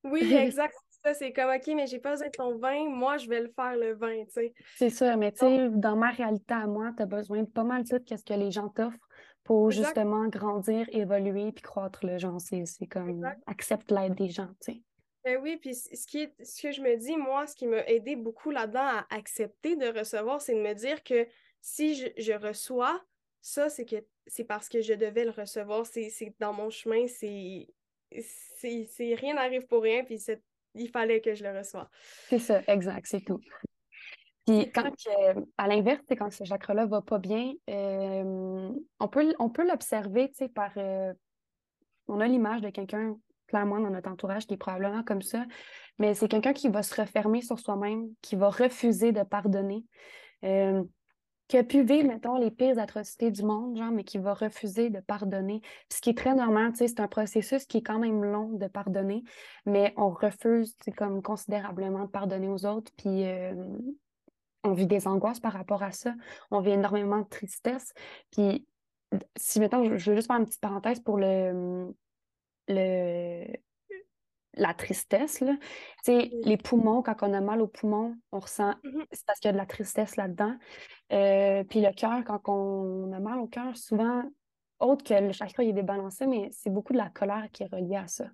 oui 0.04 0.20
exact. 0.34 0.74
ça, 1.04 1.14
c'est 1.14 1.32
comme 1.32 1.50
OK, 1.50 1.66
mais 1.74 1.86
j'ai 1.86 1.98
pas 1.98 2.12
besoin 2.12 2.28
de 2.28 2.32
ton 2.32 2.58
vin, 2.58 2.88
moi 2.88 3.16
je 3.16 3.28
vais 3.28 3.40
le 3.40 3.52
faire 3.54 3.76
le 3.76 3.94
vin, 3.94 4.24
tu 4.24 4.32
sais. 4.32 4.54
C'est 4.76 4.90
ça, 4.90 5.16
mais 5.16 5.32
tu 5.32 5.38
sais, 5.38 5.68
dans 5.70 5.96
ma 5.96 6.10
réalité 6.10 6.54
à 6.54 6.66
moi, 6.66 6.92
tu 6.96 7.02
as 7.02 7.06
besoin 7.06 7.42
de 7.42 7.48
pas 7.48 7.64
mal 7.64 7.84
de 7.84 7.98
tout 7.98 8.16
ce 8.16 8.24
que 8.24 8.34
les 8.34 8.50
gens 8.50 8.68
t'offrent 8.68 9.08
pour 9.44 9.70
justement 9.70 10.28
grandir, 10.28 10.86
évoluer 10.92 11.50
puis 11.52 11.62
croître 11.62 12.06
le 12.06 12.18
genre. 12.18 12.40
C'est 12.40 12.86
comme 12.86 13.28
accepte 13.46 13.90
l'aide 13.90 14.14
des 14.14 14.28
gens, 14.28 14.48
tu 14.60 14.72
sais. 14.72 14.82
Ben 15.24 15.38
oui, 15.40 15.56
puis 15.56 15.74
ce, 15.74 16.06
qui 16.06 16.22
est, 16.22 16.34
ce 16.44 16.60
que 16.60 16.72
je 16.72 16.80
me 16.80 16.96
dis, 16.96 17.16
moi, 17.16 17.46
ce 17.46 17.54
qui 17.54 17.66
m'a 17.66 17.86
aidé 17.86 18.16
beaucoup 18.16 18.50
là-dedans 18.50 18.80
à 18.80 19.06
accepter 19.10 19.76
de 19.76 19.86
recevoir, 19.86 20.40
c'est 20.40 20.54
de 20.54 20.60
me 20.60 20.74
dire 20.74 21.04
que 21.04 21.28
si 21.60 21.94
je, 21.94 22.08
je 22.18 22.32
reçois, 22.32 23.00
ça, 23.42 23.68
c'est 23.68 23.84
que 23.84 23.96
c'est 24.26 24.44
parce 24.44 24.68
que 24.68 24.80
je 24.80 24.94
devais 24.94 25.24
le 25.24 25.30
recevoir. 25.30 25.84
C'est 25.84 26.34
dans 26.38 26.52
mon 26.52 26.70
chemin, 26.70 27.06
c'est. 27.06 27.66
Rien 28.62 29.34
n'arrive 29.34 29.66
pour 29.66 29.82
rien, 29.82 30.04
puis 30.04 30.22
il 30.74 30.88
fallait 30.88 31.20
que 31.20 31.34
je 31.34 31.42
le 31.42 31.58
reçoive. 31.58 31.88
C'est 32.28 32.38
ça, 32.38 32.62
exact, 32.68 33.06
c'est 33.06 33.20
tout. 33.20 33.40
Puis 34.46 34.70
quand, 34.72 34.90
à 35.58 35.68
l'inverse, 35.68 36.02
quand 36.16 36.30
ce 36.30 36.44
chakra-là 36.44 36.86
va 36.86 37.02
pas 37.02 37.18
bien, 37.18 37.52
euh, 37.68 38.70
on 39.00 39.08
peut, 39.08 39.34
on 39.38 39.50
peut 39.50 39.66
l'observer, 39.66 40.28
tu 40.30 40.36
sais, 40.36 40.48
par... 40.48 40.72
Euh, 40.76 41.12
on 42.08 42.20
a 42.20 42.26
l'image 42.26 42.60
de 42.60 42.70
quelqu'un, 42.70 43.16
clairement, 43.46 43.78
dans 43.78 43.90
notre 43.90 44.10
entourage 44.10 44.46
qui 44.46 44.54
est 44.54 44.58
probablement 44.58 45.04
comme 45.04 45.22
ça, 45.22 45.44
mais 45.98 46.14
c'est 46.14 46.28
quelqu'un 46.28 46.52
qui 46.52 46.68
va 46.68 46.82
se 46.82 47.00
refermer 47.00 47.40
sur 47.40 47.58
soi-même, 47.60 48.08
qui 48.20 48.34
va 48.34 48.50
refuser 48.50 49.12
de 49.12 49.22
pardonner. 49.22 49.84
Qui 51.48 51.58
a 51.58 51.64
pu 51.64 51.82
vivre, 51.82 52.08
mettons, 52.08 52.36
les 52.36 52.50
pires 52.50 52.78
atrocités 52.78 53.30
du 53.30 53.42
monde, 53.42 53.76
genre, 53.76 53.90
mais 53.90 54.04
qui 54.04 54.18
va 54.18 54.32
refuser 54.32 54.90
de 54.90 55.00
pardonner. 55.00 55.60
ce 55.90 56.00
qui 56.00 56.10
est 56.10 56.16
très 56.16 56.34
normal, 56.34 56.72
tu 56.72 56.78
sais, 56.78 56.88
c'est 56.88 57.00
un 57.00 57.08
processus 57.08 57.66
qui 57.66 57.78
est 57.78 57.82
quand 57.82 57.98
même 57.98 58.24
long 58.24 58.48
de 58.52 58.66
pardonner, 58.68 59.22
mais 59.66 59.92
on 59.96 60.10
refuse, 60.10 60.74
c'est 60.82 60.92
comme 60.92 61.22
considérablement 61.22 62.04
de 62.04 62.10
pardonner 62.10 62.48
aux 62.48 62.64
autres, 62.64 62.90
puis 62.96 63.26
euh, 63.26 63.54
on 64.64 64.72
vit 64.72 64.86
des 64.86 65.06
angoisses 65.06 65.40
par 65.40 65.52
rapport 65.52 65.82
à 65.82 65.92
ça, 65.92 66.14
on 66.50 66.60
vit 66.60 66.70
énormément 66.70 67.18
de 67.18 67.28
tristesse, 67.28 67.92
puis 68.30 68.66
si, 69.36 69.60
mettons, 69.60 69.84
je, 69.84 70.10
veux 70.10 70.16
juste 70.16 70.26
faire 70.26 70.38
une 70.38 70.46
petite 70.46 70.60
parenthèse 70.60 71.00
pour 71.00 71.18
le, 71.18 71.94
le, 72.68 73.44
la 74.54 74.74
tristesse. 74.74 75.40
Là. 75.40 75.56
Les 76.06 76.56
poumons, 76.56 77.02
quand 77.02 77.16
on 77.22 77.32
a 77.32 77.40
mal 77.40 77.62
aux 77.62 77.68
poumons, 77.68 78.14
on 78.32 78.40
ressent, 78.40 78.72
mm-hmm. 78.84 79.06
c'est 79.12 79.26
parce 79.26 79.38
qu'il 79.40 79.48
y 79.48 79.50
a 79.50 79.52
de 79.52 79.58
la 79.58 79.66
tristesse 79.66 80.16
là-dedans. 80.16 80.56
Euh, 81.12 81.64
puis 81.64 81.80
le 81.80 81.92
cœur, 81.92 82.22
quand 82.24 82.48
on 82.48 83.12
a 83.12 83.20
mal 83.20 83.38
au 83.38 83.46
cœur, 83.46 83.76
souvent, 83.76 84.22
autre 84.78 85.04
que 85.04 85.14
le 85.14 85.32
chakra 85.32 85.62
il 85.62 85.70
est 85.70 85.74
débalancé, 85.74 86.26
mais 86.26 86.48
c'est 86.52 86.70
beaucoup 86.70 86.92
de 86.92 86.98
la 86.98 87.10
colère 87.10 87.48
qui 87.52 87.62
est 87.62 87.72
reliée 87.72 87.96
à 87.96 88.08
ça. 88.08 88.26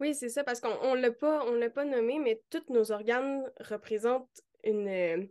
Oui, 0.00 0.14
c'est 0.14 0.28
ça, 0.28 0.42
parce 0.42 0.60
qu'on 0.60 0.96
ne 0.96 1.00
l'a 1.00 1.12
pas, 1.12 1.44
on 1.46 1.70
pas 1.70 1.84
nommé, 1.84 2.18
mais 2.18 2.42
tous 2.50 2.64
nos 2.72 2.90
organes 2.90 3.44
représentent 3.60 4.28
une, 4.64 4.88
euh, 4.88 5.24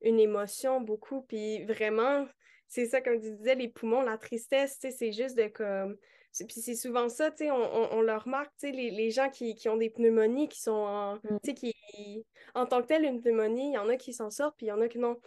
une 0.00 0.18
émotion 0.18 0.80
beaucoup. 0.80 1.22
Puis 1.22 1.64
vraiment, 1.64 2.26
c'est 2.66 2.86
ça, 2.86 3.00
comme 3.00 3.20
tu 3.20 3.30
disais, 3.32 3.54
les 3.54 3.68
poumons, 3.68 4.02
la 4.02 4.16
tristesse, 4.16 4.78
c'est 4.80 5.12
juste 5.12 5.36
de 5.36 5.48
comme 5.48 5.96
puis 6.44 6.60
c'est 6.60 6.74
souvent 6.74 7.08
ça, 7.08 7.30
tu 7.30 7.38
sais, 7.38 7.50
on, 7.50 7.94
on, 7.94 8.00
le 8.02 8.16
remarque, 8.16 8.52
tu 8.58 8.68
sais, 8.68 8.72
les, 8.72 8.90
les, 8.90 9.10
gens 9.10 9.30
qui, 9.30 9.54
qui, 9.54 9.68
ont 9.68 9.76
des 9.76 9.90
pneumonies, 9.90 10.48
qui 10.48 10.60
sont 10.60 10.72
en, 10.72 11.14
mm. 11.16 11.40
tu 11.42 11.50
sais, 11.50 11.54
qui, 11.54 12.26
en 12.54 12.66
tant 12.66 12.82
que 12.82 12.88
telle, 12.88 13.04
une 13.04 13.22
pneumonie, 13.22 13.70
il 13.70 13.74
y 13.74 13.78
en 13.78 13.88
a 13.88 13.96
qui 13.96 14.12
s'en 14.12 14.30
sortent, 14.30 14.56
puis 14.56 14.66
il 14.66 14.68
y 14.70 14.72
en 14.72 14.80
a 14.80 14.88
qui 14.88 14.98
non. 14.98 15.20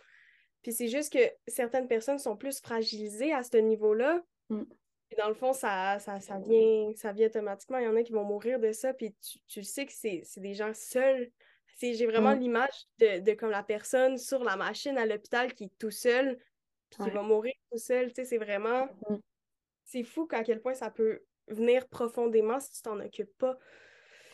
Puis 0.62 0.74
c'est 0.74 0.88
juste 0.88 1.14
que 1.14 1.20
certaines 1.48 1.88
personnes 1.88 2.20
sont 2.20 2.36
plus 2.36 2.60
fragilisées 2.60 3.34
à 3.34 3.44
ce 3.44 3.58
niveau-là. 3.58 4.22
Mm. 4.50 4.64
Et 5.12 5.16
dans 5.16 5.30
le 5.30 5.34
fond, 5.34 5.54
ça, 5.54 5.98
ça, 6.00 6.20
ça, 6.20 6.38
vient, 6.38 6.92
ça 6.96 7.12
vient 7.12 7.28
automatiquement. 7.28 7.80
Il 7.80 7.86
y 7.86 7.88
en 7.88 7.96
a 7.96 8.04
qui 8.04 8.12
vont 8.12 8.26
mourir 8.26 8.60
de 8.60 8.72
ça, 8.72 8.94
puis 8.94 9.16
tu, 9.22 9.40
tu 9.48 9.64
sais 9.64 9.86
que 9.86 9.94
c'est 9.94 10.24
des 10.38 10.54
gens 10.54 10.74
seuls. 10.74 11.32
J'ai 11.82 12.06
vraiment 12.06 12.36
mm. 12.36 12.40
l'image 12.40 12.88
de, 13.00 13.20
de, 13.20 13.34
comme 13.34 13.52
la 13.52 13.64
personne 13.64 14.18
sur 14.18 14.44
la 14.44 14.58
machine 14.58 14.98
à 14.98 15.06
l'hôpital 15.06 15.54
qui 15.54 15.66
est 15.66 15.78
tout 15.80 15.92
seul, 15.92 16.38
puis 16.90 17.04
qui 17.04 17.10
va 17.10 17.22
mourir 17.22 17.54
tout 17.72 17.78
seul. 17.78 18.10
Tu 18.10 18.16
sais, 18.16 18.26
c'est 18.26 18.38
vraiment 18.38 18.88
c'est 19.92 20.04
fou 20.04 20.28
à 20.32 20.44
quel 20.44 20.62
point 20.62 20.74
ça 20.74 20.90
peut 20.90 21.22
venir 21.48 21.88
profondément 21.88 22.60
si 22.60 22.72
tu 22.74 22.82
t'en 22.84 23.00
occupes 23.00 23.36
pas. 23.38 23.58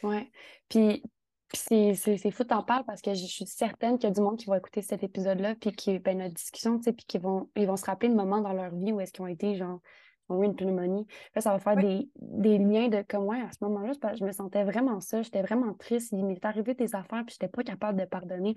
Ouais. 0.04 0.30
Puis, 0.70 1.02
c'est 1.54 2.32
fou 2.32 2.44
t'en 2.44 2.64
parles 2.64 2.84
parce 2.86 3.02
que 3.02 3.14
je 3.14 3.26
suis 3.26 3.46
certaine 3.46 3.98
qu'il 3.98 4.10
y 4.10 4.12
a 4.12 4.14
du 4.14 4.22
monde 4.22 4.38
qui 4.38 4.48
va 4.48 4.58
écouter 4.58 4.82
cet 4.82 5.04
épisode-là, 5.04 5.56
puis 5.56 5.72
qui, 5.72 6.00
ben, 6.00 6.18
notre 6.18 6.34
discussion, 6.34 6.78
tu 6.78 6.84
sais, 6.84 6.94
puis 6.94 7.06
qui 7.06 7.18
vont, 7.18 7.50
ils 7.56 7.68
vont 7.68 7.78
se 7.78 7.86
rappeler 7.86 8.10
de 8.10 8.16
moments 8.16 8.42
dans 8.42 8.54
leur 8.54 8.76
vie 8.76 8.92
où 8.92 9.00
est-ce 9.00 9.14
qu'ils 9.14 9.24
ont 9.24 9.28
été, 9.28 9.56
genre, 9.56 9.80
ont 10.28 10.42
eu 10.42 10.46
une 10.46 10.56
pneumonie. 10.56 11.08
Là, 11.36 11.42
ça 11.42 11.52
va 11.52 11.60
faire 11.60 11.78
des, 11.78 12.10
liens 12.58 12.90
de 12.90 13.04
comme, 13.08 13.26
ouais, 13.26 13.40
à 13.40 13.52
ce 13.52 13.64
moment-là, 13.64 13.94
je 14.16 14.26
me 14.26 14.32
sentais 14.32 14.64
vraiment 14.64 15.00
ça, 15.00 15.22
j'étais 15.22 15.42
vraiment 15.42 15.74
triste, 15.76 16.12
il 16.12 16.26
m'est 16.26 16.44
arrivé 16.44 16.74
des 16.74 16.96
affaires, 16.96 17.24
puis 17.26 17.36
j'étais 17.40 17.48
pas 17.48 17.64
capable 17.64 18.00
de 18.00 18.06
pardonner. 18.06 18.56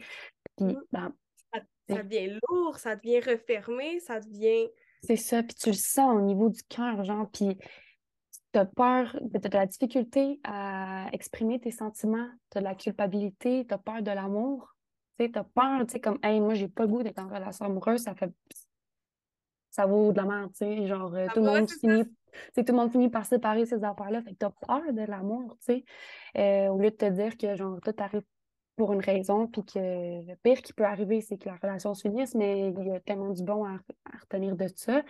Puis, 0.57 0.67
mm. 0.67 0.83
ben, 0.91 1.13
ça, 1.53 1.61
ça 1.89 2.03
devient 2.03 2.39
lourd, 2.49 2.79
ça 2.79 2.97
devient 2.97 3.21
refermé, 3.21 4.01
ça 4.01 4.19
devient 4.19 4.69
c'est 5.03 5.17
ça, 5.17 5.43
puis 5.43 5.55
tu 5.55 5.71
le 5.71 5.75
sens 5.75 6.17
au 6.17 6.21
niveau 6.21 6.49
du 6.49 6.63
cœur, 6.65 7.05
genre, 7.05 7.29
puis 7.31 7.57
tu 8.53 8.59
as 8.59 8.65
peur, 8.65 9.13
tu 9.13 9.37
as 9.37 9.49
de 9.49 9.57
la 9.57 9.67
difficulté 9.67 10.41
à 10.45 11.09
exprimer 11.13 11.61
tes 11.61 11.71
sentiments, 11.71 12.29
tu 12.51 12.59
as 12.59 12.61
de 12.61 12.65
la 12.65 12.75
culpabilité, 12.75 13.67
tu 13.67 13.75
as 13.75 13.79
peur 13.79 14.03
de 14.03 14.11
l'amour, 14.11 14.75
tu 15.19 15.27
sais, 15.27 15.33
tu 15.33 15.39
as 15.39 15.45
peur, 15.45 15.87
tu 15.87 15.93
sais, 15.93 16.01
comme, 16.01 16.19
hey, 16.23 16.41
moi, 16.41 16.55
j'ai 16.55 16.69
pas 16.69 16.85
le 16.85 16.89
goût 16.89 17.03
d'être 17.03 17.19
en 17.19 17.29
relation 17.29 17.67
amoureuse, 17.67 18.03
ça 18.03 18.15
fait. 18.15 18.33
Ça 19.71 19.87
vaut 19.87 20.13
de 20.13 20.17
la 20.17 20.25
merde, 20.25 20.51
tu 20.53 20.59
sais, 20.59 20.87
genre, 20.87 21.15
euh, 21.15 21.27
tout, 21.33 21.41
le 21.41 21.47
monde 21.47 21.71
finit, 21.71 22.05
tout 22.05 22.65
le 22.67 22.73
monde 22.73 22.91
finit 22.91 23.09
par 23.09 23.27
séparer 23.27 23.65
ces 23.67 23.85
affaires-là, 23.85 24.23
fait 24.23 24.33
que 24.33 24.39
tu 24.39 24.47
as 24.47 24.51
peur 24.51 24.93
de 24.93 25.03
l'amour, 25.03 25.57
tu 25.61 25.75
sais, 25.75 25.85
euh, 26.37 26.69
au 26.69 26.79
lieu 26.79 26.91
de 26.91 26.97
te 26.97 27.09
dire 27.11 27.37
que, 27.37 27.55
genre, 27.55 27.79
tout 27.81 27.95
arrive 27.99 28.23
pour 28.79 28.93
une 28.93 29.01
raison, 29.01 29.49
puis 29.49 29.65
que 29.65 29.79
le 29.79 30.35
pire 30.37 30.63
qui 30.63 30.73
peut 30.73 30.85
arriver, 30.85 31.21
c'est 31.21 31.37
que 31.37 31.49
la 31.49 31.57
relation 31.57 31.95
se 31.95 32.03
finisse, 32.03 32.37
mais 32.37 32.71
il 32.71 32.87
y 32.87 32.93
a 32.93 33.01
tellement 33.01 33.31
du 33.31 33.43
bon 33.43 33.65
à, 33.65 33.77
retenir 34.21 34.55
de 34.55 34.69
ça. 34.75 35.03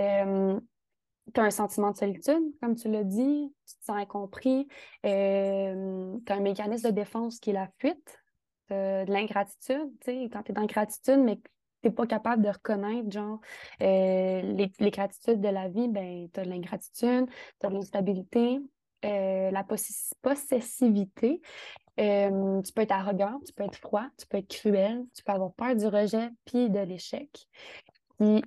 Euh, 0.00 0.60
tu 1.32 1.40
as 1.40 1.44
un 1.44 1.50
sentiment 1.50 1.92
de 1.92 1.96
solitude, 1.96 2.42
comme 2.60 2.74
tu 2.74 2.90
l'as 2.90 3.04
dit, 3.04 3.54
tu 3.64 3.76
te 3.76 3.84
sens 3.84 3.96
incompris, 3.96 4.66
euh, 5.06 6.16
tu 6.26 6.32
as 6.32 6.36
un 6.36 6.40
mécanisme 6.40 6.88
de 6.88 6.94
défense 6.94 7.38
qui 7.38 7.50
est 7.50 7.54
la 7.54 7.68
fuite, 7.78 8.18
de 8.70 9.10
l'ingratitude, 9.10 9.90
tu 10.00 10.12
sais, 10.12 10.28
quand 10.32 10.42
tu 10.42 10.52
es 10.52 10.54
dans 10.54 10.66
gratitude, 10.66 11.18
mais 11.18 11.36
tu 11.36 11.42
n'es 11.84 11.90
pas 11.90 12.06
capable 12.06 12.42
de 12.42 12.50
reconnaître, 12.50 13.10
genre, 13.10 13.40
euh, 13.82 14.42
les, 14.42 14.70
les, 14.78 14.90
gratitudes 14.90 15.40
de 15.40 15.48
la 15.48 15.68
vie, 15.68 15.88
ben, 15.88 16.28
tu 16.32 16.40
as 16.40 16.44
de 16.44 16.50
l'ingratitude, 16.50 17.26
tu 17.60 17.66
as 17.66 17.68
de 17.68 17.74
l'instabilité, 17.74 18.60
la 19.02 19.64
possessivité. 20.22 21.40
Tu 21.96 22.72
peux 22.72 22.82
être 22.82 22.92
arrogant, 22.92 23.40
tu 23.44 23.52
peux 23.52 23.64
être 23.64 23.76
froid, 23.76 24.06
tu 24.18 24.26
peux 24.26 24.38
être 24.38 24.48
cruel, 24.48 25.04
tu 25.14 25.22
peux 25.22 25.32
avoir 25.32 25.52
peur 25.52 25.74
du 25.76 25.86
rejet 25.86 26.30
puis 26.44 26.70
de 26.70 26.80
l'échec. 26.80 27.28
Puis 28.18 28.42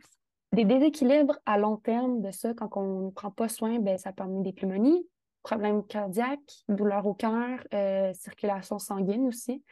des 0.54 0.66
déséquilibres 0.66 1.40
à 1.46 1.58
long 1.58 1.78
terme 1.78 2.22
de 2.22 2.32
ça, 2.32 2.54
quand 2.54 2.70
on 2.78 3.08
ne 3.08 3.12
prend 3.12 3.32
pas 3.32 3.50
soin, 3.50 3.80
ben, 3.80 3.98
ça 3.98 4.14
peut 4.14 4.24
amener 4.24 4.44
des 4.44 4.54
pneumonies, 4.54 5.08
problèmes 5.42 5.86
cardiaques, 5.86 6.64
douleurs 6.70 7.06
au 7.06 7.14
cœur, 7.14 7.60
euh, 7.74 8.14
circulation 8.14 8.80
sanguine 8.80 9.28
aussi. 9.28 9.64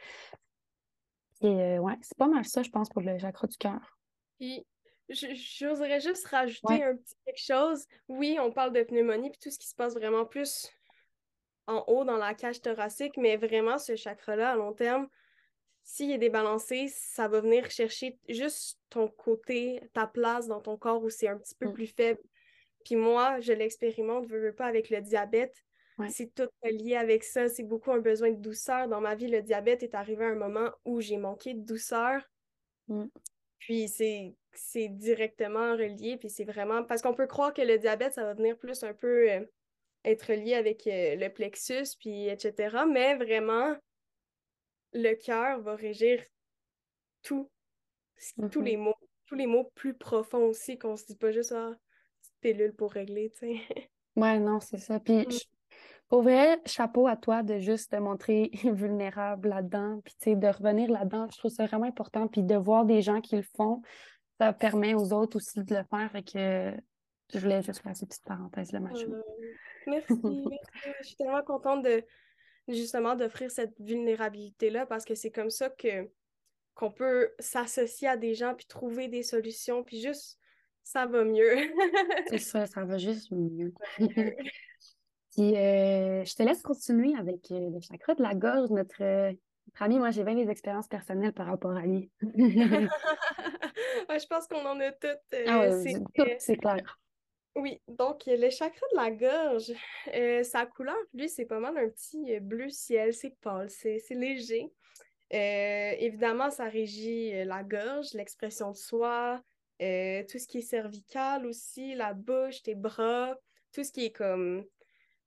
Et 1.40 1.46
euh, 1.46 1.78
ouais, 1.78 1.96
c'est 2.02 2.16
pas 2.16 2.28
mal 2.28 2.44
ça, 2.44 2.62
je 2.62 2.70
pense, 2.70 2.88
pour 2.88 3.02
le 3.02 3.18
chakra 3.18 3.46
du 3.46 3.56
cœur. 3.56 3.98
Puis, 4.38 4.64
j'oserais 5.08 6.00
juste 6.00 6.26
rajouter 6.26 6.82
un 6.82 6.96
petit 6.96 7.14
quelque 7.24 7.40
chose. 7.40 7.86
Oui, 8.08 8.38
on 8.40 8.50
parle 8.52 8.72
de 8.72 8.82
pneumonie, 8.82 9.30
puis 9.30 9.40
tout 9.40 9.50
ce 9.50 9.58
qui 9.58 9.68
se 9.68 9.74
passe 9.74 9.94
vraiment 9.94 10.24
plus 10.24 10.68
en 11.66 11.84
haut 11.86 12.04
dans 12.04 12.16
la 12.16 12.34
cage 12.34 12.60
thoracique, 12.60 13.16
mais 13.16 13.36
vraiment, 13.36 13.78
ce 13.78 13.96
chakra-là, 13.96 14.52
à 14.52 14.56
long 14.56 14.72
terme, 14.72 15.08
s'il 15.84 16.12
est 16.12 16.18
débalancé, 16.18 16.88
ça 16.88 17.28
va 17.28 17.40
venir 17.40 17.70
chercher 17.70 18.18
juste 18.28 18.78
ton 18.88 19.08
côté, 19.08 19.80
ta 19.92 20.06
place 20.06 20.46
dans 20.46 20.60
ton 20.60 20.76
corps 20.76 21.02
où 21.02 21.10
c'est 21.10 21.28
un 21.28 21.38
petit 21.38 21.54
peu 21.54 21.68
mm. 21.68 21.72
plus 21.72 21.86
faible. 21.86 22.20
Puis 22.84 22.96
moi, 22.96 23.40
je 23.40 23.52
l'expérimente, 23.52 24.26
je 24.28 24.36
veux 24.36 24.54
pas, 24.54 24.66
avec 24.66 24.90
le 24.90 25.00
diabète. 25.00 25.64
C'est 26.08 26.34
tout 26.34 26.48
lié 26.64 26.96
avec 26.96 27.22
ça. 27.22 27.48
C'est 27.48 27.62
beaucoup 27.62 27.92
un 27.92 28.00
besoin 28.00 28.32
de 28.32 28.40
douceur. 28.40 28.88
Dans 28.88 29.00
ma 29.00 29.14
vie, 29.14 29.28
le 29.28 29.40
diabète 29.40 29.84
est 29.84 29.94
arrivé 29.94 30.24
à 30.24 30.28
un 30.28 30.34
moment 30.34 30.70
où 30.84 31.00
j'ai 31.00 31.16
manqué 31.16 31.54
de 31.54 31.60
douceur. 31.60 32.28
Mm. 32.88 33.04
Puis 33.60 33.88
c'est 33.88 34.88
directement 34.88 35.72
relié. 35.76 36.16
Puis 36.16 36.28
c'est 36.28 36.44
vraiment. 36.44 36.82
Parce 36.82 37.02
qu'on 37.02 37.14
peut 37.14 37.28
croire 37.28 37.54
que 37.54 37.62
le 37.62 37.78
diabète, 37.78 38.14
ça 38.14 38.24
va 38.24 38.34
venir 38.34 38.58
plus 38.58 38.82
un 38.82 38.94
peu 38.94 39.30
euh, 39.30 39.44
être 40.04 40.32
lié 40.32 40.54
avec 40.54 40.86
euh, 40.86 41.16
le 41.16 41.28
plexus, 41.28 41.96
puis 41.98 42.28
etc. 42.28 42.84
Mais 42.90 43.16
vraiment, 43.16 43.74
le 44.92 45.14
cœur 45.14 45.60
va 45.60 45.74
régir 45.74 46.22
tout, 47.22 47.50
tous 48.36 48.60
mm-hmm. 48.60 48.64
les 48.64 48.76
mots, 48.76 48.96
tous 49.26 49.34
les 49.34 49.46
mots 49.46 49.70
plus 49.74 49.94
profonds 49.94 50.46
aussi, 50.46 50.78
qu'on 50.78 50.96
se 50.96 51.06
dit 51.06 51.16
pas 51.16 51.30
juste 51.30 51.52
ah, 51.52 51.72
pilule 52.40 52.74
pour 52.74 52.92
régler, 52.92 53.32
tu 53.38 53.46
sais. 53.46 53.60
Ouais, 54.14 54.38
non, 54.38 54.60
c'est 54.60 54.76
ça. 54.76 55.00
Puis, 55.00 55.20
mm. 55.20 55.30
pour 56.10 56.22
vrai, 56.22 56.60
chapeau 56.66 57.06
à 57.06 57.16
toi 57.16 57.42
de 57.42 57.58
juste 57.58 57.92
te 57.92 57.96
montrer 57.96 58.50
vulnérable 58.64 59.48
là-dedans, 59.48 60.02
puis 60.04 60.14
tu 60.20 60.24
sais, 60.24 60.36
de 60.36 60.48
revenir 60.48 60.90
là-dedans. 60.90 61.28
Je 61.32 61.38
trouve 61.38 61.50
ça 61.50 61.64
vraiment 61.64 61.86
important. 61.86 62.28
Puis 62.28 62.42
de 62.42 62.54
voir 62.54 62.84
des 62.84 63.00
gens 63.00 63.22
qui 63.22 63.36
le 63.36 63.44
font, 63.56 63.80
ça 64.38 64.52
permet 64.52 64.92
aux 64.92 65.14
autres 65.14 65.36
aussi 65.36 65.64
de 65.64 65.74
le 65.74 65.84
faire. 65.84 66.10
Fait 66.12 66.22
que 66.22 66.74
je 67.32 67.38
voulais 67.38 67.62
juste 67.62 67.80
faire 67.80 67.96
cette 67.96 68.10
petite 68.10 68.24
parenthèse-là, 68.24 68.80
ma 68.80 68.90
euh, 68.90 69.22
merci, 69.86 70.12
merci. 70.24 70.58
Je 71.00 71.06
suis 71.06 71.16
tellement 71.16 71.42
contente 71.42 71.82
de 71.82 72.04
justement 72.68 73.14
d'offrir 73.14 73.50
cette 73.50 73.78
vulnérabilité-là 73.80 74.86
parce 74.86 75.04
que 75.04 75.14
c'est 75.14 75.30
comme 75.30 75.50
ça 75.50 75.70
que 75.70 76.10
qu'on 76.74 76.90
peut 76.90 77.30
s'associer 77.38 78.08
à 78.08 78.16
des 78.16 78.34
gens 78.34 78.54
puis 78.54 78.66
trouver 78.66 79.08
des 79.08 79.22
solutions 79.22 79.84
puis 79.84 80.00
juste 80.00 80.38
ça 80.84 81.06
va 81.06 81.24
mieux. 81.24 81.56
c'est 82.28 82.38
ça, 82.38 82.66
ça 82.66 82.84
va 82.84 82.98
juste 82.98 83.30
mieux. 83.30 83.72
puis 83.98 85.56
euh, 85.56 86.24
je 86.24 86.34
te 86.34 86.42
laisse 86.42 86.62
continuer 86.62 87.14
avec 87.18 87.50
euh, 87.50 87.70
le 87.70 87.80
chakra 87.80 88.14
de 88.14 88.22
la 88.22 88.34
gorge, 88.34 88.70
notre, 88.70 89.02
euh, 89.02 89.32
ami. 89.78 89.98
Moi, 89.98 90.10
j'ai 90.10 90.24
bien 90.24 90.34
des 90.34 90.50
expériences 90.50 90.88
personnelles 90.88 91.32
par 91.32 91.46
rapport 91.46 91.76
à 91.76 91.82
lui. 91.82 92.10
je 92.20 92.88
pense 94.28 94.46
qu'on 94.46 94.66
en 94.66 94.78
a 94.80 94.92
toutes. 94.92 95.18
ah 95.46 95.70
c'est 96.38 96.56
clair. 96.56 96.98
Oui, 97.54 97.82
donc 97.86 98.22
le 98.26 98.48
chakra 98.48 98.86
de 98.92 98.96
la 98.96 99.10
gorge, 99.10 99.72
euh, 100.14 100.42
sa 100.42 100.64
couleur, 100.64 100.96
lui, 101.12 101.28
c'est 101.28 101.44
pas 101.44 101.60
mal 101.60 101.76
un 101.76 101.88
petit 101.90 102.34
euh, 102.34 102.40
bleu 102.40 102.70
ciel, 102.70 103.12
c'est 103.12 103.36
pâle, 103.42 103.68
c'est 103.68 104.00
léger. 104.10 104.72
Euh, 105.34 105.92
évidemment, 105.98 106.50
ça 106.50 106.64
régit 106.64 107.44
la 107.44 107.62
gorge, 107.62 108.14
l'expression 108.14 108.70
de 108.70 108.76
soi, 108.76 109.42
tout 109.78 110.38
ce 110.38 110.46
qui 110.46 110.58
est 110.58 110.62
cervical 110.62 111.44
aussi, 111.46 111.94
la 111.94 112.14
bouche, 112.14 112.62
tes 112.62 112.74
bras, 112.74 113.36
tout 113.72 113.84
ce 113.84 113.92
qui 113.92 114.06
est 114.06 114.12
comme 114.12 114.64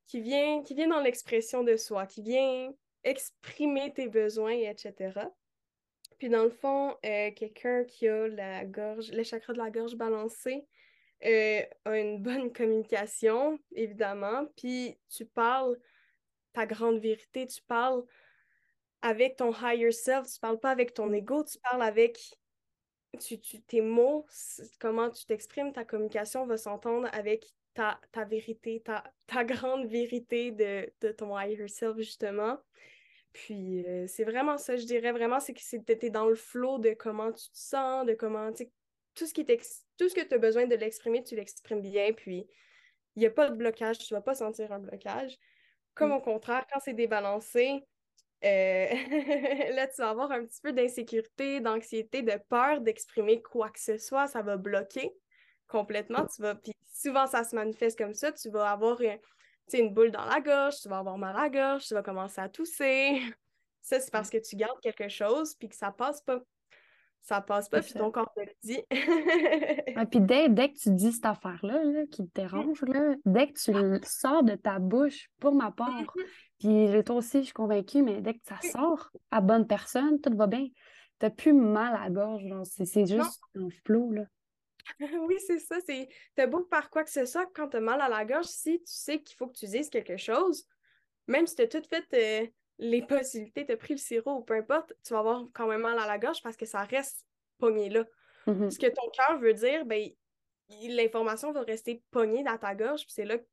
qui 0.08 0.22
vient, 0.22 0.64
qui 0.64 0.76
vient 0.76 0.88
dans 0.88 1.02
l'expression 1.02 1.64
de 1.64 1.76
soi, 1.76 2.06
qui 2.06 2.22
vient 2.22 2.72
exprimer 3.04 3.94
tes 3.94 4.08
besoins, 4.08 4.54
etc. 4.54 5.14
Puis 6.18 6.30
dans 6.30 6.44
le 6.44 6.52
fond, 6.52 6.96
quelqu'un 7.02 7.84
qui 7.84 8.08
a 8.08 8.28
la 8.28 8.66
gorge, 8.66 9.12
le 9.12 9.24
chakra 9.24 9.54
de 9.54 9.58
la 9.58 9.72
gorge 9.72 9.96
balancé, 9.96 10.66
euh, 11.24 11.62
une 11.86 12.22
bonne 12.22 12.52
communication, 12.52 13.60
évidemment, 13.72 14.46
puis 14.58 14.98
tu 15.10 15.26
parles 15.26 15.78
ta 16.54 16.66
grande 16.66 17.00
vérité, 17.00 17.48
tu 17.48 17.62
parles 17.64 18.04
avec 19.02 19.38
ton 19.38 19.52
higher 19.54 19.92
self, 19.92 20.32
tu 20.32 20.40
parles 20.40 20.60
pas 20.60 20.72
avec 20.72 20.94
ton 20.94 21.12
ego, 21.14 21.44
tu 21.44 21.58
parles 21.60 21.84
avec 21.84 22.20
tu, 23.20 23.40
tes 23.40 23.82
mots, 23.82 24.26
comment 24.80 25.10
tu 25.10 25.26
t'exprimes, 25.26 25.72
ta 25.72 25.86
communication 25.86 26.46
va 26.46 26.58
s'entendre 26.58 27.08
avec 27.14 27.46
ta, 27.74 28.00
ta 28.12 28.26
vérité, 28.26 28.82
ta, 28.84 29.04
ta, 29.28 29.44
grande 29.44 29.86
vérité 29.88 30.52
de, 30.52 30.92
de, 31.02 31.12
ton 31.12 31.38
higher 31.38 31.68
self, 31.68 31.98
justement. 31.98 32.58
Puis 33.34 33.86
euh, 33.86 34.08
c'est 34.08 34.24
vraiment 34.24 34.58
ça, 34.58 34.78
je 34.78 34.86
dirais. 34.86 35.12
Vraiment, 35.12 35.42
c'est 35.42 35.54
que 35.54 35.60
tu 35.60 36.06
es 36.06 36.10
dans 36.10 36.28
le 36.28 36.36
flow 36.36 36.80
de 36.80 36.92
comment 36.92 37.34
tu 37.34 37.50
te 37.50 37.58
sens, 37.58 38.06
de 38.06 38.14
comment, 38.14 38.52
tout 39.16 39.26
ce 39.26 39.34
qui 39.34 39.46
tout 39.46 40.10
ce 40.10 40.14
que 40.14 40.22
tu 40.22 40.36
as 40.36 40.38
besoin 40.38 40.66
de 40.66 40.76
l'exprimer, 40.76 41.24
tu 41.24 41.36
l'exprimes 41.36 41.82
bien, 41.82 42.12
puis 42.14 42.48
il 43.16 43.20
n'y 43.20 43.26
a 43.26 43.32
pas 43.32 43.50
de 43.50 43.56
blocage, 43.56 43.98
tu 43.98 44.14
ne 44.14 44.20
vas 44.20 44.22
pas 44.22 44.36
sentir 44.36 44.72
un 44.72 44.80
blocage. 44.80 45.38
Comme 45.94 46.10
mm. 46.10 46.16
au 46.16 46.22
contraire, 46.22 46.66
quand 46.72 46.80
c'est 46.84 46.94
débalancé, 46.94 47.86
euh, 48.44 48.88
là, 49.74 49.88
tu 49.88 50.02
vas 50.02 50.10
avoir 50.10 50.32
un 50.32 50.46
petit 50.46 50.62
peu 50.62 50.74
d'insécurité, 50.74 51.62
d'anxiété, 51.62 52.22
de 52.22 52.38
peur 52.50 52.82
d'exprimer 52.82 53.42
quoi 53.42 53.70
que 53.70 53.80
ce 53.80 53.98
soit, 53.98 54.28
ça 54.28 54.42
va 54.42 54.58
bloquer 54.58 55.12
complètement. 55.68 56.24
Mm. 56.24 56.28
Tu 56.36 56.42
vas, 56.42 56.56
puis 56.56 56.74
souvent, 56.94 57.26
ça 57.26 57.44
se 57.44 57.56
manifeste 57.56 57.98
comme 57.98 58.14
ça, 58.14 58.32
tu 58.34 58.50
vas 58.50 58.72
avoir 58.72 59.00
une, 59.00 59.18
une 59.74 59.94
boule 59.94 60.12
dans 60.12 60.26
la 60.26 60.42
gorge, 60.42 60.76
tu 60.82 60.90
vas 60.90 61.00
avoir 61.00 61.18
mal 61.18 61.36
à 61.38 61.44
la 61.44 61.50
gorge, 61.50 61.86
tu 61.86 61.94
vas 61.94 62.04
commencer 62.04 62.42
à 62.42 62.50
tousser. 62.50 63.22
Ça, 63.82 64.00
c'est 64.00 64.10
parce 64.10 64.30
mm. 64.30 64.32
que 64.32 64.38
tu 64.50 64.56
gardes 64.56 64.80
quelque 64.82 65.10
chose 65.10 65.54
puis 65.54 65.70
que 65.70 65.76
ça 65.76 65.92
passe 65.92 66.20
pas 66.24 66.42
ça 67.26 67.42
passe 67.42 67.70
pas, 67.70 67.82
puis 67.82 67.94
ton 67.94 68.12
corps 68.12 68.32
te 68.36 68.42
le 68.42 68.52
dit. 68.62 68.84
puis 70.12 70.22
dès, 70.22 70.48
dès, 70.48 70.72
que 70.72 70.78
tu 70.78 70.92
dis 70.92 71.12
cette 71.12 71.26
affaire-là 71.26 72.06
qui 72.12 72.28
te 72.28 72.42
dérange, 72.42 72.84
là, 72.84 73.16
dès 73.26 73.48
que 73.48 73.60
tu 73.60 73.74
le 73.74 74.00
sors 74.04 74.44
de 74.44 74.54
ta 74.54 74.78
bouche, 74.78 75.32
pour 75.40 75.56
ma 75.56 75.72
part, 75.72 75.90
puis 76.60 76.88
toi 77.04 77.16
aussi, 77.16 77.40
je 77.40 77.46
suis 77.46 77.54
convaincue, 77.54 78.04
mais 78.04 78.22
dès 78.22 78.36
que 78.36 78.44
ça 78.44 78.60
sort 78.62 79.10
à 79.32 79.42
bonne 79.42 79.66
personne, 79.66 80.22
tout 80.22 80.36
va 80.38 80.46
bien. 80.46 80.68
T'as 81.18 81.32
plus 81.32 81.54
mal 81.54 81.96
à 81.96 82.04
la 82.04 82.10
gorge, 82.12 82.44
c'est 82.64 83.08
juste 83.08 83.42
un 83.56 83.70
flot, 83.84 84.12
là. 84.12 84.26
oui, 85.28 85.40
c'est 85.48 85.58
ça. 85.58 85.78
C'est... 85.84 86.08
T'as 86.36 86.46
beau 86.46 86.62
par 86.62 86.92
quoi 86.92 87.04
que 87.04 87.10
ce 87.10 87.26
soit, 87.26 87.48
quand 87.56 87.70
t'as 87.70 87.80
mal 87.80 88.02
à 88.02 88.10
la 88.10 88.24
gorge, 88.24 88.46
si 88.46 88.78
tu 88.78 88.84
sais 88.86 89.20
qu'il 89.20 89.36
faut 89.36 89.48
que 89.48 89.58
tu 89.58 89.66
dises 89.66 89.90
quelque 89.90 90.18
chose, 90.18 90.68
même 91.26 91.48
si 91.48 91.56
t'as 91.56 91.66
tout 91.66 91.82
fait 91.90 92.06
euh, 92.14 92.48
les 92.78 93.02
possibilités, 93.02 93.66
tu 93.66 93.72
as 93.72 93.78
pris 93.78 93.94
le 93.94 94.00
sirop 94.00 94.40
ou 94.40 94.42
peu 94.42 94.56
importe, 94.56 94.94
tu 95.04 95.14
vas 95.14 95.20
avoir 95.20 95.46
quand 95.54 95.68
même 95.68 95.82
mal 95.82 95.98
à 95.98 96.08
la 96.08 96.18
gorge 96.18 96.42
parce 96.42 96.58
que 96.58 96.66
ça 96.66 96.84
reste 96.84 97.26
pogné 97.58 97.90
là. 97.90 98.04
Mm-hmm. 98.48 98.70
Ce 98.70 98.80
que 98.80 98.88
ton 98.88 99.10
cœur 99.12 99.40
veut 99.40 99.54
dire, 99.54 99.86
ben, 99.86 100.10
l'information 100.90 101.52
va 101.52 101.62
rester 101.62 102.04
pognée 102.12 102.44
dans 102.44 102.58
ta 102.58 102.76
gorge, 102.76 103.02
puis 103.02 103.14
c'est 103.14 103.26
là 103.26 103.38
que 103.38 103.46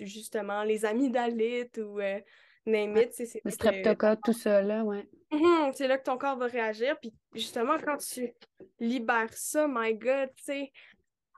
justement, 0.00 0.62
les 0.62 0.84
amygdalites 0.84 1.78
ou 1.78 2.00
euh, 2.00 2.20
c'est. 2.64 3.40
Le 3.44 3.50
streptocoque, 3.50 4.20
tout 4.24 4.32
ça, 4.32 4.62
là, 4.62 4.84
ouais. 4.84 5.08
Mm-hmm, 5.32 5.72
c'est 5.74 5.88
là 5.88 5.98
que 5.98 6.04
ton 6.04 6.18
corps 6.18 6.36
va 6.36 6.46
réagir, 6.46 6.98
puis 7.00 7.12
justement, 7.34 7.78
quand 7.78 7.96
tu 7.96 8.32
libères 8.78 9.32
ça, 9.32 9.66
my 9.68 9.94
God, 9.94 10.30
tu 10.36 10.44
sais, 10.44 10.72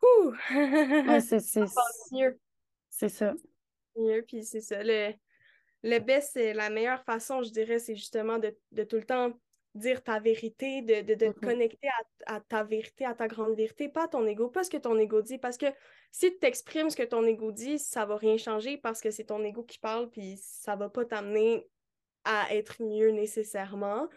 ouais, 0.03 1.21
c'est 1.21 1.61
mieux. 2.13 2.39
C'est 2.91 3.09
ça. 3.09 3.35
Mieux, 3.97 4.25
puis 4.27 4.45
c'est 4.45 4.61
ça. 4.61 4.83
Le, 4.83 5.13
le 5.83 5.99
best, 5.99 6.31
c'est 6.35 6.53
la 6.55 6.71
meilleure 6.71 7.03
façon, 7.05 7.43
je 7.43 7.51
dirais, 7.51 7.79
c'est 7.79 7.97
justement 7.97 8.39
de, 8.39 8.85
tout 8.85 8.97
le 8.97 9.05
temps 9.05 9.33
dire 9.75 10.03
ta 10.03 10.21
vérité, 10.21 10.83
de, 10.83 11.01
de, 11.01 11.15
te 11.15 11.25
mm-hmm. 11.25 11.41
connecter 11.41 11.89
à, 12.27 12.41
ta 12.41 12.63
vérité, 12.63 13.07
à 13.07 13.15
ta 13.15 13.27
grande 13.27 13.57
vérité, 13.57 13.89
pas 13.89 14.05
à 14.05 14.09
ton 14.09 14.27
ego, 14.27 14.49
pas 14.49 14.65
ce 14.65 14.71
que 14.71 14.77
ton 14.77 14.99
ego 14.99 15.23
dit. 15.23 15.39
Parce 15.39 15.57
que 15.57 15.67
si 16.11 16.31
tu 16.31 16.39
t'exprimes 16.39 16.91
ce 16.91 16.97
que 16.97 17.03
ton 17.03 17.25
ego 17.25 17.53
dit, 17.53 17.79
ça 17.79 18.05
va 18.05 18.17
rien 18.17 18.37
changer 18.37 18.77
parce 18.77 19.01
que 19.01 19.11
c'est 19.11 19.25
ton 19.25 19.43
ego 19.43 19.63
qui 19.63 19.79
parle, 19.79 20.11
puis 20.11 20.39
ça 20.43 20.77
va 20.77 20.91
pas 20.91 21.07
t'amener 21.07 21.67
à 22.25 22.55
être 22.55 22.83
mieux 22.83 23.11
nécessairement. 23.11 24.09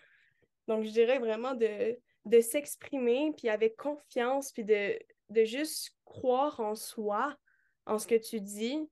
Donc, 0.68 0.84
je 0.84 0.90
dirais 0.90 1.20
vraiment 1.20 1.54
de, 1.54 1.98
de 2.26 2.42
s'exprimer, 2.42 3.32
puis 3.38 3.50
avec 3.50 3.78
confiance, 3.78 4.52
puis 4.52 4.66
de, 4.66 5.00
de 5.30 5.44
juste 5.46 5.96
croire 6.04 6.60
en 6.60 6.76
soi, 6.76 7.36
en 7.86 7.98
ce 7.98 8.08
que 8.08 8.16
tu 8.16 8.42
dis, 8.42 8.90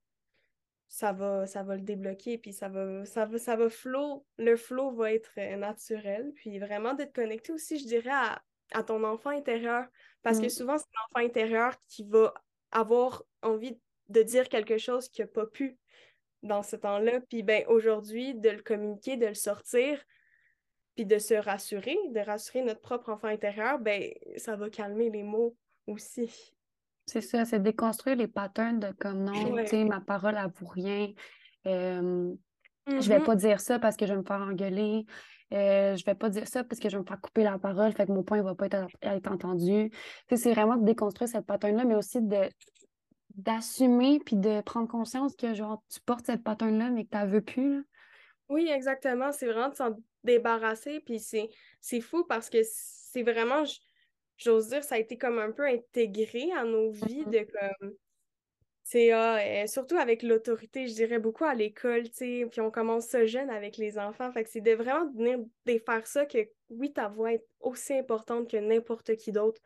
ça 0.94 1.12
va, 1.12 1.44
ça 1.44 1.64
va 1.64 1.74
le 1.74 1.82
débloquer, 1.82 2.38
puis 2.38 2.52
ça 2.52 2.68
va, 2.68 3.04
ça 3.04 3.24
va, 3.26 3.36
ça 3.36 3.56
va 3.56 3.68
flow, 3.68 4.24
le 4.38 4.54
flow 4.54 4.92
va 4.92 5.12
être 5.12 5.32
euh, 5.38 5.56
naturel, 5.56 6.30
puis 6.36 6.60
vraiment 6.60 6.94
d'être 6.94 7.12
connecté 7.12 7.50
aussi, 7.50 7.80
je 7.80 7.84
dirais, 7.84 8.12
à, 8.70 8.82
ton 8.84 9.02
enfant 9.02 9.30
intérieur, 9.30 9.88
parce 10.22 10.38
que 10.38 10.46
mm. 10.46 10.50
souvent, 10.50 10.78
c'est 10.78 10.86
l'enfant 10.94 11.26
intérieur 11.26 11.74
qui 11.88 12.04
va 12.04 12.32
avoir 12.70 13.24
envie 13.42 13.76
de 14.08 14.22
dire 14.22 14.48
quelque 14.48 14.78
chose 14.78 15.08
qu'il 15.08 15.24
n'a 15.24 15.32
pas 15.32 15.46
pu 15.46 15.76
dans 16.44 16.62
ce 16.62 16.76
temps-là. 16.76 17.20
Puis 17.28 17.42
ben, 17.42 17.64
aujourd'hui, 17.66 18.36
de 18.36 18.50
le 18.50 18.62
communiquer, 18.62 19.16
de 19.16 19.26
le 19.26 19.34
sortir, 19.34 20.00
puis 20.94 21.06
de 21.06 21.18
se 21.18 21.34
rassurer, 21.34 21.98
de 22.10 22.20
rassurer 22.20 22.62
notre 22.62 22.80
propre 22.80 23.08
enfant 23.08 23.26
intérieur, 23.26 23.80
ben, 23.80 24.12
ça 24.36 24.54
va 24.54 24.70
calmer 24.70 25.10
les 25.10 25.24
mots 25.24 25.56
aussi. 25.88 26.53
C'est 27.06 27.20
ça, 27.20 27.44
c'est 27.44 27.60
déconstruire 27.60 28.16
les 28.16 28.28
patterns 28.28 28.80
de 28.80 28.92
comme 28.98 29.24
non, 29.24 29.56
tu 29.58 29.66
sais, 29.66 29.84
ma 29.84 30.00
parole, 30.00 30.36
elle 30.38 30.50
vaut 30.50 30.66
rien. 30.66 31.12
Euh, 31.66 32.32
Je 32.86 33.08
vais 33.08 33.18
mm-hmm. 33.18 33.24
pas 33.24 33.36
dire 33.36 33.60
ça 33.60 33.78
parce 33.78 33.96
que 33.96 34.06
je 34.06 34.12
vais 34.12 34.18
me 34.18 34.24
faire 34.24 34.40
engueuler. 34.40 35.06
Euh, 35.52 35.94
je 35.96 36.04
vais 36.04 36.14
pas 36.14 36.30
dire 36.30 36.48
ça 36.48 36.64
parce 36.64 36.80
que 36.80 36.88
je 36.88 36.96
vais 36.96 37.02
me 37.02 37.06
faire 37.06 37.20
couper 37.20 37.44
la 37.44 37.58
parole, 37.58 37.92
fait 37.92 38.06
que 38.06 38.12
mon 38.12 38.22
point 38.22 38.42
va 38.42 38.54
pas 38.54 38.66
être, 38.66 38.86
être 39.02 39.30
entendu. 39.30 39.90
C'est 40.34 40.52
vraiment 40.52 40.76
de 40.76 40.84
déconstruire 40.84 41.28
cette 41.28 41.46
pattern-là, 41.46 41.84
mais 41.84 41.94
aussi 41.94 42.20
de 42.20 42.48
d'assumer 43.34 44.20
puis 44.24 44.36
de 44.36 44.60
prendre 44.60 44.86
conscience 44.86 45.34
que 45.34 45.54
genre 45.54 45.82
tu 45.92 46.00
portes 46.00 46.26
cette 46.26 46.44
pattern-là, 46.44 46.90
mais 46.90 47.04
que 47.04 47.18
tu 47.18 47.26
veux 47.26 47.40
plus. 47.40 47.76
Là. 47.76 47.82
Oui, 48.48 48.68
exactement. 48.68 49.32
C'est 49.32 49.46
vraiment 49.46 49.70
de 49.70 49.74
s'en 49.74 49.96
débarrasser. 50.22 51.00
Puis 51.00 51.18
c'est 51.18 52.00
fou 52.00 52.24
parce 52.28 52.50
que 52.50 52.58
c'est 52.62 53.22
vraiment, 53.22 53.64
j'ose 54.36 54.68
dire, 54.68 54.84
ça 54.84 54.96
a 54.96 54.98
été 54.98 55.16
comme 55.16 55.38
un 55.38 55.52
peu 55.52 55.66
intégré 55.66 56.50
à 56.52 56.64
nos 56.64 56.90
vies 56.90 57.24
mm-hmm. 57.24 57.30
de 57.30 57.78
comme. 57.80 57.92
C'est 58.86 59.12
ah, 59.12 59.66
surtout 59.66 59.96
avec 59.96 60.22
l'autorité, 60.22 60.86
je 60.86 60.92
dirais 60.92 61.18
beaucoup 61.18 61.44
à 61.44 61.54
l'école, 61.54 62.02
tu 62.04 62.16
sais, 62.16 62.46
puis 62.50 62.60
on 62.60 62.70
commence 62.70 63.06
ça 63.06 63.24
jeune 63.24 63.48
avec 63.48 63.78
les 63.78 63.98
enfants. 63.98 64.30
Fait 64.30 64.44
que 64.44 64.50
c'est 64.50 64.60
de 64.60 64.72
vraiment 64.72 65.10
venir 65.12 65.38
défaire 65.64 66.06
ça 66.06 66.26
que 66.26 66.50
oui, 66.68 66.92
ta 66.92 67.08
voix 67.08 67.32
est 67.32 67.44
aussi 67.60 67.94
importante 67.94 68.50
que 68.50 68.58
n'importe 68.58 69.16
qui 69.16 69.32
d'autre. 69.32 69.60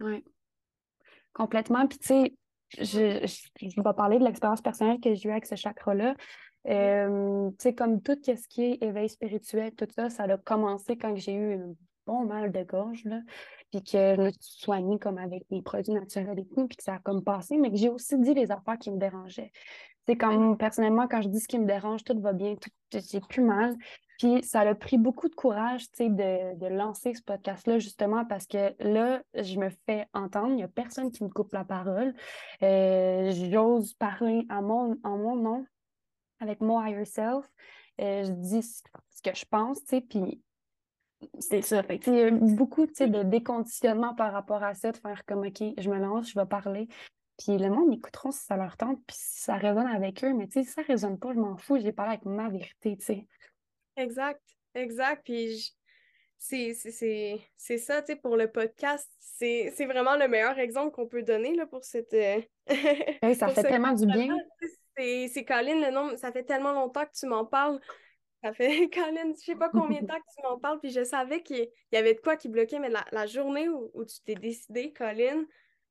Oui. 0.00 0.24
Complètement. 1.34 1.86
Puis 1.86 1.98
tu 1.98 2.06
sais, 2.06 2.34
je, 2.78 3.26
je, 3.60 3.82
vais 3.82 3.94
parler 3.94 4.18
de 4.18 4.24
l'expérience 4.24 4.62
personnelle 4.62 4.98
que 4.98 5.12
j'ai 5.14 5.28
eue 5.28 5.32
avec 5.32 5.44
ce 5.44 5.54
chakra-là. 5.54 6.14
Euh, 6.66 7.50
tu 7.50 7.56
sais, 7.58 7.74
comme 7.74 8.02
tout 8.02 8.18
ce 8.24 8.48
qui 8.48 8.64
est 8.64 8.82
éveil 8.82 9.08
spirituel, 9.08 9.72
tout 9.74 9.88
ça, 9.94 10.10
ça 10.10 10.24
a 10.24 10.36
commencé 10.38 10.96
quand 10.96 11.14
j'ai 11.16 11.34
eu 11.34 11.54
un 11.54 11.74
bon 12.08 12.24
mal 12.24 12.50
de 12.50 12.62
gorge, 12.62 13.04
là, 13.04 13.20
puis 13.70 13.82
que 13.84 14.14
je 14.16 14.20
me 14.20 14.30
suis 14.30 14.40
soignée 14.40 14.98
comme 14.98 15.18
avec 15.18 15.44
des 15.50 15.60
produits 15.60 15.92
naturels 15.92 16.38
et 16.38 16.46
tout, 16.46 16.66
puis 16.66 16.76
que 16.76 16.82
ça 16.82 16.94
a 16.94 16.98
comme 17.00 17.22
passé, 17.22 17.58
mais 17.58 17.70
que 17.70 17.76
j'ai 17.76 17.90
aussi 17.90 18.18
dit 18.18 18.34
les 18.34 18.50
affaires 18.50 18.78
qui 18.78 18.90
me 18.90 18.98
dérangeaient. 18.98 19.52
C'est 20.06 20.16
comme 20.16 20.56
personnellement, 20.56 21.06
quand 21.06 21.20
je 21.20 21.28
dis 21.28 21.38
ce 21.38 21.48
qui 21.48 21.58
me 21.58 21.66
dérange, 21.66 22.02
tout 22.02 22.18
va 22.18 22.32
bien, 22.32 22.56
tout, 22.56 22.70
j'ai 22.90 23.20
plus 23.20 23.42
mal. 23.42 23.76
Puis 24.18 24.42
ça 24.42 24.60
a 24.60 24.74
pris 24.74 24.96
beaucoup 24.96 25.28
de 25.28 25.34
courage, 25.34 25.82
tu 25.90 25.98
sais, 25.98 26.08
de, 26.08 26.58
de, 26.58 26.66
lancer 26.66 27.12
ce 27.12 27.22
podcast-là, 27.22 27.78
justement, 27.78 28.24
parce 28.24 28.46
que 28.46 28.74
là, 28.80 29.22
je 29.34 29.58
me 29.58 29.68
fais 29.86 30.06
entendre, 30.14 30.48
il 30.48 30.56
n'y 30.56 30.62
a 30.62 30.68
personne 30.68 31.12
qui 31.12 31.22
me 31.22 31.28
coupe 31.28 31.52
la 31.52 31.64
parole. 31.64 32.14
Euh, 32.62 33.30
j'ose 33.50 33.92
parler 33.94 34.46
à 34.48 34.62
mon, 34.62 34.96
en 35.04 35.18
mon 35.18 35.36
nom, 35.36 35.66
avec 36.40 36.62
mon 36.62 36.82
higher 36.82 37.04
self. 37.04 37.44
Euh, 38.00 38.24
je 38.24 38.30
dis 38.30 38.62
ce 38.62 38.82
que 39.22 39.36
je 39.36 39.44
pense, 39.44 39.80
tu 39.80 39.88
sais, 39.88 40.00
puis 40.00 40.40
c'est 41.38 41.62
ça. 41.62 41.82
Fait 41.82 42.00
il 42.06 42.14
y 42.14 42.22
a 42.22 42.30
beaucoup 42.30 42.86
de 42.86 43.22
déconditionnement 43.22 44.14
par 44.14 44.32
rapport 44.32 44.62
à 44.62 44.74
ça, 44.74 44.92
de 44.92 44.96
faire 44.96 45.24
comme 45.24 45.46
OK, 45.46 45.62
je 45.76 45.90
me 45.90 45.98
lance, 45.98 46.30
je 46.30 46.38
vais 46.38 46.46
parler. 46.46 46.88
Puis 47.38 47.56
le 47.56 47.70
monde 47.70 47.92
écouteront 47.92 48.32
si 48.32 48.44
ça 48.44 48.56
leur 48.56 48.76
tente, 48.76 49.00
puis 49.06 49.16
si 49.16 49.42
ça 49.42 49.54
résonne 49.54 49.86
avec 49.86 50.24
eux. 50.24 50.32
Mais 50.34 50.48
si 50.50 50.64
ça 50.64 50.82
résonne 50.82 51.18
pas, 51.18 51.32
je 51.32 51.38
m'en 51.38 51.56
fous, 51.56 51.78
j'ai 51.78 51.92
parlé 51.92 52.14
avec 52.14 52.24
ma 52.24 52.48
vérité. 52.48 53.26
Exact, 53.96 54.42
exact. 54.74 55.22
Puis 55.24 55.74
c'est 56.36 56.74
ça, 56.74 58.02
tu 58.02 58.12
sais, 58.12 58.16
pour 58.16 58.36
le 58.36 58.50
podcast, 58.50 59.08
c'est 59.20 59.86
vraiment 59.86 60.16
le 60.16 60.28
meilleur 60.28 60.58
exemple 60.58 60.92
qu'on 60.92 61.06
peut 61.06 61.22
donner 61.22 61.54
là, 61.54 61.66
pour 61.66 61.84
cette. 61.84 62.12
Euh, 62.14 62.40
ça 63.34 63.48
fait 63.48 63.62
tellement 63.62 63.92
du 63.92 64.06
bien. 64.06 64.34
C'est 64.96 65.44
Colin, 65.46 65.80
le 65.80 65.92
nom, 65.92 66.16
ça 66.16 66.32
fait 66.32 66.42
tellement 66.42 66.72
longtemps 66.72 67.04
que 67.04 67.16
tu 67.16 67.26
m'en 67.26 67.44
parles. 67.44 67.80
Ça 68.42 68.52
fait, 68.52 68.88
Colin, 68.92 69.32
je 69.34 69.44
sais 69.44 69.56
pas 69.56 69.68
combien 69.68 70.00
de 70.00 70.06
temps 70.06 70.14
que 70.14 70.34
tu 70.34 70.42
m'en 70.42 70.58
parles, 70.58 70.78
puis 70.80 70.90
je 70.90 71.04
savais 71.04 71.42
qu'il 71.42 71.68
y 71.92 71.96
avait 71.96 72.14
de 72.14 72.20
quoi 72.20 72.36
qui 72.36 72.48
bloquait, 72.48 72.78
mais 72.78 72.90
la, 72.90 73.26
journée 73.26 73.68
où, 73.68 74.04
tu 74.04 74.20
t'es 74.24 74.34
décidé, 74.34 74.92
Colin, 74.92 75.44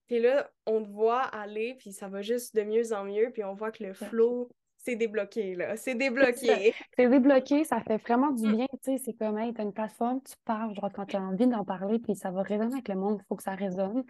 puis 0.07 0.19
là, 0.19 0.49
on 0.65 0.83
te 0.83 0.89
voit 0.89 1.21
aller, 1.21 1.75
puis 1.77 1.91
ça 1.91 2.07
va 2.07 2.21
juste 2.21 2.55
de 2.55 2.63
mieux 2.63 2.93
en 2.93 3.03
mieux, 3.03 3.31
puis 3.33 3.43
on 3.43 3.53
voit 3.53 3.71
que 3.71 3.83
le 3.83 3.93
flow, 3.93 4.49
c'est 4.77 4.95
débloqué, 4.95 5.55
là. 5.55 5.75
C'est 5.75 5.95
débloqué. 5.95 6.73
C'est 6.95 7.09
débloqué, 7.09 7.65
ça 7.65 7.81
fait 7.81 7.97
vraiment 7.97 8.31
du 8.31 8.47
mm. 8.47 8.55
bien, 8.55 8.67
tu 8.71 8.77
sais. 8.83 8.97
C'est 9.03 9.13
comme, 9.13 9.37
hey, 9.37 9.53
t'as 9.53 9.63
une 9.63 9.73
plateforme, 9.73 10.21
tu 10.23 10.35
parles, 10.45 10.73
genre, 10.75 10.91
quand 10.93 11.05
tu 11.05 11.17
as 11.17 11.21
envie 11.21 11.47
d'en 11.47 11.65
parler, 11.65 11.99
puis 11.99 12.15
ça 12.15 12.31
va 12.31 12.41
résonner 12.41 12.75
avec 12.75 12.87
le 12.87 12.95
monde, 12.95 13.19
il 13.21 13.25
faut 13.27 13.35
que 13.35 13.43
ça 13.43 13.55
résonne. 13.55 14.05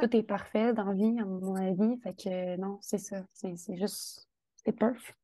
Tout 0.00 0.16
est 0.16 0.22
parfait 0.22 0.72
dans 0.74 0.84
la 0.84 0.94
vie, 0.94 1.18
à 1.18 1.24
mon 1.24 1.56
avis. 1.56 1.98
Fait 2.02 2.14
que 2.14 2.56
non, 2.56 2.78
c'est 2.82 2.98
ça. 2.98 3.24
C'est 3.32 3.56
juste, 3.76 4.28
c'est 4.62 4.72
perfect. 4.72 5.16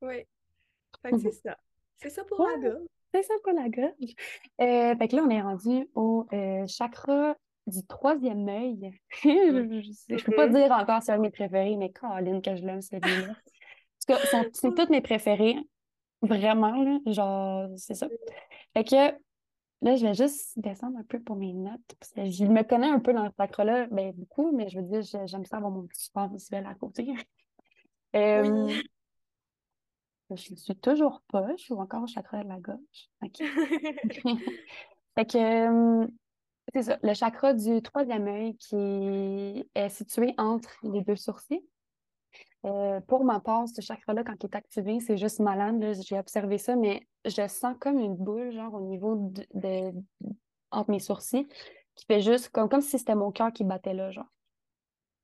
Oui. 0.00 0.24
Fait 1.02 1.10
que 1.10 1.18
c'est 1.18 1.32
ça. 1.32 1.56
C'est 1.98 2.10
ça 2.10 2.24
pour 2.24 2.46
la 2.46 2.58
gorge. 2.58 2.86
C'est 3.14 3.22
ça 3.22 3.34
pour 3.42 3.52
la 3.52 3.68
gorge. 3.68 4.14
Euh, 4.60 4.96
fait 4.96 5.08
que 5.08 5.16
là, 5.16 5.22
on 5.22 5.30
est 5.30 5.40
rendu 5.40 5.88
au 5.94 6.26
euh, 6.32 6.66
chakra 6.66 7.36
du 7.66 7.84
troisième 7.86 8.48
œil. 8.48 8.92
je 9.22 10.14
ne 10.14 10.22
peux 10.22 10.32
pas 10.32 10.48
dire 10.48 10.70
encore 10.72 11.02
c'est 11.02 11.12
un 11.12 11.16
de 11.16 11.22
mes 11.22 11.30
préférés, 11.30 11.76
mais 11.76 11.90
Caroline, 11.90 12.42
que 12.42 12.54
je 12.56 12.64
l'aime 12.64 12.82
celui-là. 12.82 13.34
c'est 13.98 14.74
tous 14.74 14.90
mes 14.90 15.00
préférés. 15.00 15.56
Vraiment, 16.22 16.82
là, 16.82 16.98
genre, 17.06 17.68
c'est 17.76 17.94
ça. 17.94 18.08
Fait 18.74 18.84
que 18.84 18.96
là, 19.82 19.96
je 19.96 20.06
vais 20.06 20.14
juste 20.14 20.58
descendre 20.58 20.98
un 20.98 21.04
peu 21.04 21.20
pour 21.20 21.36
mes 21.36 21.52
notes. 21.52 21.96
Je 22.16 22.44
me 22.44 22.62
connais 22.62 22.88
un 22.88 23.00
peu 23.00 23.12
dans 23.12 23.26
ce 23.26 23.34
chakra-là, 23.38 23.86
ben, 23.90 24.12
beaucoup, 24.12 24.52
mais 24.56 24.68
je 24.68 24.78
veux 24.78 24.84
dire, 24.84 25.26
j'aime 25.26 25.44
ça 25.44 25.56
avoir 25.56 25.70
mon 25.70 25.86
petit 25.86 26.04
support 26.04 26.28
visuel 26.28 26.66
à 26.66 26.74
côté. 26.74 27.06
Euh, 28.14 28.72
je 30.30 30.52
ne 30.52 30.56
suis 30.56 30.76
toujours 30.76 31.22
pas, 31.28 31.46
je 31.56 31.62
suis 31.62 31.74
encore 31.74 32.02
au 32.02 32.06
chakra 32.06 32.42
de 32.42 32.48
la 32.48 32.58
gauche. 32.58 32.78
fait 35.14 35.26
que 35.26 36.02
euh, 36.02 36.06
c'est 36.74 36.82
ça, 36.82 36.98
le 37.02 37.14
chakra 37.14 37.54
du 37.54 37.80
troisième 37.82 38.26
œil 38.26 38.56
qui 38.56 39.68
est 39.74 39.88
situé 39.88 40.34
entre 40.36 40.76
les 40.82 41.02
deux 41.02 41.16
sourcils. 41.16 41.64
Euh, 42.64 43.00
pour 43.02 43.24
ma 43.24 43.38
part, 43.38 43.68
ce 43.68 43.80
chakra-là, 43.80 44.24
quand 44.24 44.34
il 44.42 44.46
est 44.46 44.56
activé, 44.56 44.98
c'est 44.98 45.16
juste 45.16 45.38
malade. 45.38 45.94
J'ai 46.02 46.18
observé 46.18 46.58
ça, 46.58 46.74
mais 46.74 47.06
je 47.24 47.46
sens 47.46 47.76
comme 47.78 48.00
une 48.00 48.16
boule, 48.16 48.50
genre 48.50 48.74
au 48.74 48.80
niveau 48.80 49.32
de, 49.54 49.92
entre 50.72 50.90
mes 50.90 50.98
sourcils, 50.98 51.46
qui 51.94 52.04
fait 52.06 52.20
juste 52.20 52.48
comme, 52.48 52.68
comme 52.68 52.80
si 52.80 52.98
c'était 52.98 53.14
mon 53.14 53.30
cœur 53.30 53.52
qui 53.52 53.62
battait 53.62 53.94
là, 53.94 54.10
genre. 54.10 54.26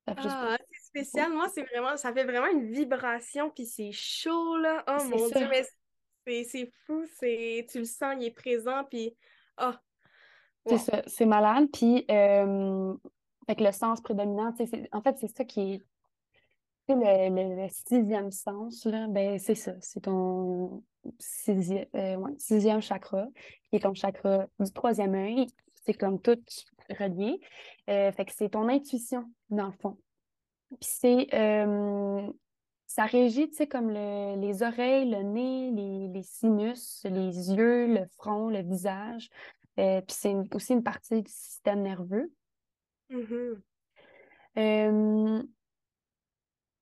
Ah, 0.06 0.14
c'est 0.16 0.71
spécial. 0.92 1.32
Moi, 1.32 1.48
c'est 1.54 1.62
vraiment, 1.62 1.96
ça 1.96 2.12
fait 2.12 2.24
vraiment 2.24 2.48
une 2.48 2.70
vibration, 2.70 3.50
puis 3.50 3.66
c'est 3.66 3.92
chaud, 3.92 4.58
là. 4.58 4.84
Oh 4.86 5.04
mon 5.04 5.28
Dieu, 5.28 5.48
mais 6.26 6.44
c'est 6.44 6.70
fou, 6.86 7.04
c'est, 7.18 7.66
tu 7.70 7.78
le 7.78 7.84
sens, 7.84 8.14
il 8.18 8.26
est 8.26 8.30
présent, 8.30 8.84
puis 8.88 9.16
oh. 9.60 9.72
C'est 10.66 10.78
ça, 10.78 11.02
c'est 11.06 11.26
malade, 11.26 11.68
puis 11.72 12.04
euh, 12.08 12.94
avec 13.48 13.60
le 13.60 13.72
sens 13.72 14.00
prédominant, 14.00 14.54
en 14.92 15.02
fait, 15.02 15.16
c'est 15.18 15.36
ça 15.36 15.44
qui 15.44 15.74
est 15.74 15.80
le, 16.88 17.68
sixième 17.68 18.30
sens, 18.30 18.84
là, 18.84 19.06
ben, 19.08 19.38
c'est 19.38 19.54
ça. 19.54 19.72
C'est 19.80 20.00
ton 20.00 20.82
sixième, 21.18 21.86
euh, 21.96 22.28
sixième 22.38 22.82
chakra, 22.82 23.26
qui 23.70 23.76
est 23.76 23.80
ton 23.80 23.94
chakra 23.94 24.46
du 24.60 24.72
troisième 24.72 25.14
œil. 25.14 25.46
C'est 25.84 25.94
comme 25.94 26.20
tout 26.20 26.38
relié. 26.90 27.40
Euh, 27.90 28.12
fait 28.12 28.24
que 28.24 28.32
c'est 28.32 28.50
ton 28.50 28.68
intuition, 28.68 29.24
dans 29.50 29.66
le 29.66 29.72
fond. 29.72 29.96
Puis 30.80 30.90
c'est. 30.90 31.28
Euh, 31.34 32.26
ça 32.86 33.04
régit, 33.06 33.48
tu 33.48 33.56
sais, 33.56 33.66
comme 33.66 33.90
les 33.90 34.62
oreilles, 34.62 35.08
le 35.08 35.22
nez, 35.22 35.70
les, 36.12 36.22
sinus, 36.22 37.00
les 37.04 37.52
yeux, 37.52 37.86
le 37.86 38.04
front, 38.18 38.50
le 38.50 38.60
visage. 38.60 39.30
puis 39.76 40.04
c'est 40.08 40.34
aussi 40.54 40.74
une 40.74 40.82
partie 40.82 41.22
du 41.22 41.32
système 41.32 41.80
nerveux. 41.80 42.30
Mm-hmm. 43.10 43.56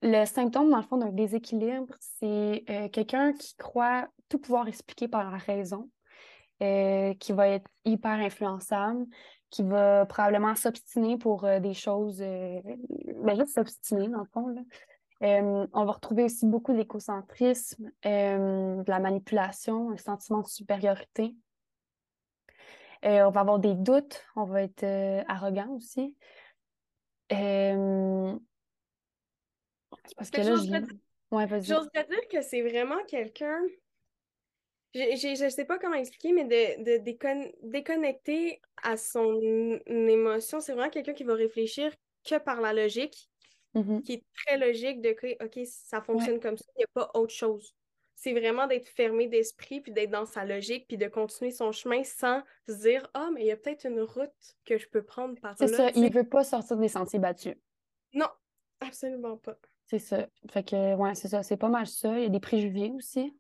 Le 0.03 0.24
symptôme, 0.24 0.70
dans 0.70 0.78
le 0.78 0.82
fond, 0.82 0.97
d'un 0.97 1.12
déséquilibre, 1.12 1.95
c'est 2.01 2.64
euh, 2.70 2.88
quelqu'un 2.88 3.34
qui 3.34 3.55
croit 3.57 4.09
tout 4.30 4.38
pouvoir 4.38 4.66
expliquer 4.66 5.09
par 5.09 5.30
la 5.30 5.36
raison, 5.36 5.91
euh, 6.62 7.12
qui 7.14 7.32
va 7.32 7.49
être 7.49 7.68
hyper 7.84 8.12
influençable, 8.12 9.05
qui 9.51 9.62
va 9.62 10.07
probablement 10.07 10.55
s'obstiner 10.55 11.18
pour 11.18 11.44
euh, 11.44 11.61
des 11.61 11.74
choses, 11.74 12.18
ben 12.18 13.36
juste 13.36 13.55
s'obstiner, 13.55 14.09
dans 14.09 14.20
le 14.20 14.28
fond. 14.32 14.48
Là. 14.48 14.62
on 15.20 15.84
va 15.84 15.92
retrouver 15.92 16.24
aussi 16.24 16.46
beaucoup 16.46 16.72
d'écocentrisme, 16.72 17.90
de 18.05 18.90
la 18.90 18.98
manipulation, 19.01 19.90
un 19.90 19.96
sentiment 19.96 20.40
de 20.40 20.48
supériorité. 20.48 21.34
on 23.03 23.30
va 23.30 23.40
avoir 23.40 23.59
des 23.59 23.74
doutes, 23.74 24.24
on 24.36 24.44
va 24.44 24.62
être 24.62 24.84
arrogant 25.28 25.68
aussi. 25.70 26.16
Parce 30.16 30.30
que 30.30 30.40
là, 30.40 30.57
je... 30.57 31.01
J'oserais 31.32 32.07
dire 32.09 32.28
que 32.30 32.42
c'est 32.42 32.62
vraiment 32.62 33.03
quelqu'un. 33.07 33.61
Je 34.95 35.45
ne 35.45 35.49
sais 35.51 35.64
pas 35.64 35.78
comment 35.78 35.95
expliquer, 35.95 36.32
mais 36.32 36.45
de, 36.45 36.82
de 36.84 37.61
déconnecter 37.62 38.61
à 38.82 38.97
son 38.97 39.41
émotion, 39.86 40.61
c'est 40.61 40.72
vraiment 40.72 40.91
quelqu'un 40.91 41.12
qui 41.14 41.24
va 41.24 41.34
réfléchir 41.34 41.93
que 42.28 42.38
par 42.38 42.61
la 42.61 42.72
logique, 42.72 43.28
Mhm. 43.74 44.03
qui 44.03 44.14
est 44.14 44.24
très 44.34 44.59
logique 44.59 45.01
de 45.01 45.12
que, 45.12 45.45
OK, 45.45 45.61
ça 45.64 46.03
fonctionne 46.03 46.41
comme 46.41 46.57
ça, 46.57 46.64
il 46.76 46.80
n'y 46.80 46.84
a 46.84 46.88
pas 46.93 47.11
autre 47.14 47.32
chose. 47.32 47.76
C'est 48.16 48.32
vraiment 48.32 48.66
d'être 48.66 48.88
fermé 48.88 49.28
d'esprit, 49.28 49.80
puis 49.80 49.93
d'être 49.93 50.11
dans 50.11 50.26
sa 50.26 50.45
logique, 50.45 50.88
puis 50.88 50.99
de 50.99 51.07
continuer 51.07 51.53
son 51.53 51.70
chemin 51.70 52.03
sans 52.03 52.43
se 52.68 52.74
dire, 52.74 53.09
ah, 53.14 53.30
mais 53.32 53.43
il 53.43 53.47
y 53.47 53.53
a 53.53 53.57
peut-être 53.57 53.86
une 53.86 54.01
route 54.01 54.57
que 54.64 54.76
je 54.76 54.88
peux 54.88 55.05
prendre 55.05 55.41
par 55.41 55.53
là. 55.53 55.57
C'est 55.57 55.68
ça, 55.68 55.91
il 55.95 56.12
veut 56.12 56.28
pas 56.28 56.43
sortir 56.43 56.76
des 56.78 56.88
sentiers 56.88 57.20
battus. 57.20 57.55
Non, 58.12 58.26
absolument 58.80 59.36
pas. 59.36 59.57
C'est 59.86 60.01
ça. 60.01 60.28
Fait 60.51 60.64
que, 60.64 60.95
ouais, 60.97 61.14
c'est 61.14 61.28
ça. 61.28 61.43
C'est 61.45 61.57
pas 61.57 61.68
mal 61.68 61.86
ça. 61.86 62.18
Il 62.18 62.22
y 62.24 62.26
a 62.26 62.28
des 62.28 62.41
préjugés 62.41 62.91
aussi. 62.95 63.36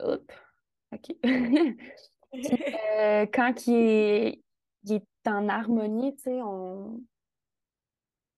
OK. 0.00 1.16
Euh, 2.34 3.24
quand 3.32 3.66
il 3.66 3.74
est, 3.74 4.42
il 4.84 4.92
est 4.96 5.06
en 5.26 5.48
harmonie, 5.48 6.14
tu 6.16 6.24
sais, 6.24 6.42
on, 6.42 7.00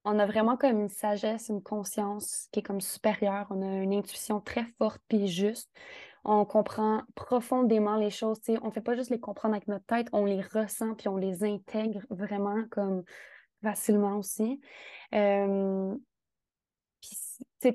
on 0.04 0.18
a 0.18 0.26
vraiment 0.26 0.56
comme 0.56 0.80
une 0.80 0.88
sagesse, 0.88 1.48
une 1.48 1.62
conscience 1.62 2.48
qui 2.52 2.60
est 2.60 2.62
comme 2.62 2.80
supérieure. 2.80 3.46
On 3.50 3.62
a 3.62 3.82
une 3.82 3.92
intuition 3.92 4.40
très 4.40 4.64
forte 4.78 5.02
puis 5.08 5.26
juste. 5.26 5.70
On 6.24 6.44
comprend 6.44 7.02
profondément 7.14 7.96
les 7.96 8.10
choses, 8.10 8.40
tu 8.40 8.52
sais. 8.52 8.58
On 8.62 8.70
fait 8.70 8.80
pas 8.80 8.94
juste 8.94 9.10
les 9.10 9.20
comprendre 9.20 9.54
avec 9.54 9.68
notre 9.68 9.86
tête, 9.86 10.08
on 10.12 10.24
les 10.24 10.40
ressent 10.40 10.94
puis 10.94 11.08
on 11.08 11.16
les 11.16 11.44
intègre 11.44 12.02
vraiment 12.10 12.62
comme 12.70 13.02
facilement 13.62 14.18
aussi. 14.18 14.60
Euh, 15.14 15.94
puis, 17.00 17.74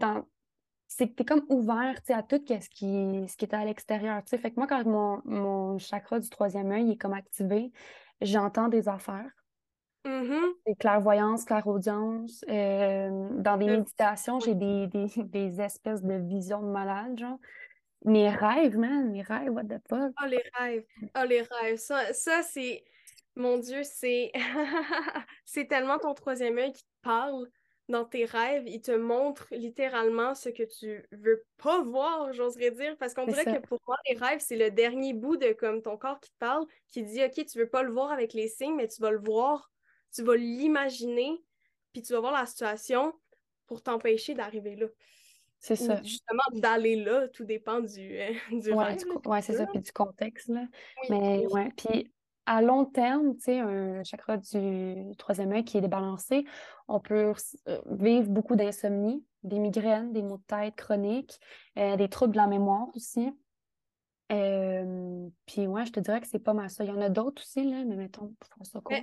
c'est 0.98 1.10
que 1.10 1.16
tu 1.16 1.24
es 1.24 1.26
comme 1.26 1.46
ouvert 1.50 1.96
à 2.10 2.24
tout 2.24 2.38
ce 2.48 2.70
qui, 2.70 3.28
ce 3.28 3.36
qui 3.36 3.46
est 3.46 3.54
à 3.54 3.66
l'extérieur. 3.66 4.22
Fait 4.26 4.40
que 4.52 4.56
moi, 4.56 4.68
quand 4.68 4.86
mon, 4.86 5.22
mon 5.26 5.78
chakra 5.78 6.20
du 6.20 6.30
troisième 6.30 6.72
œil 6.72 6.92
est 6.92 6.98
comme 6.98 7.14
activé, 7.14 7.72
j'entends 8.22 8.70
des 8.70 8.88
affaires, 8.88 9.30
Mhm. 10.06 10.54
des 10.68 10.76
clairvoyances, 10.76 11.46
clairaudience. 11.46 12.46
Euh, 12.50 13.30
dans 13.40 13.58
des 13.58 13.68
Euh, 13.68 13.78
méditations, 13.78 14.40
j'ai 14.40 14.56
des, 14.56 14.88
des, 14.88 15.08
des 15.26 15.62
espèces 15.62 16.04
de 16.04 16.14
visions 16.16 16.62
de 16.62 16.68
malade, 16.72 17.18
genre. 17.20 17.40
Mes 18.06 18.30
rêves, 18.30 18.78
man, 18.78 19.12
mes 19.12 19.24
rêves, 19.24 19.50
what 19.52 19.64
the 19.66 19.80
fuck? 19.90 20.14
Oh, 20.22 20.28
les 20.28 20.44
rêves. 20.60 20.86
Oh, 21.18 21.24
les 21.28 21.42
rêves. 21.42 21.78
Ça, 21.78 22.14
ça 22.14 22.44
c'est. 22.44 22.84
Mon 23.36 23.58
Dieu, 23.58 23.82
c'est. 23.84 24.32
c'est 25.46 25.68
tellement 25.68 25.98
ton 25.98 26.14
troisième 26.14 26.58
œil 26.58 26.72
qui 26.72 26.84
te 26.84 26.90
parle 27.02 27.48
dans 27.88 28.06
tes 28.06 28.26
rêves. 28.26 28.64
Il 28.68 28.82
te 28.82 28.92
montre 28.92 29.48
littéralement 29.52 30.36
ce 30.36 30.50
que 30.50 30.64
tu 30.64 31.06
veux 31.12 31.46
pas 31.58 31.82
voir, 31.84 32.34
j'oserais 32.34 32.72
dire. 32.72 32.98
Parce 32.98 33.14
qu'on 33.14 33.26
dirait 33.26 33.44
ça. 33.44 33.58
que 33.58 33.68
pour 33.68 33.80
moi, 33.88 33.98
les 34.10 34.18
rêves, 34.18 34.40
c'est 34.40 34.58
le 34.58 34.72
dernier 34.72 35.14
bout 35.14 35.38
de 35.38 35.54
comme 35.54 35.82
ton 35.82 35.98
corps 35.98 36.20
qui 36.20 36.32
te 36.32 36.38
parle, 36.40 36.66
qui 36.88 37.04
dit 37.04 37.24
OK, 37.24 37.46
tu 37.46 37.60
veux 37.60 37.70
pas 37.70 37.84
le 37.84 37.92
voir 37.92 38.12
avec 38.12 38.34
les 38.34 38.48
signes, 38.48 38.76
mais 38.76 38.88
tu 38.88 39.02
vas 39.02 39.12
le 39.12 39.20
voir, 39.20 39.72
tu 40.14 40.24
vas 40.24 40.36
l'imaginer, 40.36 41.44
puis 41.94 42.02
tu 42.02 42.14
vas 42.14 42.20
voir 42.20 42.34
la 42.34 42.46
situation 42.46 43.14
pour 43.68 43.82
t'empêcher 43.82 44.34
d'arriver 44.34 44.76
là. 44.76 44.88
C'est 45.60 45.76
ça. 45.76 46.02
justement 46.04 46.44
d'aller 46.54 46.96
là, 46.96 47.28
tout 47.30 47.44
dépend 47.44 47.80
du, 47.80 48.20
euh, 48.20 48.34
du 48.52 48.72
Ouais, 48.72 48.86
rêve. 48.86 48.98
tu 48.98 49.08
c'est 49.42 49.54
ça, 49.54 49.66
puis 49.66 49.80
du 49.80 49.92
contexte, 49.92 50.50
là. 50.50 50.68
Oui, 51.04 51.08
Mais 51.10 51.38
oui. 51.40 51.54
ouais, 51.54 51.70
puis 51.76 52.12
à 52.46 52.62
long 52.62 52.86
terme, 52.86 53.36
tu 53.36 53.44
sais, 53.44 53.60
un 53.60 54.04
chakra 54.04 54.38
du 54.38 55.16
troisième 55.18 55.52
œil 55.52 55.64
qui 55.64 55.78
est 55.78 55.82
débalancé, 55.82 56.46
on 56.88 57.00
peut 57.00 57.34
euh, 57.68 57.82
vivre 57.92 58.30
beaucoup 58.30 58.56
d'insomnie, 58.56 59.24
des 59.44 59.60
migraines, 59.60 60.14
des 60.14 60.22
maux 60.22 60.38
de 60.38 60.44
tête 60.44 60.76
chroniques, 60.76 61.40
euh, 61.78 61.96
des 61.96 62.08
troubles 62.08 62.34
de 62.34 62.38
la 62.38 62.48
mémoire 62.48 62.88
aussi. 62.96 63.32
Euh, 64.32 65.28
puis 65.46 65.68
ouais, 65.68 65.86
je 65.86 65.92
te 65.92 66.00
dirais 66.00 66.22
que 66.22 66.28
c'est 66.28 66.40
pas 66.40 66.54
mal 66.54 66.70
ça. 66.70 66.84
Il 66.84 66.90
y 66.90 66.94
en 66.94 67.02
a 67.02 67.10
d'autres 67.10 67.42
aussi, 67.42 67.64
là, 67.64 67.84
mais 67.84 67.96
mettons, 67.96 68.34
pour 68.40 68.50
faire 68.50 68.66
ça 68.66 68.80
court. 68.82 68.98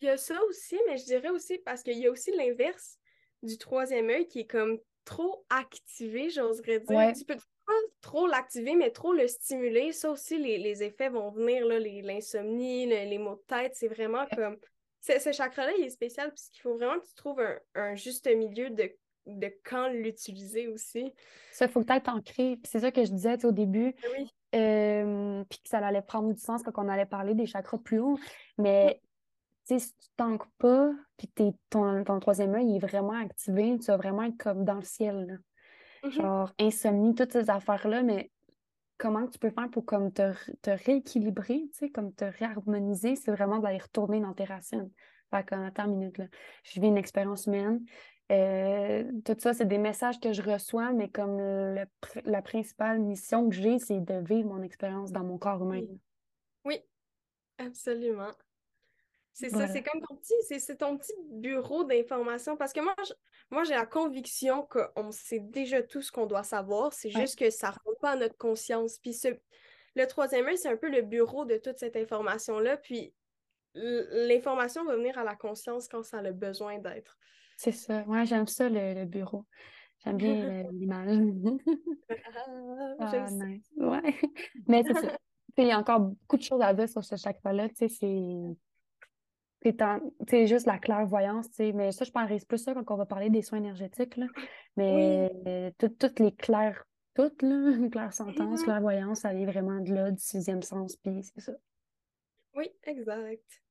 Il 0.00 0.06
y 0.06 0.08
a 0.08 0.16
ça 0.16 0.34
aussi, 0.48 0.78
mais 0.88 0.96
je 0.96 1.04
dirais 1.04 1.30
aussi 1.30 1.58
parce 1.58 1.82
qu'il 1.82 1.98
y 1.98 2.06
a 2.06 2.10
aussi 2.10 2.30
l'inverse 2.32 2.98
du 3.42 3.58
troisième 3.58 4.08
œil 4.08 4.26
qui 4.26 4.40
est 4.40 4.46
comme 4.46 4.78
trop 5.04 5.44
activé, 5.50 6.30
j'oserais 6.30 6.80
dire. 6.80 6.96
Ouais. 6.96 7.12
Tu 7.12 7.24
peux 7.24 7.36
pas 7.70 7.88
trop 8.00 8.26
l'activer, 8.26 8.74
mais 8.74 8.90
trop 8.90 9.12
le 9.12 9.28
stimuler. 9.28 9.92
Ça 9.92 10.10
aussi, 10.10 10.38
les, 10.38 10.58
les 10.58 10.82
effets 10.82 11.08
vont 11.08 11.30
venir, 11.30 11.64
les- 11.66 12.02
l'insomnie, 12.02 12.86
le- 12.86 13.08
les 13.08 13.18
maux 13.18 13.36
de 13.36 13.42
tête. 13.46 13.72
C'est 13.74 13.88
vraiment 13.88 14.26
comme. 14.34 14.56
Ce, 15.00 15.32
chakra-là, 15.32 15.72
il 15.78 15.84
est 15.84 15.90
spécial 15.90 16.30
puisqu'il 16.30 16.60
faut 16.60 16.74
vraiment 16.76 16.98
que 17.00 17.06
tu 17.06 17.14
trouves 17.14 17.40
un, 17.40 17.58
un 17.74 17.94
juste 17.94 18.26
milieu 18.28 18.68
de, 18.68 18.92
de 19.26 19.50
quand 19.64 19.88
l'utiliser 19.88 20.68
aussi. 20.68 21.10
Ça, 21.52 21.64
il 21.64 21.70
faut 21.70 21.82
peut-être 21.82 22.08
ancrer. 22.08 22.58
C'est 22.64 22.80
ça 22.80 22.90
que 22.90 23.02
je 23.04 23.10
disais 23.10 23.42
au 23.46 23.52
début. 23.52 23.94
Oui. 24.18 24.30
Euh, 24.54 25.44
puis 25.48 25.60
que 25.62 25.68
ça 25.68 25.78
allait 25.78 26.02
prendre 26.02 26.32
du 26.32 26.40
sens 26.40 26.62
quand 26.62 26.72
on 26.76 26.88
allait 26.88 27.06
parler 27.06 27.34
des 27.34 27.46
chakras 27.46 27.78
plus 27.78 28.00
hauts. 28.00 28.18
Mais 28.58 29.00
si 29.64 29.78
tu 29.78 30.08
t'ancres 30.16 30.50
pas, 30.58 30.90
puis 31.16 31.28
t'es- 31.28 31.52
ton, 31.70 32.02
ton 32.04 32.18
troisième 32.20 32.54
œil 32.54 32.66
il 32.68 32.76
est 32.76 32.86
vraiment 32.86 33.12
activé, 33.12 33.78
tu 33.78 33.86
vas 33.86 33.96
vraiment 33.96 34.24
être 34.24 34.36
comme 34.36 34.64
dans 34.64 34.74
le 34.74 34.82
ciel. 34.82 35.40
Mhm. 36.02 36.20
Genre 36.20 36.52
insomnie, 36.58 37.14
toutes 37.14 37.32
ces 37.32 37.50
affaires-là, 37.50 38.02
mais 38.02 38.32
comment 38.98 39.26
tu 39.28 39.38
peux 39.38 39.50
faire 39.50 39.70
pour 39.70 39.84
comme 39.86 40.12
te, 40.12 40.32
te 40.62 40.70
rééquilibrer, 40.70 41.62
tu 41.72 41.78
sais, 41.78 41.90
comme 41.90 42.14
te 42.14 42.24
réharmoniser, 42.24 43.16
c'est 43.16 43.32
vraiment 43.32 43.58
d'aller 43.58 43.78
retourner 43.78 44.20
dans 44.20 44.34
tes 44.34 44.44
racines. 44.44 44.90
Fait 45.30 45.44
que, 45.44 45.54
attends 45.54 45.86
une 45.86 45.98
minute, 45.98 46.18
là. 46.18 46.26
Je 46.64 46.80
vis 46.80 46.88
une 46.88 46.98
expérience 46.98 47.46
humaine. 47.46 47.80
Euh, 48.32 49.10
tout 49.24 49.36
ça, 49.38 49.54
c'est 49.54 49.66
des 49.66 49.78
messages 49.78 50.20
que 50.20 50.32
je 50.32 50.42
reçois, 50.42 50.92
mais 50.92 51.08
comme 51.08 51.38
le 51.38 51.84
la 52.24 52.42
principale 52.42 53.00
mission 53.00 53.48
que 53.48 53.54
j'ai, 53.54 53.78
c'est 53.78 54.00
de 54.00 54.24
vivre 54.24 54.48
mon 54.48 54.62
expérience 54.62 55.12
dans 55.12 55.24
mon 55.24 55.38
corps 55.38 55.62
humain. 55.62 55.80
Oui. 55.80 56.00
Oui, 56.64 56.80
absolument. 57.58 58.32
C'est 59.40 59.50
ça, 59.50 59.66
c'est 59.68 59.82
comme 59.82 60.00
ton 60.02 60.16
petit, 60.16 60.34
c'est 60.60 60.76
ton 60.76 60.96
petit 60.98 61.12
bureau 61.30 61.84
d'information. 61.84 62.56
Parce 62.56 62.72
que 62.72 62.80
moi, 62.80 62.94
je- 63.06 63.12
moi, 63.50 63.64
j'ai 63.64 63.74
la 63.74 63.86
conviction 63.86 64.66
qu'on 64.70 65.10
sait 65.10 65.40
déjà 65.40 65.82
tout 65.82 66.02
ce 66.02 66.12
qu'on 66.12 66.26
doit 66.26 66.42
savoir. 66.42 66.92
C'est 66.92 67.14
Ouais. 67.14 67.22
juste 67.22 67.38
que 67.38 67.50
ça 67.50 67.68
ne 67.68 67.72
remonte 67.72 68.00
pas 68.00 68.10
à 68.10 68.16
notre 68.16 68.36
conscience. 68.36 68.98
Puis 68.98 69.14
ce- 69.14 69.38
le 69.96 70.04
troisième 70.06 70.46
œil, 70.46 70.56
c'est 70.58 70.68
un 70.68 70.76
peu 70.76 70.90
le 70.90 71.02
bureau 71.02 71.44
de 71.44 71.56
toute 71.56 71.78
cette 71.78 71.96
information-là. 71.96 72.76
Puis 72.76 73.12
l'information 73.74 74.84
va 74.84 74.96
venir 74.96 75.16
à 75.18 75.24
la 75.24 75.36
conscience 75.36 75.88
quand 75.88 76.02
ça 76.02 76.18
a 76.18 76.22
le 76.22 76.32
besoin 76.32 76.78
d'être. 76.78 77.16
C'est 77.56 77.72
ça. 77.72 78.02
Ouais, 78.06 78.24
j'aime 78.26 78.46
ça, 78.46 78.68
le, 78.68 78.94
le 78.94 79.04
bureau. 79.04 79.44
J'aime 80.04 80.16
bien 80.16 80.64
l'image. 80.72 81.08
Ah, 82.98 83.06
j'aime 83.10 83.24
Ah, 83.24 83.28
ça. 83.28 83.46
nice. 83.46 83.70
Ouais. 83.76 84.00
Mais 84.68 84.82
c'est 84.86 84.94
ça. 84.94 85.16
Il 85.56 85.66
y 85.66 85.72
a 85.72 85.78
encore 85.78 86.00
beaucoup 86.00 86.36
de 86.36 86.42
choses 86.42 86.62
à 86.62 86.72
dire 86.72 86.88
sur 86.88 87.04
ce 87.04 87.16
chakra-là. 87.16 87.68
Tu 87.68 87.74
sais, 87.76 87.88
c'est. 87.88 88.56
C'est 89.62 90.46
juste 90.46 90.66
la 90.66 90.78
clairvoyance. 90.78 91.46
Mais 91.58 91.92
ça, 91.92 92.04
je 92.04 92.10
parlerai 92.12 92.38
plus 92.48 92.58
ça 92.58 92.72
quand 92.74 92.90
on 92.94 92.96
va 92.96 93.06
parler 93.06 93.28
des 93.30 93.42
soins 93.42 93.58
énergétiques, 93.58 94.16
là. 94.16 94.26
Mais 94.76 95.30
euh, 95.46 95.70
tout- 95.78 95.88
toutes 95.90 96.18
les 96.18 96.34
clairs, 96.34 96.84
toutes, 97.14 97.42
là, 97.42 97.72
clairsentence, 97.92 98.60
Mhm. 98.60 98.64
clairvoyance, 98.64 99.20
ça 99.20 99.34
vient 99.34 99.46
vraiment 99.46 99.80
de 99.80 99.92
là, 99.94 100.10
du 100.10 100.22
sixième 100.22 100.62
sens, 100.62 100.96
puis 100.96 101.22
c'est 101.22 101.40
ça. 101.40 101.52
Oui, 102.54 102.70
exact. 102.84 103.62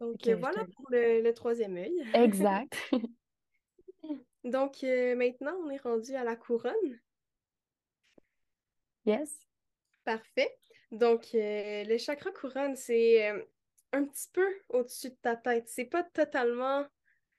Donc 0.00 0.26
voilà 0.26 0.64
pour 0.74 0.90
le, 0.90 1.22
le 1.22 1.34
troisième 1.34 1.76
œil. 1.76 1.94
Exact. 2.14 2.76
Donc 4.44 4.84
euh, 4.84 5.16
maintenant, 5.16 5.54
on 5.64 5.70
est 5.70 5.78
rendu 5.82 6.14
à 6.14 6.24
la 6.24 6.36
couronne. 6.36 7.00
Yes. 9.04 9.38
Parfait. 10.04 10.56
Donc, 10.92 11.34
euh, 11.34 11.84
le 11.84 11.98
chakra 11.98 12.30
couronne, 12.30 12.76
c'est 12.76 13.30
euh, 13.30 13.42
un 13.96 14.04
petit 14.04 14.28
peu 14.32 14.46
au-dessus 14.68 15.10
de 15.10 15.16
ta 15.22 15.36
tête. 15.36 15.68
C'est 15.68 15.84
pas 15.86 16.02
totalement 16.04 16.86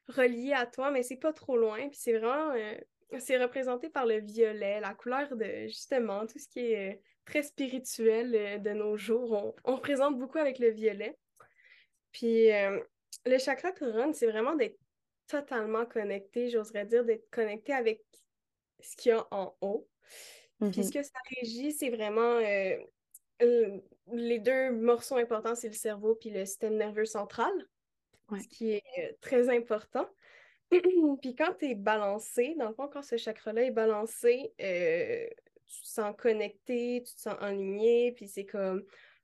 relié 0.08 0.54
à 0.54 0.66
toi, 0.66 0.92
mais 0.92 1.04
c'est 1.04 1.18
pas 1.18 1.34
trop 1.34 1.58
loin. 1.58 1.88
Puis 1.90 1.98
c'est 2.00 2.18
vraiment, 2.18 2.52
euh, 2.52 2.76
c'est 3.20 3.38
représenté 3.38 3.90
par 3.90 4.06
le 4.06 4.20
violet, 4.20 4.80
la 4.80 4.94
couleur 4.94 5.36
de, 5.36 5.68
justement, 5.68 6.26
tout 6.26 6.40
ce 6.40 6.48
qui 6.48 6.60
est 6.60 6.94
euh, 6.94 6.98
très 7.26 7.44
spirituel 7.44 8.36
euh, 8.36 8.58
de 8.58 8.72
nos 8.72 8.98
jours. 8.98 9.32
On, 9.32 9.72
on 9.72 9.76
représente 9.76 10.18
beaucoup 10.18 10.38
avec 10.38 10.60
le 10.60 10.70
violet. 10.70 11.18
Puis 12.12 12.52
euh, 12.52 12.80
le 13.26 13.38
chakra 13.38 13.72
couronne, 13.72 14.14
c'est 14.14 14.28
vraiment 14.28 14.56
d'être 14.56 14.80
totalement 15.28 15.86
connecté, 15.86 16.50
j'oserais 16.50 16.86
dire, 16.86 17.04
d'être 17.04 17.30
connecté 17.30 17.74
avec 17.74 18.02
ce 18.80 18.96
qu'il 18.96 19.12
y 19.12 19.14
a 19.14 19.28
en 19.32 19.56
haut. 19.62 19.88
Puis 20.72 20.84
ce 20.86 20.92
que 20.92 21.04
ça 21.04 21.20
régit, 21.40 21.72
c'est 21.72 21.90
vraiment 21.90 22.38
euh, 22.40 22.78
euh, 23.42 23.80
les 24.14 24.40
deux 24.40 24.72
morceaux 24.72 25.16
importants, 25.18 25.56
c'est 25.56 25.68
le 25.68 25.74
cerveau 25.74 26.16
puis 26.16 26.30
le 26.30 26.46
système 26.46 26.76
nerveux 26.76 27.06
central, 27.06 27.52
Ouais. 28.30 28.40
ce 28.42 28.48
qui 28.48 28.72
est 28.72 28.84
euh, 29.00 29.14
très 29.22 29.50
important. 29.56 30.08
Puis 31.22 31.34
quand 31.36 31.54
tu 31.58 31.66
es 31.72 31.76
balancé, 31.76 32.56
dans 32.60 32.68
le 32.68 32.74
fond, 32.76 32.90
quand 32.90 33.02
ce 33.02 33.16
chakra-là 33.16 33.64
est 33.64 33.72
balancé, 33.72 34.54
euh, 34.62 35.26
tu 35.66 35.82
te 35.82 35.88
sens 35.88 36.14
connecté, 36.18 37.04
tu 37.06 37.14
te 37.16 37.22
sens 37.22 37.36
aligné, 37.40 38.12
puis 38.14 38.28
c'est 38.28 38.46
comme, 38.46 38.84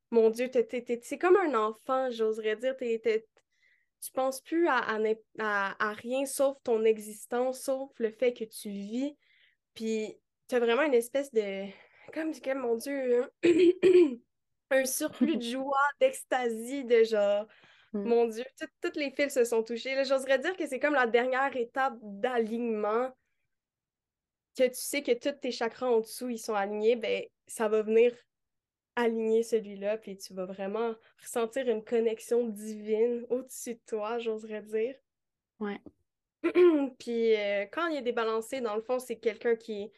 mon 0.10 0.30
Dieu, 0.30 0.50
t'es- 0.50 0.66
t'es- 0.66 0.84
t'es- 0.84 1.00
c'est 1.04 1.18
comme 1.18 1.36
un 1.36 1.54
enfant, 1.56 2.10
j'oserais 2.12 2.56
dire. 2.56 2.78
t'es- 2.78 3.00
t'es- 3.00 3.28
tu 4.02 4.12
penses 4.12 4.42
plus 4.42 4.68
à, 4.68 4.78
à, 4.78 5.00
n'im- 5.00 5.16
à- 5.40 5.76
à 5.90 5.94
rien 5.94 6.26
sauf 6.26 6.58
ton 6.64 6.84
existence, 6.86 7.62
sauf 7.62 7.92
le 8.00 8.10
fait 8.12 8.34
que 8.34 8.44
tu 8.46 8.70
vis. 8.70 9.18
Puis 9.74 10.16
tu 10.48 10.56
as 10.56 10.60
vraiment 10.60 10.84
une 10.84 10.94
espèce 10.94 11.32
de. 11.34 11.66
Comme, 12.14 12.34
comme 12.40 12.60
mon 12.60 12.76
Dieu, 12.76 13.24
un, 13.24 13.30
un 14.70 14.86
surplus 14.86 15.38
de 15.38 15.44
joie, 15.44 15.90
d'extasie, 16.00 16.86
de 16.86 17.04
genre. 17.04 17.48
Mm. 17.94 18.04
Mon 18.04 18.28
Dieu, 18.28 18.44
toutes 18.82 18.96
les 18.96 19.12
fils 19.12 19.34
se 19.34 19.44
sont 19.44 19.64
touchés. 19.64 19.96
J'oserais 20.06 20.40
dire 20.40 20.56
que 20.56 20.68
c'est 20.68 20.80
comme 20.80 20.94
la 20.94 21.08
dernière 21.08 21.56
étape 21.56 21.98
d'alignement. 22.02 23.12
Que 24.56 24.68
tu 24.68 24.76
sais 24.76 25.02
que 25.02 25.14
tous 25.14 25.40
tes 25.40 25.52
chakras 25.52 25.88
en 25.88 26.00
dessous, 26.02 26.30
ils 26.30 26.38
sont 26.38 26.54
alignés, 26.54 26.96
ben 26.96 27.24
ça 27.48 27.68
va 27.68 27.82
venir 27.82 28.14
aligner 28.96 29.42
celui-là, 29.42 29.98
puis 29.98 30.16
tu 30.18 30.36
vas 30.36 30.46
vraiment 30.46 30.94
ressentir 31.20 31.68
une 31.68 31.84
connexion 31.84 32.48
divine 32.48 33.26
au-dessus 33.30 33.74
de 33.74 33.82
toi, 33.88 34.20
j'oserais 34.20 34.62
dire. 34.62 34.96
Ouais. 35.60 35.80
puis 37.00 37.36
euh, 37.36 37.66
quand 37.72 37.88
il 37.88 37.98
est 37.98 38.02
débalancé, 38.04 38.62
dans 38.62 38.76
le 38.76 38.82
fond, 38.82 39.00
c'est 39.00 39.18
quelqu'un 39.18 39.56
qui, 39.56 39.92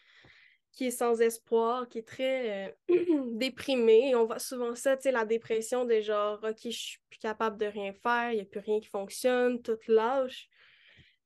qui 0.76 0.88
est 0.88 0.92
sans 0.92 1.22
espoir, 1.22 1.88
qui 1.88 2.00
est 2.00 2.08
très 2.08 2.70
euh, 2.90 3.30
déprimé. 3.32 4.10
Et 4.10 4.16
on 4.16 4.26
voit 4.26 4.40
souvent 4.40 4.76
ça, 4.76 4.96
tu 4.96 5.04
sais, 5.04 5.12
la 5.12 5.26
dépression 5.26 5.86
de 5.86 6.02
genre, 6.02 6.40
OK, 6.44 6.60
je 6.66 6.70
suis 6.70 7.00
plus 7.10 7.20
capable 7.20 7.58
de 7.58 7.66
rien 7.66 7.94
faire, 7.94 8.32
il 8.32 8.36
n'y 8.36 8.42
a 8.42 8.46
plus 8.46 8.60
rien 8.60 8.80
qui 8.80 8.90
fonctionne, 8.90 9.62
tout 9.62 9.78
lâche. 9.88 10.50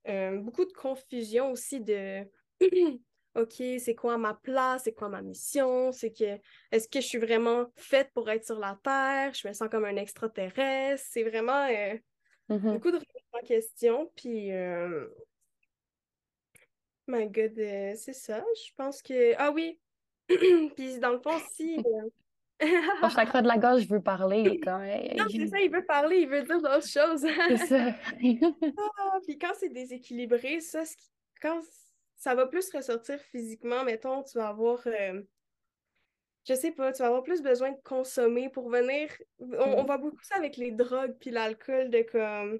Euh, 0.07 0.37
beaucoup 0.37 0.65
de 0.65 0.71
confusion 0.71 1.51
aussi 1.51 1.81
de 1.81 2.23
OK, 3.35 3.53
c'est 3.53 3.95
quoi 3.95 4.17
ma 4.17 4.33
place, 4.33 4.83
c'est 4.83 4.93
quoi 4.93 5.09
ma 5.09 5.21
mission, 5.21 5.91
c'est 5.91 6.11
que 6.11 6.39
est-ce 6.71 6.87
que 6.87 7.01
je 7.01 7.07
suis 7.07 7.17
vraiment 7.17 7.67
faite 7.75 8.09
pour 8.13 8.29
être 8.29 8.45
sur 8.45 8.59
la 8.59 8.79
Terre, 8.83 9.33
je 9.33 9.47
me 9.47 9.53
sens 9.53 9.69
comme 9.69 9.85
un 9.85 9.95
extraterrestre, 9.97 11.05
c'est 11.09 11.23
vraiment 11.23 11.67
Mm-hmm. 12.49 12.73
Beaucoup 12.73 12.91
de 12.91 12.97
remise 12.97 13.29
en 13.33 13.45
question, 13.45 14.11
puis... 14.15 14.49
Euh... 17.09 17.17
My 17.17 17.27
God, 17.27 17.57
euh, 17.57 17.93
c'est 17.95 18.13
ça. 18.13 18.43
Je 18.55 18.71
pense 18.75 19.01
que... 19.01 19.33
Ah 19.37 19.51
oui! 19.51 19.79
puis 20.27 20.99
dans 20.99 21.11
le 21.11 21.19
fond, 21.19 21.37
si... 21.53 21.77
Pour 22.99 23.09
chaque 23.09 23.29
fois 23.29 23.41
de 23.41 23.47
la 23.47 23.57
gorge, 23.57 23.83
je 23.83 23.87
veux 23.87 24.01
parler. 24.01 24.59
Quand... 24.63 24.79
non, 25.17 25.25
c'est 25.29 25.47
ça, 25.47 25.59
il 25.59 25.71
veut 25.71 25.85
parler, 25.85 26.17
il 26.17 26.29
veut 26.29 26.43
dire 26.43 26.61
d'autres 26.61 26.87
choses. 26.87 27.21
c'est 27.21 27.57
ça. 27.57 27.95
ah, 28.77 29.17
puis 29.23 29.37
quand 29.37 29.53
c'est 29.57 29.69
déséquilibré, 29.69 30.59
ça, 30.59 30.83
quand 31.41 31.61
ça 32.17 32.35
va 32.35 32.47
plus 32.47 32.69
ressortir 32.73 33.19
physiquement, 33.19 33.83
mettons, 33.83 34.23
tu 34.23 34.37
vas 34.37 34.49
avoir... 34.49 34.81
Euh, 34.87 35.21
je 36.49 36.53
sais 36.55 36.71
pas, 36.71 36.91
tu 36.91 36.99
vas 36.99 37.07
avoir 37.07 37.23
plus 37.23 37.41
besoin 37.41 37.71
de 37.71 37.81
consommer 37.83 38.49
pour 38.49 38.69
venir. 38.69 39.09
On, 39.39 39.83
voit 39.83 39.97
beaucoup 39.97 40.23
ça 40.23 40.35
avec 40.35 40.57
les 40.57 40.71
drogues 40.71 41.15
puis 41.19 41.29
l'alcool, 41.29 41.89
de 41.89 42.01
comme. 42.01 42.59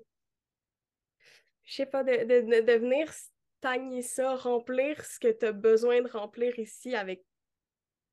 Je 1.64 1.76
sais 1.76 1.86
pas, 1.86 2.04
de, 2.04 2.12
de, 2.12 2.62
de, 2.62 2.74
venir 2.74 3.12
stagner 3.60 4.02
ça, 4.02 4.36
remplir 4.36 5.06
ce 5.06 5.20
que 5.20 5.32
tu 5.32 5.46
as 5.46 5.52
besoin 5.52 6.02
de 6.02 6.10
remplir 6.10 6.58
ici 6.60 6.96
avec 6.96 7.24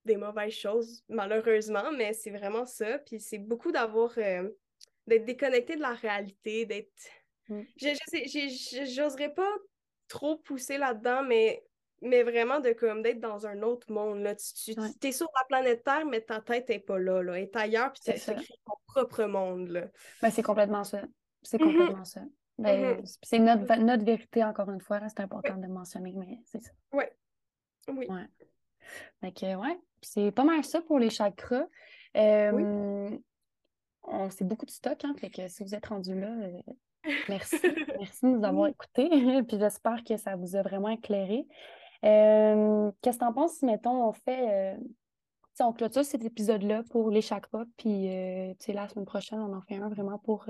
des 0.04 0.16
mauvaises 0.16 0.52
choses, 0.52 1.02
malheureusement, 1.08 1.90
mais 1.92 2.12
c'est 2.12 2.30
vraiment 2.30 2.66
ça. 2.66 2.98
Puis 2.98 3.20
c'est 3.20 3.38
beaucoup 3.38 3.72
d'avoir. 3.72 4.12
Euh, 4.18 4.48
d'être 5.06 5.24
déconnecté 5.24 5.76
de 5.76 5.82
la 5.82 5.94
réalité, 5.94 6.66
d'être. 6.66 6.90
Mm. 7.48 7.62
Je, 7.76 7.88
je 7.88 8.94
j'oserais 8.94 9.32
pas 9.32 9.52
trop 10.08 10.36
pousser 10.36 10.78
là-dedans, 10.78 11.22
mais 11.22 11.64
mais 12.02 12.22
vraiment 12.22 12.60
de 12.60 12.72
comme 12.72 13.02
d'être 13.02 13.20
dans 13.20 13.46
un 13.46 13.62
autre 13.62 13.90
monde. 13.90 14.20
Là. 14.20 14.34
Tu, 14.34 14.74
tu 14.74 15.06
es 15.06 15.12
sur 15.12 15.28
la 15.34 15.44
planète 15.46 15.82
Terre, 15.82 16.04
mais 16.04 16.20
ta 16.20 16.40
tête 16.40 16.68
n'est 16.68 16.78
pas 16.78 16.98
là, 16.98 17.22
là. 17.22 17.38
Elle 17.38 17.44
est 17.44 17.56
ailleurs, 17.56 17.92
puis 17.92 18.02
tu 18.04 18.20
créé 18.20 18.36
ton 18.66 18.74
propre 18.86 19.24
monde. 19.24 19.68
Là. 19.68 19.86
Ben, 20.20 20.30
c'est 20.30 20.42
complètement 20.42 20.84
ça. 20.84 21.02
C'est 21.42 21.58
mm-hmm. 21.58 21.78
complètement 21.78 22.04
ça. 22.04 22.20
Ben, 22.58 22.96
mm-hmm. 22.96 23.18
C'est 23.22 23.38
notre, 23.38 23.76
notre 23.76 24.04
vérité, 24.04 24.44
encore 24.44 24.70
une 24.70 24.80
fois. 24.80 25.00
C'est 25.08 25.20
important 25.20 25.56
de 25.56 25.66
mentionner, 25.66 26.14
mais 26.16 26.40
c'est 26.46 26.62
ça. 26.62 26.70
Ouais. 26.92 27.12
Oui. 27.88 28.06
Ouais. 28.08 29.32
Que, 29.32 29.56
ouais. 29.56 29.78
C'est 30.02 30.30
pas 30.30 30.44
mal 30.44 30.64
ça 30.64 30.80
pour 30.82 30.98
les 30.98 31.10
chakras. 31.10 31.66
Euh, 32.16 32.52
oui. 32.52 33.22
C'est 34.30 34.46
beaucoup 34.46 34.66
de 34.66 34.70
stock, 34.70 35.04
hein. 35.04 35.14
Fait 35.18 35.30
que 35.30 35.48
si 35.48 35.64
vous 35.64 35.74
êtes 35.74 35.86
rendu 35.86 36.18
là, 36.18 36.28
euh, 36.28 36.60
merci. 37.28 37.56
merci 37.98 38.24
de 38.24 38.30
nous 38.30 38.44
avoir 38.44 38.68
écoutés. 38.68 39.08
puis 39.48 39.58
j'espère 39.58 40.02
que 40.04 40.16
ça 40.16 40.36
vous 40.36 40.56
a 40.56 40.62
vraiment 40.62 40.88
éclairé. 40.88 41.46
Euh, 42.04 42.90
qu'est-ce 43.00 43.18
que 43.18 43.24
tu 43.24 43.28
en 43.28 43.32
penses 43.32 43.54
si, 43.54 43.64
mettons, 43.64 44.08
on 44.08 44.12
fait. 44.12 44.76
Euh, 44.76 44.78
on 45.60 45.72
clôture 45.72 46.04
cet 46.04 46.22
épisode-là 46.22 46.82
pour 46.90 47.10
les 47.10 47.22
chakras, 47.22 47.64
puis 47.78 48.08
euh, 48.14 48.52
la 48.68 48.88
semaine 48.88 49.06
prochaine, 49.06 49.40
on 49.40 49.54
en 49.54 49.62
fait 49.62 49.76
un 49.76 49.88
vraiment 49.88 50.18
pour 50.18 50.44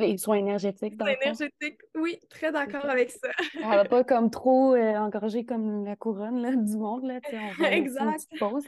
les 0.00 0.18
soins 0.18 0.36
énergétiques. 0.36 0.94
Soins 0.98 1.14
énergétiques, 1.22 1.80
oui, 1.94 2.18
très 2.28 2.52
d'accord 2.52 2.84
avec 2.86 3.10
ça. 3.10 3.28
on 3.62 3.68
va 3.70 3.84
pas 3.84 4.04
comme 4.04 4.30
trop 4.30 4.76
engorger 4.76 5.44
comme 5.44 5.84
la 5.84 5.96
couronne 5.96 6.40
là, 6.40 6.54
du 6.54 6.76
monde. 6.76 7.04
Là, 7.04 7.20
on 7.32 7.62
va 7.62 7.72
exact. 7.72 8.26
Une 8.32 8.38
pause. 8.38 8.66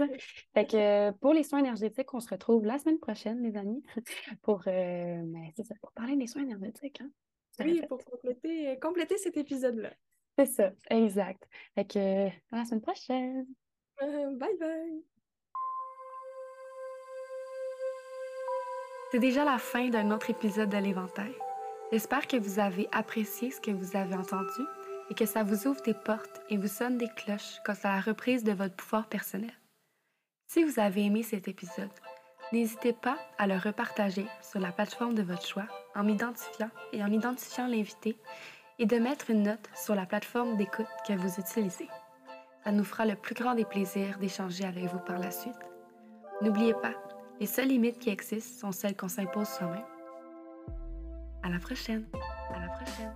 Fait 0.54 0.66
que 0.66 1.10
pour 1.12 1.32
les 1.32 1.42
soins 1.42 1.60
énergétiques, 1.60 2.12
on 2.14 2.20
se 2.20 2.28
retrouve 2.28 2.64
la 2.64 2.78
semaine 2.78 2.98
prochaine, 2.98 3.42
les 3.42 3.56
amis, 3.56 3.82
pour, 4.42 4.62
ben, 4.64 5.50
ça, 5.56 5.74
pour 5.80 5.92
parler 5.92 6.16
des 6.16 6.26
soins 6.26 6.42
énergétiques. 6.42 7.00
Hein. 7.00 7.10
Oui, 7.60 7.80
pour 7.88 8.04
compléter, 8.04 8.78
compléter 8.80 9.16
cet 9.18 9.36
épisode-là. 9.36 9.92
C'est 10.38 10.46
ça, 10.46 10.72
exact. 10.90 11.48
Fait 11.74 11.86
que, 11.86 12.28
à 12.28 12.56
la 12.58 12.64
semaine 12.64 12.82
prochaine. 12.82 13.46
Euh, 14.02 14.30
bye 14.36 14.56
bye. 14.58 15.02
C'est 19.12 19.20
déjà 19.20 19.44
la 19.44 19.59
fin 19.59 19.88
d'un 19.88 20.11
autre 20.11 20.30
épisode 20.30 20.68
de 20.68 20.78
l'Éventail. 20.78 21.32
J'espère 21.92 22.26
que 22.26 22.36
vous 22.36 22.59
avez 22.59 22.88
apprécié 22.90 23.52
ce 23.52 23.61
que 23.61 23.70
vous 23.70 23.96
avez 23.96 24.16
entendu 24.16 24.62
et 25.09 25.14
que 25.14 25.26
ça 25.26 25.44
vous 25.44 25.68
ouvre 25.68 25.80
des 25.82 25.94
portes 25.94 26.42
et 26.50 26.57
vous 26.57 26.66
sonne 26.66 26.98
des 26.98 27.09
cloches 27.14 27.61
quant 27.64 27.76
à 27.84 27.94
la 27.94 28.00
reprise 28.00 28.42
de 28.42 28.50
votre 28.50 28.74
pouvoir 28.74 29.07
personnel. 29.07 29.52
Si 30.48 30.64
vous 30.64 30.80
avez 30.80 31.04
aimé 31.04 31.22
cet 31.22 31.46
épisode, 31.46 31.92
n'hésitez 32.52 32.92
pas 32.92 33.16
à 33.38 33.46
le 33.46 33.57
repartager 33.57 34.26
sur 34.42 34.59
la 34.59 34.72
plateforme 34.72 35.14
de 35.14 35.22
votre 35.22 35.46
choix 35.46 35.68
en 35.94 36.02
m'identifiant 36.02 36.70
et 36.92 37.04
en 37.04 37.12
identifiant 37.12 37.68
l'invité 37.68 38.16
et 38.80 38.86
de 38.86 38.98
mettre 38.98 39.30
une 39.30 39.44
note 39.44 39.70
sur 39.76 39.94
la 39.94 40.07
plateforme 40.07 40.57
d'écoute 40.57 40.86
que 41.07 41.12
vous 41.12 41.38
utilisez. 41.38 41.88
Ça 42.64 42.72
nous 42.72 42.84
fera 42.84 43.07
le 43.07 43.14
plus 43.14 43.36
grand 43.36 43.54
des 43.54 43.64
plaisirs 43.64 44.18
d'échanger 44.18 44.64
avec 44.64 44.86
vous 44.86 44.98
par 44.98 45.20
la 45.20 45.30
suite. 45.30 45.54
N'oubliez 46.42 46.74
pas, 46.74 46.94
les 47.41 47.47
seules 47.47 47.68
limites 47.68 47.99
qui 47.99 48.11
existent 48.11 48.61
sont 48.68 48.72
celles 48.72 48.97
qu'on 48.97 49.09
s'impose 49.09 49.49
soi-même. 49.49 49.84
À 51.43 51.51
la 51.51 51.59
prochaine. 51.59 52.05
À 52.55 52.61
la 52.61 52.68
prochaine. 52.68 53.12